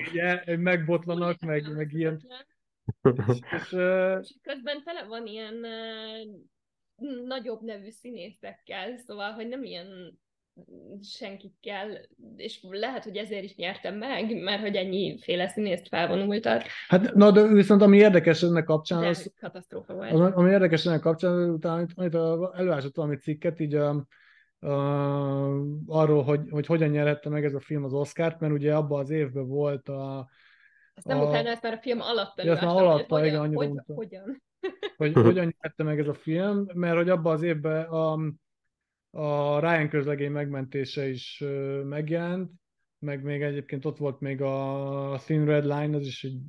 így, 0.48 0.60
megbotlanak, 0.60 1.40
meg, 1.40 1.76
meg 1.76 1.94
ilyen... 1.94 2.22
És, 3.02 3.40
és, 3.52 3.72
és 4.22 4.36
közben 4.42 4.84
tele 4.84 5.06
van 5.08 5.26
ilyen 5.26 5.54
uh, 5.54 6.40
nagyobb 7.26 7.62
nevű 7.62 7.90
színészekkel, 7.90 8.98
szóval, 8.98 9.32
hogy 9.32 9.48
nem 9.48 9.64
ilyen 9.64 10.20
senkikkel, 11.02 11.88
és 12.36 12.66
lehet, 12.70 13.04
hogy 13.04 13.18
ezért 13.18 13.44
is 13.44 13.56
nyertem 13.56 13.96
meg, 13.96 14.42
mert 14.42 14.62
hogy 14.62 14.76
ennyi 14.76 15.18
féle 15.22 15.48
színészt 15.48 15.88
felvonultat. 15.88 16.64
Hát, 16.88 17.14
na, 17.14 17.32
de 17.32 17.48
viszont 17.48 17.82
ami 17.82 17.98
érdekes 17.98 18.44
ennek 18.44 18.64
kapcsán, 18.64 19.04
az, 19.04 19.34
katasztrófa 19.40 19.94
volt. 19.94 20.12
Az, 20.12 20.20
ami 20.20 20.50
érdekes 20.50 20.86
ennek 20.86 21.00
kapcsán, 21.00 21.50
utána 21.50 21.86
amit 21.96 22.16
előásott 22.56 22.96
valami 22.96 23.16
cikket, 23.16 23.60
így 23.60 23.76
a, 23.76 24.06
a, 24.60 24.74
arról, 25.86 26.24
hogy, 26.24 26.42
hogy 26.50 26.66
hogyan 26.66 26.90
nyerhette 26.90 27.30
meg 27.30 27.46
ez 27.46 27.54
a 27.54 27.60
film 27.60 27.84
az 27.84 27.94
Oscárt, 27.94 28.40
mert 28.40 28.54
ugye 28.54 28.76
abban 28.76 29.00
az 29.00 29.10
évben 29.10 29.48
volt 29.48 29.90
a 29.90 30.30
ezt 31.00 31.08
nem 31.08 31.20
a... 31.20 31.30
utána, 31.30 31.50
ezt 31.50 31.62
már 31.62 31.74
a 31.74 31.78
film 31.78 32.02
alatt 32.02 32.38
ja, 32.38 32.44
előástam, 32.44 32.70
alatta, 32.70 33.18
hogy 33.18 33.28
igen, 33.28 33.40
hogyan, 33.40 33.84
hogy, 33.86 33.96
hogyan. 33.96 34.44
Hogy 34.98 35.14
hogyan 35.14 35.56
nyerte 35.62 35.84
meg 35.84 36.00
ez 36.00 36.08
a 36.08 36.14
film, 36.14 36.68
mert 36.74 36.96
hogy 36.96 37.10
abban 37.10 37.34
az 37.34 37.42
évben 37.42 37.86
a, 37.86 38.14
a 39.10 39.60
Ryan 39.60 39.90
közlegény 39.90 40.32
megmentése 40.32 41.08
is 41.08 41.44
megjelent, 41.84 42.52
meg 43.00 43.24
még 43.24 43.42
egyébként 43.42 43.86
ott 43.86 43.98
volt 43.98 44.20
még 44.20 44.42
a 44.42 45.20
Thin 45.24 45.46
Red 45.46 45.64
Line, 45.64 45.98
az 45.98 46.06
is 46.06 46.24
egy 46.24 46.40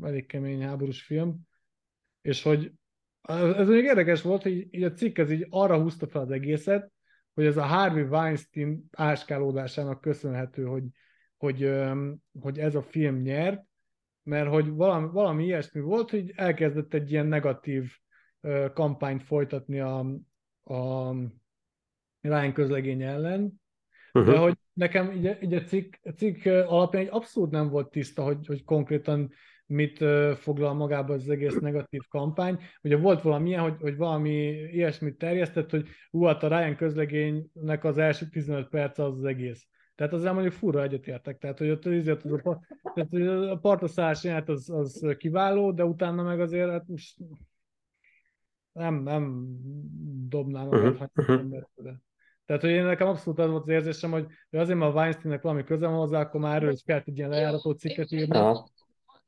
elég 0.00 0.26
kemény 0.26 0.62
háborús 0.62 1.02
film, 1.02 1.40
és 2.22 2.42
hogy 2.42 2.72
ez 3.28 3.68
még 3.68 3.84
érdekes 3.84 4.22
volt, 4.22 4.42
hogy 4.42 4.74
így 4.74 4.82
a 4.82 4.92
cikk 4.92 5.18
ez 5.18 5.30
így 5.30 5.46
arra 5.50 5.80
húzta 5.80 6.06
fel 6.06 6.22
az 6.22 6.30
egészet, 6.30 6.92
hogy 7.34 7.44
ez 7.44 7.56
a 7.56 7.62
Harvey 7.62 8.02
Weinstein 8.02 8.88
áskálódásának 8.90 10.00
köszönhető, 10.00 10.64
hogy, 10.64 10.84
hogy, 11.36 11.70
hogy 12.40 12.58
ez 12.58 12.74
a 12.74 12.82
film 12.82 13.16
nyert, 13.16 13.62
mert 14.22 14.48
hogy 14.48 14.68
valami, 14.70 15.08
valami 15.12 15.44
ilyesmi 15.44 15.80
volt, 15.80 16.10
hogy 16.10 16.32
elkezdett 16.36 16.94
egy 16.94 17.10
ilyen 17.10 17.26
negatív 17.26 17.92
kampányt 18.74 19.22
folytatni 19.22 19.80
a, 19.80 19.98
a 20.62 21.12
Ryan 22.20 22.52
közlegény 22.52 23.02
ellen, 23.02 23.60
uh-huh. 24.12 24.32
de 24.32 24.38
hogy 24.38 24.54
nekem 24.72 25.12
így, 25.12 25.36
így 25.42 25.54
a, 25.54 25.62
cikk, 25.62 25.94
a 26.02 26.10
cikk 26.10 26.44
alapján 26.46 27.02
egy 27.02 27.08
abszolút 27.10 27.50
nem 27.50 27.68
volt 27.68 27.90
tiszta, 27.90 28.22
hogy, 28.22 28.46
hogy 28.46 28.64
konkrétan 28.64 29.32
mit 29.66 30.04
foglal 30.34 30.74
magába 30.74 31.14
az 31.14 31.28
egész 31.28 31.58
negatív 31.58 32.00
kampány. 32.08 32.62
Ugye 32.82 32.96
volt 32.96 33.22
valami 33.22 33.52
hogy, 33.52 33.76
hogy 33.80 33.96
valami 33.96 34.32
ilyesmit 34.50 35.18
terjesztett, 35.18 35.70
hogy 35.70 35.88
ú, 36.10 36.24
hát 36.24 36.42
a 36.42 36.48
Ryan 36.48 36.76
közlegénynek 36.76 37.84
az 37.84 37.98
első 37.98 38.26
15 38.26 38.68
perc 38.68 38.98
az 38.98 39.16
az 39.16 39.24
egész. 39.24 39.66
Tehát 40.02 40.16
azért 40.16 40.32
mondjuk 40.32 40.54
furra 40.54 40.82
egyetértek. 40.82 41.38
Tehát, 41.38 41.58
hogy 41.58 41.70
ott 41.70 41.86
az, 41.86 42.06
az 42.06 42.46
a, 42.46 42.60
tehát, 42.94 43.10
hogy 43.10 43.26
a 43.26 43.56
partaszállás 43.56 44.24
az, 44.24 44.70
az 44.70 45.14
kiváló, 45.18 45.72
de 45.72 45.84
utána 45.84 46.22
meg 46.22 46.40
azért 46.40 46.70
hát 46.70 46.88
most 46.88 47.18
nem, 48.72 48.94
nem 48.94 49.46
dobnám 50.28 50.66
magát, 50.66 51.10
uh-huh. 51.14 51.62
Tehát, 52.44 52.62
hogy 52.62 52.70
én 52.70 52.84
nekem 52.84 53.08
abszolút 53.08 53.38
az 53.38 53.50
volt 53.50 53.62
az 53.62 53.68
érzésem, 53.68 54.10
hogy 54.10 54.26
azért, 54.50 54.78
mert 54.78 54.94
a 54.94 54.94
Weinsteinnek 54.94 55.42
valami 55.42 55.64
köze 55.64 55.86
van 55.86 55.96
hozzá, 55.96 56.20
akkor 56.20 56.40
már 56.40 56.56
erről 56.56 56.72
is 56.72 56.82
kellett 56.82 57.06
egy 57.06 57.16
ilyen 57.16 57.30
lejárató 57.30 57.72
cikket 57.72 58.10
írni. 58.10 58.38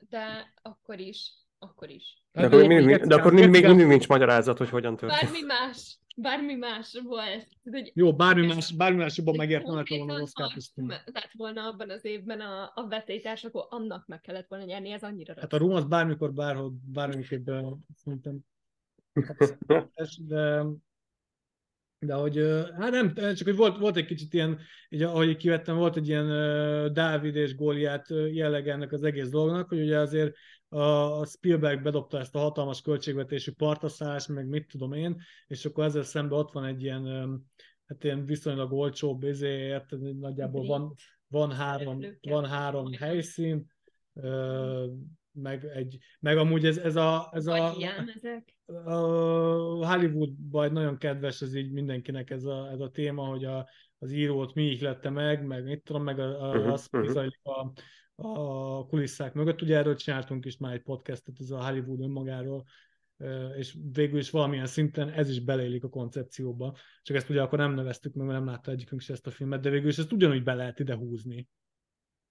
De 0.09 0.53
akkor 0.63 0.99
is, 0.99 1.33
akkor 1.65 1.91
is. 1.91 2.25
De, 2.33 2.41
hát, 2.41 2.53
akkor, 2.53 2.67
még, 2.67 2.97
de 2.97 3.15
akkor 3.15 3.33
még 3.33 3.51
mindig 3.51 3.87
nincs 3.87 4.09
magyarázat, 4.09 4.59
hogy 4.59 4.69
hogyan 4.69 4.97
történt. 4.97 5.21
Bármi 5.21 5.41
más, 5.47 5.99
bármi 6.17 6.55
más 6.55 7.01
volt. 7.05 7.49
Hogy 7.71 7.93
Jó, 7.95 8.15
bármi 8.15 8.47
más, 8.47 8.73
bármi 8.73 8.99
más 8.99 9.17
jobban 9.17 9.37
megértene 9.37 9.83
volna 9.89 10.15
az 10.15 10.21
Oscar 10.21 10.51
Lett 11.05 11.31
volna 11.33 11.69
abban 11.69 11.91
az 11.91 12.05
évben 12.05 12.41
a, 12.41 12.73
a 12.75 12.87
vetétárs, 12.89 13.45
akkor 13.45 13.67
annak 13.69 14.07
meg 14.07 14.21
kellett 14.21 14.49
volna 14.49 14.65
nyerni, 14.65 14.91
ez 14.91 15.03
annyira 15.03 15.35
Hát 15.41 15.53
a 15.53 15.57
Rum 15.57 15.75
az 15.75 15.85
bármikor, 15.85 16.33
bárhol, 16.33 16.75
bármikor, 16.93 17.77
szerintem 17.95 18.39
de 19.67 19.89
de 22.05 22.15
hogy, 22.15 22.37
hát 22.79 22.91
nem, 22.91 23.15
csak 23.15 23.47
hogy 23.47 23.57
volt, 23.57 23.79
volt 23.79 23.97
egy 23.97 24.05
kicsit 24.05 24.35
ilyen, 24.35 24.59
így, 24.89 25.03
ahogy 25.03 25.37
kivettem, 25.37 25.77
volt 25.77 25.97
egy 25.97 26.09
ilyen 26.09 26.27
Dávid 26.93 27.37
és 27.37 27.55
Góliát 27.55 28.07
jelleg 28.33 28.69
ennek 28.69 28.93
az 28.93 29.03
egész 29.03 29.29
dolognak, 29.29 29.69
hogy 29.69 29.81
ugye 29.81 29.99
azért 29.99 30.37
a 30.75 31.25
Spielberg 31.27 31.83
bedobta 31.83 32.19
ezt 32.19 32.35
a 32.35 32.39
hatalmas 32.39 32.83
költségvetésű 32.83 33.53
partaszállást, 33.53 34.29
meg 34.29 34.49
mit 34.49 34.67
tudom 34.67 34.93
én, 34.93 35.21
és 35.47 35.65
akkor 35.65 35.85
ezzel 35.85 36.03
szemben 36.03 36.39
ott 36.39 36.53
van 36.53 36.65
egy 36.65 36.83
ilyen, 36.83 37.05
hát 37.87 38.05
ilyen 38.05 38.25
viszonylag 38.25 38.73
olcsó 38.73 39.17
bizéért, 39.19 39.91
nagyjából 40.21 40.67
van, 40.67 40.95
van 41.27 41.53
három, 41.53 42.01
van 42.21 42.45
három 42.45 42.93
helyszín, 42.93 43.67
meg, 45.33 45.65
egy, 45.65 45.99
meg 46.21 46.37
amúgy 46.37 46.67
ez, 46.67 46.79
ez 46.79 46.97
a, 46.97 47.31
ez 47.33 47.47
a, 47.47 47.77
a 48.85 49.87
Hollywoodban 49.87 50.73
nagyon 50.73 50.99
kedves 50.99 51.43
ez 51.43 51.55
így 51.55 51.73
mindenkinek 51.73 52.31
ez 52.31 52.45
a, 52.45 52.71
ez 52.71 52.81
a 52.81 52.91
téma, 52.91 53.27
hogy 53.27 53.45
a, 53.45 53.69
az 53.99 54.13
írót 54.13 54.55
mi 54.55 54.65
ihlette 54.65 55.11
meg, 55.11 55.47
meg 55.47 55.65
mit 55.65 55.83
tudom, 55.83 56.03
meg 56.03 56.19
a, 56.19 56.51
a, 56.51 56.57
uh-huh, 56.57 56.73
az 56.73 56.89
uh-huh. 56.93 57.27
a, 57.43 57.73
a 58.17 58.87
kulisszák 58.87 59.35
mögött. 59.35 59.63
Ugye 59.63 59.77
erről 59.77 59.97
csináltunk 59.97 60.45
is 60.45 60.57
már 60.57 60.73
egy 60.73 60.83
podcastet, 60.83 61.35
ez 61.41 61.51
a 61.51 61.67
Hollywood 61.67 62.01
önmagáról, 62.01 62.65
és 63.57 63.77
végül 63.93 64.19
is 64.19 64.31
valamilyen 64.31 64.67
szinten 64.67 65.11
ez 65.11 65.29
is 65.29 65.41
beleélik 65.41 65.85
a 65.85 65.89
koncepcióba. 65.89 66.77
Csak 67.03 67.17
ezt 67.17 67.31
ugye 67.31 67.43
akkor 67.43 67.59
nem 67.59 67.75
neveztük 67.75 68.15
meg, 68.15 68.27
mert 68.27 68.39
nem 68.39 68.49
látta 68.49 68.71
egyikünk 68.71 69.01
se 69.01 69.13
ezt 69.13 69.27
a 69.27 69.31
filmet, 69.31 69.61
de 69.61 69.71
végül 69.71 69.89
is 69.89 69.99
ezt 69.99 70.13
ugyanúgy 70.13 70.43
be 70.43 70.55
lehet 70.55 70.81
ide 70.81 70.95
húzni. 70.95 71.49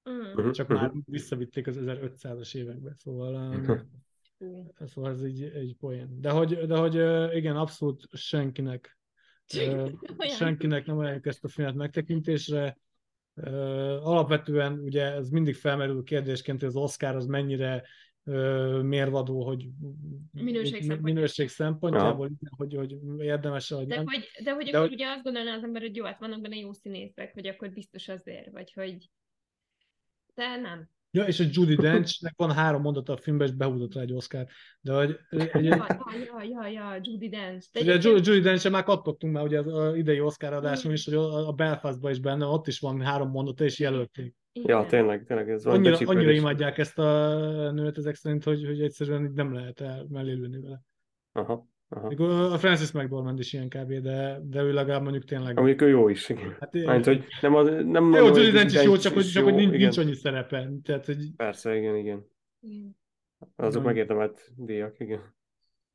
Uh-huh. 0.04 0.52
Csak 0.52 0.68
már 0.68 0.92
visszavitték 1.06 1.68
az 1.68 1.78
1500-as 1.80 2.56
évekbe, 2.56 2.94
szóval, 2.94 3.34
um, 3.34 4.86
szóval 4.86 5.12
ez 5.12 5.22
egy, 5.22 5.42
egy 5.44 5.76
poén. 5.80 6.22
De 6.22 6.30
hogy, 6.30 6.56
de 6.56 6.78
hogy 6.78 6.94
igen, 7.36 7.56
abszolút 7.56 8.08
senkinek 8.12 8.98
senkinek 10.38 10.86
nem 10.86 10.98
ajánljuk 10.98 11.26
ezt 11.26 11.44
a 11.44 11.48
filmet 11.48 11.76
megtekintésre. 11.76 12.78
Alapvetően 14.04 14.80
ugye 14.80 15.04
ez 15.04 15.30
mindig 15.30 15.56
felmerül 15.56 16.04
kérdésként, 16.04 16.60
hogy 16.60 16.70
az 16.70 16.76
Oscar 16.76 17.16
az 17.16 17.26
mennyire 17.26 17.84
mérvadó, 18.82 19.46
hogy 19.46 19.70
minőség, 20.32 20.72
szempontjából, 20.72 21.14
minőség 21.14 21.50
szempontjából 21.50 22.32
hogy, 22.58 22.76
hogy 22.76 22.98
érdemes 23.20 23.70
vagy 23.70 23.88
de 23.88 23.96
nem. 23.96 24.06
Hogy, 24.06 24.30
de 24.44 24.54
hogy 24.54 24.64
de 24.66 24.78
akkor 24.78 24.90
hogy... 24.90 24.94
ugye 24.94 25.08
azt 25.08 25.24
gondolná 25.24 25.56
az 25.56 25.64
ember, 25.64 25.82
hogy 25.82 25.96
jó, 25.96 26.06
hát 26.06 26.20
vannak 26.20 26.42
benne 26.42 26.56
jó 26.56 26.74
színészek, 26.74 27.34
hogy 27.34 27.48
akkor 27.48 27.72
biztos 27.72 28.08
azért, 28.08 28.52
vagy 28.52 28.74
hogy 28.74 29.10
de 30.34 30.56
nem. 30.56 30.90
Ja, 31.16 31.24
és 31.24 31.40
a 31.40 31.44
Judy 31.52 31.76
Dench-nek 31.76 32.34
van 32.36 32.52
három 32.52 32.82
mondata 32.82 33.14
a 33.14 33.18
filmben, 33.18 33.48
és 33.48 33.54
behúzott 33.54 33.94
rá 33.94 34.02
egy 34.02 34.14
Oscar. 34.14 34.46
De 34.82 34.94
hogy... 34.94 35.18
Egy, 35.30 35.66
ja, 35.66 35.86
ja, 36.28 36.44
ja, 36.44 36.68
ja, 36.68 37.00
Judy 37.02 37.30
Dench. 37.30 37.68
De 37.72 37.80
ugye 37.80 37.94
egyébként... 37.94 38.26
Judy 38.26 38.40
dench 38.40 38.72
már 38.72 38.84
kaptottunk 38.84 39.34
már 39.34 39.44
ugye 39.44 39.60
az 39.60 39.96
idei 39.96 40.20
Oscar 40.20 40.54
adáson 40.54 40.92
is, 40.92 41.06
hogy 41.06 41.14
a 41.14 41.52
Belfastban 41.52 42.12
is 42.12 42.20
benne, 42.20 42.46
ott 42.46 42.68
is 42.68 42.80
van 42.80 43.02
három 43.02 43.30
mondata, 43.30 43.64
és 43.64 43.80
jelölték. 43.80 44.36
Igen. 44.52 44.78
Ja, 44.78 44.86
tényleg, 44.86 45.24
tényleg 45.24 45.50
ez 45.50 45.64
van. 45.64 45.74
Annyira, 45.74 45.98
annyira 46.06 46.32
imádják 46.32 46.78
ezt 46.78 47.00
a 47.00 47.72
nőt 47.72 47.98
ezek 47.98 48.16
szerint, 48.16 48.44
hogy, 48.44 48.66
hogy 48.66 48.82
egyszerűen 48.82 49.32
nem 49.36 49.54
lehet 49.54 49.82
el 49.82 50.06
mellé 50.10 50.36
vele. 50.36 50.82
Aha. 51.32 51.68
Aha. 51.94 52.54
A 52.54 52.58
Francis 52.58 52.92
McDormand 52.92 53.40
is 53.40 53.54
ilyen 53.54 53.70
kb, 53.70 53.94
de, 53.94 54.40
de 54.44 54.62
ő 54.62 54.74
legalább 54.74 55.02
mondjuk 55.02 55.24
tényleg... 55.24 55.56
Mondjuk 55.56 55.82
ő 55.82 55.88
jó 55.88 56.10
is, 56.10 56.30
igen. 56.30 56.56
Hát, 56.60 56.74
Mind, 56.74 57.06
hogy 57.06 57.26
nem, 57.42 57.56
az, 57.56 57.68
nem 57.68 58.04
mondom, 58.04 58.14
jó, 58.14 58.26
Judy 58.26 58.52
Dench 58.52 58.74
is 58.74 58.84
jó, 58.84 58.98
csak, 58.98 59.14
hogy, 59.14 59.26
csak 59.26 59.44
hogy 59.44 59.54
nincs, 59.54 59.72
nincs 59.72 59.98
annyi 59.98 60.14
szerepe. 60.14 60.70
Tehát, 60.84 61.06
hogy... 61.06 61.36
Persze, 61.36 61.76
igen, 61.76 61.96
igen. 61.96 62.26
Azok 63.56 63.84
megérdemelt 63.84 64.52
díjak, 64.56 65.00
igen. 65.00 65.36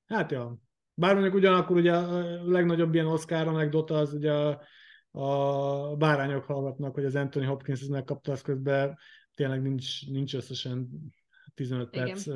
Hát 0.07 0.31
ja. 0.31 0.59
Bár 0.95 1.13
mondjuk 1.13 1.35
ugyanakkor 1.35 1.77
ugye 1.77 1.93
a 1.93 2.45
legnagyobb 2.45 2.95
ilyen 2.95 3.07
Oscar 3.07 3.49
anekdota 3.49 3.95
az 3.95 4.13
ugye 4.13 4.33
a, 4.33 4.61
a 5.11 5.97
bárányok 5.97 6.45
hallgatnak, 6.45 6.95
hogy 6.95 7.05
az 7.05 7.15
Anthony 7.15 7.45
Hopkins 7.45 7.87
megkapta, 7.87 8.33
az 8.33 8.43
közben 8.43 8.99
tényleg 9.35 9.63
nincs, 9.63 10.11
nincs 10.11 10.35
összesen 10.35 10.89
15 11.55 11.95
Igen. 11.95 12.07
perc 12.07 12.27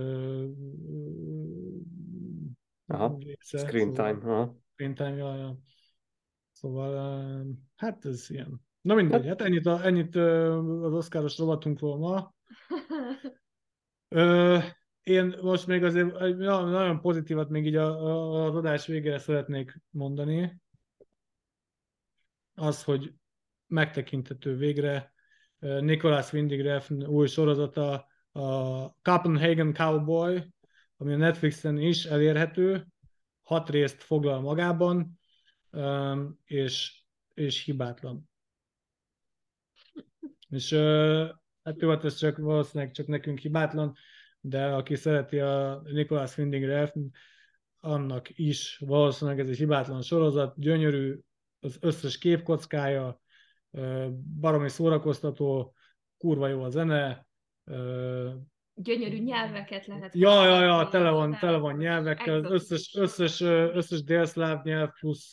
Aha, 2.92 3.18
része, 3.18 3.58
screen 3.58 3.94
szóval, 3.94 4.12
time. 4.12 4.32
Aha. 4.32 4.56
Screen 4.72 4.94
time, 4.94 5.16
ja, 5.16 5.36
ja. 5.36 5.58
Szóval, 6.52 7.46
hát 7.76 8.04
ez 8.04 8.30
ilyen. 8.30 8.60
Na 8.80 8.94
mindegy, 8.94 9.26
hát, 9.26 9.40
ennyit, 9.40 9.66
a, 9.66 9.84
ennyit 9.84 10.16
az 10.16 10.92
oszkáros 10.92 11.38
rovatunkról 11.38 11.98
ma. 11.98 12.34
Ö, 14.08 14.58
én 15.02 15.38
most 15.42 15.66
még 15.66 15.84
azért 15.84 16.18
nagyon 16.44 17.00
pozitívat 17.00 17.48
még 17.48 17.66
így 17.66 17.76
a, 17.76 18.04
a, 18.04 18.44
az 18.44 18.54
adás 18.54 18.86
végére 18.86 19.18
szeretnék 19.18 19.80
mondani. 19.90 20.60
Az, 22.54 22.84
hogy 22.84 23.14
megtekintető 23.66 24.56
végre 24.56 25.12
Nicholas 25.58 26.32
Winding 26.32 27.08
új 27.08 27.26
sorozata, 27.26 28.06
a 28.32 28.88
Copenhagen 29.02 29.72
Cowboy, 29.72 30.42
ami 31.02 31.12
a 31.12 31.16
Netflixen 31.16 31.78
is 31.78 32.04
elérhető, 32.04 32.86
hat 33.42 33.70
részt 33.70 34.02
foglal 34.02 34.40
magában, 34.40 35.18
és, 36.44 37.02
és 37.34 37.64
hibátlan. 37.64 38.30
És 40.48 40.72
hát 41.62 41.80
jó, 41.80 41.88
hát 41.88 42.04
ez 42.04 42.14
csak 42.14 42.38
valószínűleg 42.38 42.92
csak 42.92 43.06
nekünk 43.06 43.38
hibátlan, 43.38 43.94
de 44.40 44.66
aki 44.66 44.94
szereti 44.94 45.38
a 45.38 45.82
Nicholas 45.84 46.38
Winding 46.38 46.64
Refn, 46.64 47.00
annak 47.80 48.38
is 48.38 48.78
valószínűleg 48.78 49.40
ez 49.40 49.48
egy 49.48 49.56
hibátlan 49.56 50.02
sorozat, 50.02 50.58
gyönyörű, 50.58 51.18
az 51.60 51.78
összes 51.80 52.18
képkockája, 52.18 53.20
baromi 54.40 54.68
szórakoztató, 54.68 55.74
kurva 56.16 56.48
jó 56.48 56.62
a 56.62 56.70
zene. 56.70 57.26
Gyönyörű 58.74 59.18
nyelveket 59.18 59.86
lehet. 59.86 60.14
Ja, 60.14 60.44
ja, 60.44 60.62
ja, 60.62 60.88
tele 60.88 61.10
van, 61.10 61.36
tele 61.40 61.56
van 61.56 61.76
nyelvekkel, 61.76 62.44
az 62.44 62.50
összes, 62.50 62.94
összes, 62.94 63.40
összes 63.74 64.02
délszláv 64.02 64.64
nyelv 64.64 64.90
plusz, 65.00 65.32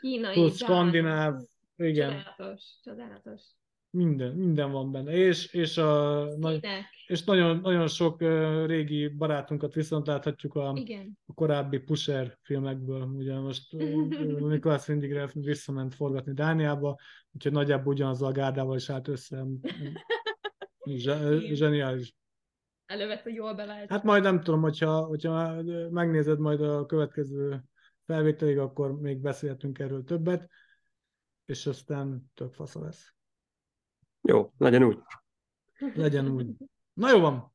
Kínai, 0.00 0.34
plusz 0.34 0.56
skandináv. 0.56 1.34
Igen. 1.76 2.08
Csodálatos, 2.10 2.62
csodálatos. 2.82 3.42
Minden, 3.90 4.34
minden 4.34 4.70
van 4.70 4.92
benne. 4.92 5.12
És, 5.12 5.52
és, 5.52 5.78
a, 5.78 6.24
nagy, 6.36 6.66
és 7.06 7.24
nagyon, 7.24 7.60
nagyon 7.60 7.88
sok 7.88 8.20
régi 8.66 9.08
barátunkat 9.08 9.74
viszont 9.74 10.06
láthatjuk 10.06 10.54
a, 10.54 10.72
Igen. 10.76 11.18
a 11.26 11.34
korábbi 11.34 11.78
Pusher 11.78 12.38
filmekből. 12.42 13.02
Ugye 13.02 13.38
most 13.38 13.72
Nikolás 14.48 14.88
Windigre 14.88 15.30
visszament 15.34 15.94
forgatni 15.94 16.32
Dániába, 16.32 16.96
úgyhogy 17.32 17.52
nagyjából 17.52 17.92
ugyanaz 17.92 18.22
a 18.22 18.32
gárdával 18.32 18.76
is 18.76 18.90
állt 18.90 19.08
össze. 19.08 19.44
Zseniális. 21.52 22.14
Elővett, 22.92 23.22
hogy 23.22 23.34
jól 23.34 23.54
bevált. 23.54 23.90
Hát 23.90 24.02
majd 24.02 24.22
nem 24.22 24.40
tudom, 24.40 24.60
hogyha, 24.60 25.04
hogyha 25.04 25.62
megnézed 25.90 26.38
majd 26.38 26.60
a 26.60 26.86
következő 26.86 27.64
felvételig, 28.06 28.58
akkor 28.58 29.00
még 29.00 29.20
beszélhetünk 29.20 29.78
erről 29.78 30.04
többet, 30.04 30.50
és 31.44 31.66
aztán 31.66 32.30
tök 32.34 32.54
fasza 32.54 32.80
lesz. 32.80 33.14
Jó, 34.20 34.52
legyen 34.58 34.82
úgy. 34.82 34.98
Legyen 35.94 36.28
úgy. 36.28 36.46
Na 36.92 37.10
jó 37.10 37.20
van. 37.20 37.52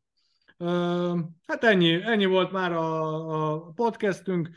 Hát 1.46 1.64
ennyi, 1.64 2.02
ennyi 2.04 2.26
volt 2.26 2.52
már 2.52 2.72
a, 2.72 3.54
a 3.54 3.72
podcastünk. 3.72 4.50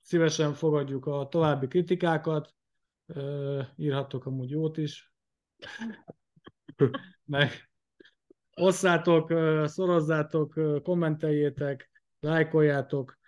Szívesen 0.00 0.54
fogadjuk 0.54 1.06
a 1.06 1.28
további 1.28 1.66
kritikákat. 1.66 2.54
Írhattok 3.76 4.26
amúgy 4.26 4.50
jót 4.50 4.76
is. 4.76 5.12
Meg 7.24 7.69
osszátok, 8.54 9.32
szorozzátok, 9.68 10.54
kommenteljétek, 10.82 11.90
lájkoljátok, 12.20 13.18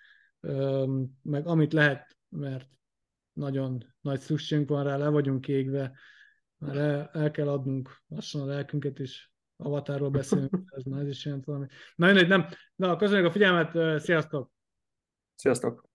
meg 1.22 1.46
amit 1.46 1.72
lehet, 1.72 2.16
mert 2.28 2.68
nagyon 3.32 3.94
nagy 4.00 4.20
szükségünk 4.20 4.68
van 4.68 4.84
rá, 4.84 4.96
le 4.96 5.08
vagyunk 5.08 5.48
égve 5.48 5.92
már 6.58 6.76
el, 6.76 7.10
el 7.12 7.30
kell 7.30 7.48
adnunk 7.48 8.02
lassan 8.08 8.40
a 8.40 8.44
lelkünket 8.44 8.98
is, 8.98 9.32
avatáról 9.56 10.10
beszélünk, 10.10 10.62
ez 10.76 10.84
már 10.84 11.00
ez 11.00 11.08
is 11.08 11.24
jelent 11.24 11.44
valami. 11.44 11.66
Na, 11.96 12.06
mindegy, 12.06 12.28
nem. 12.28 12.46
Na, 12.76 12.96
köszönjük 12.96 13.26
a 13.26 13.30
figyelmet, 13.30 14.00
sziasztok! 14.02 14.50
Sziasztok! 15.34 15.91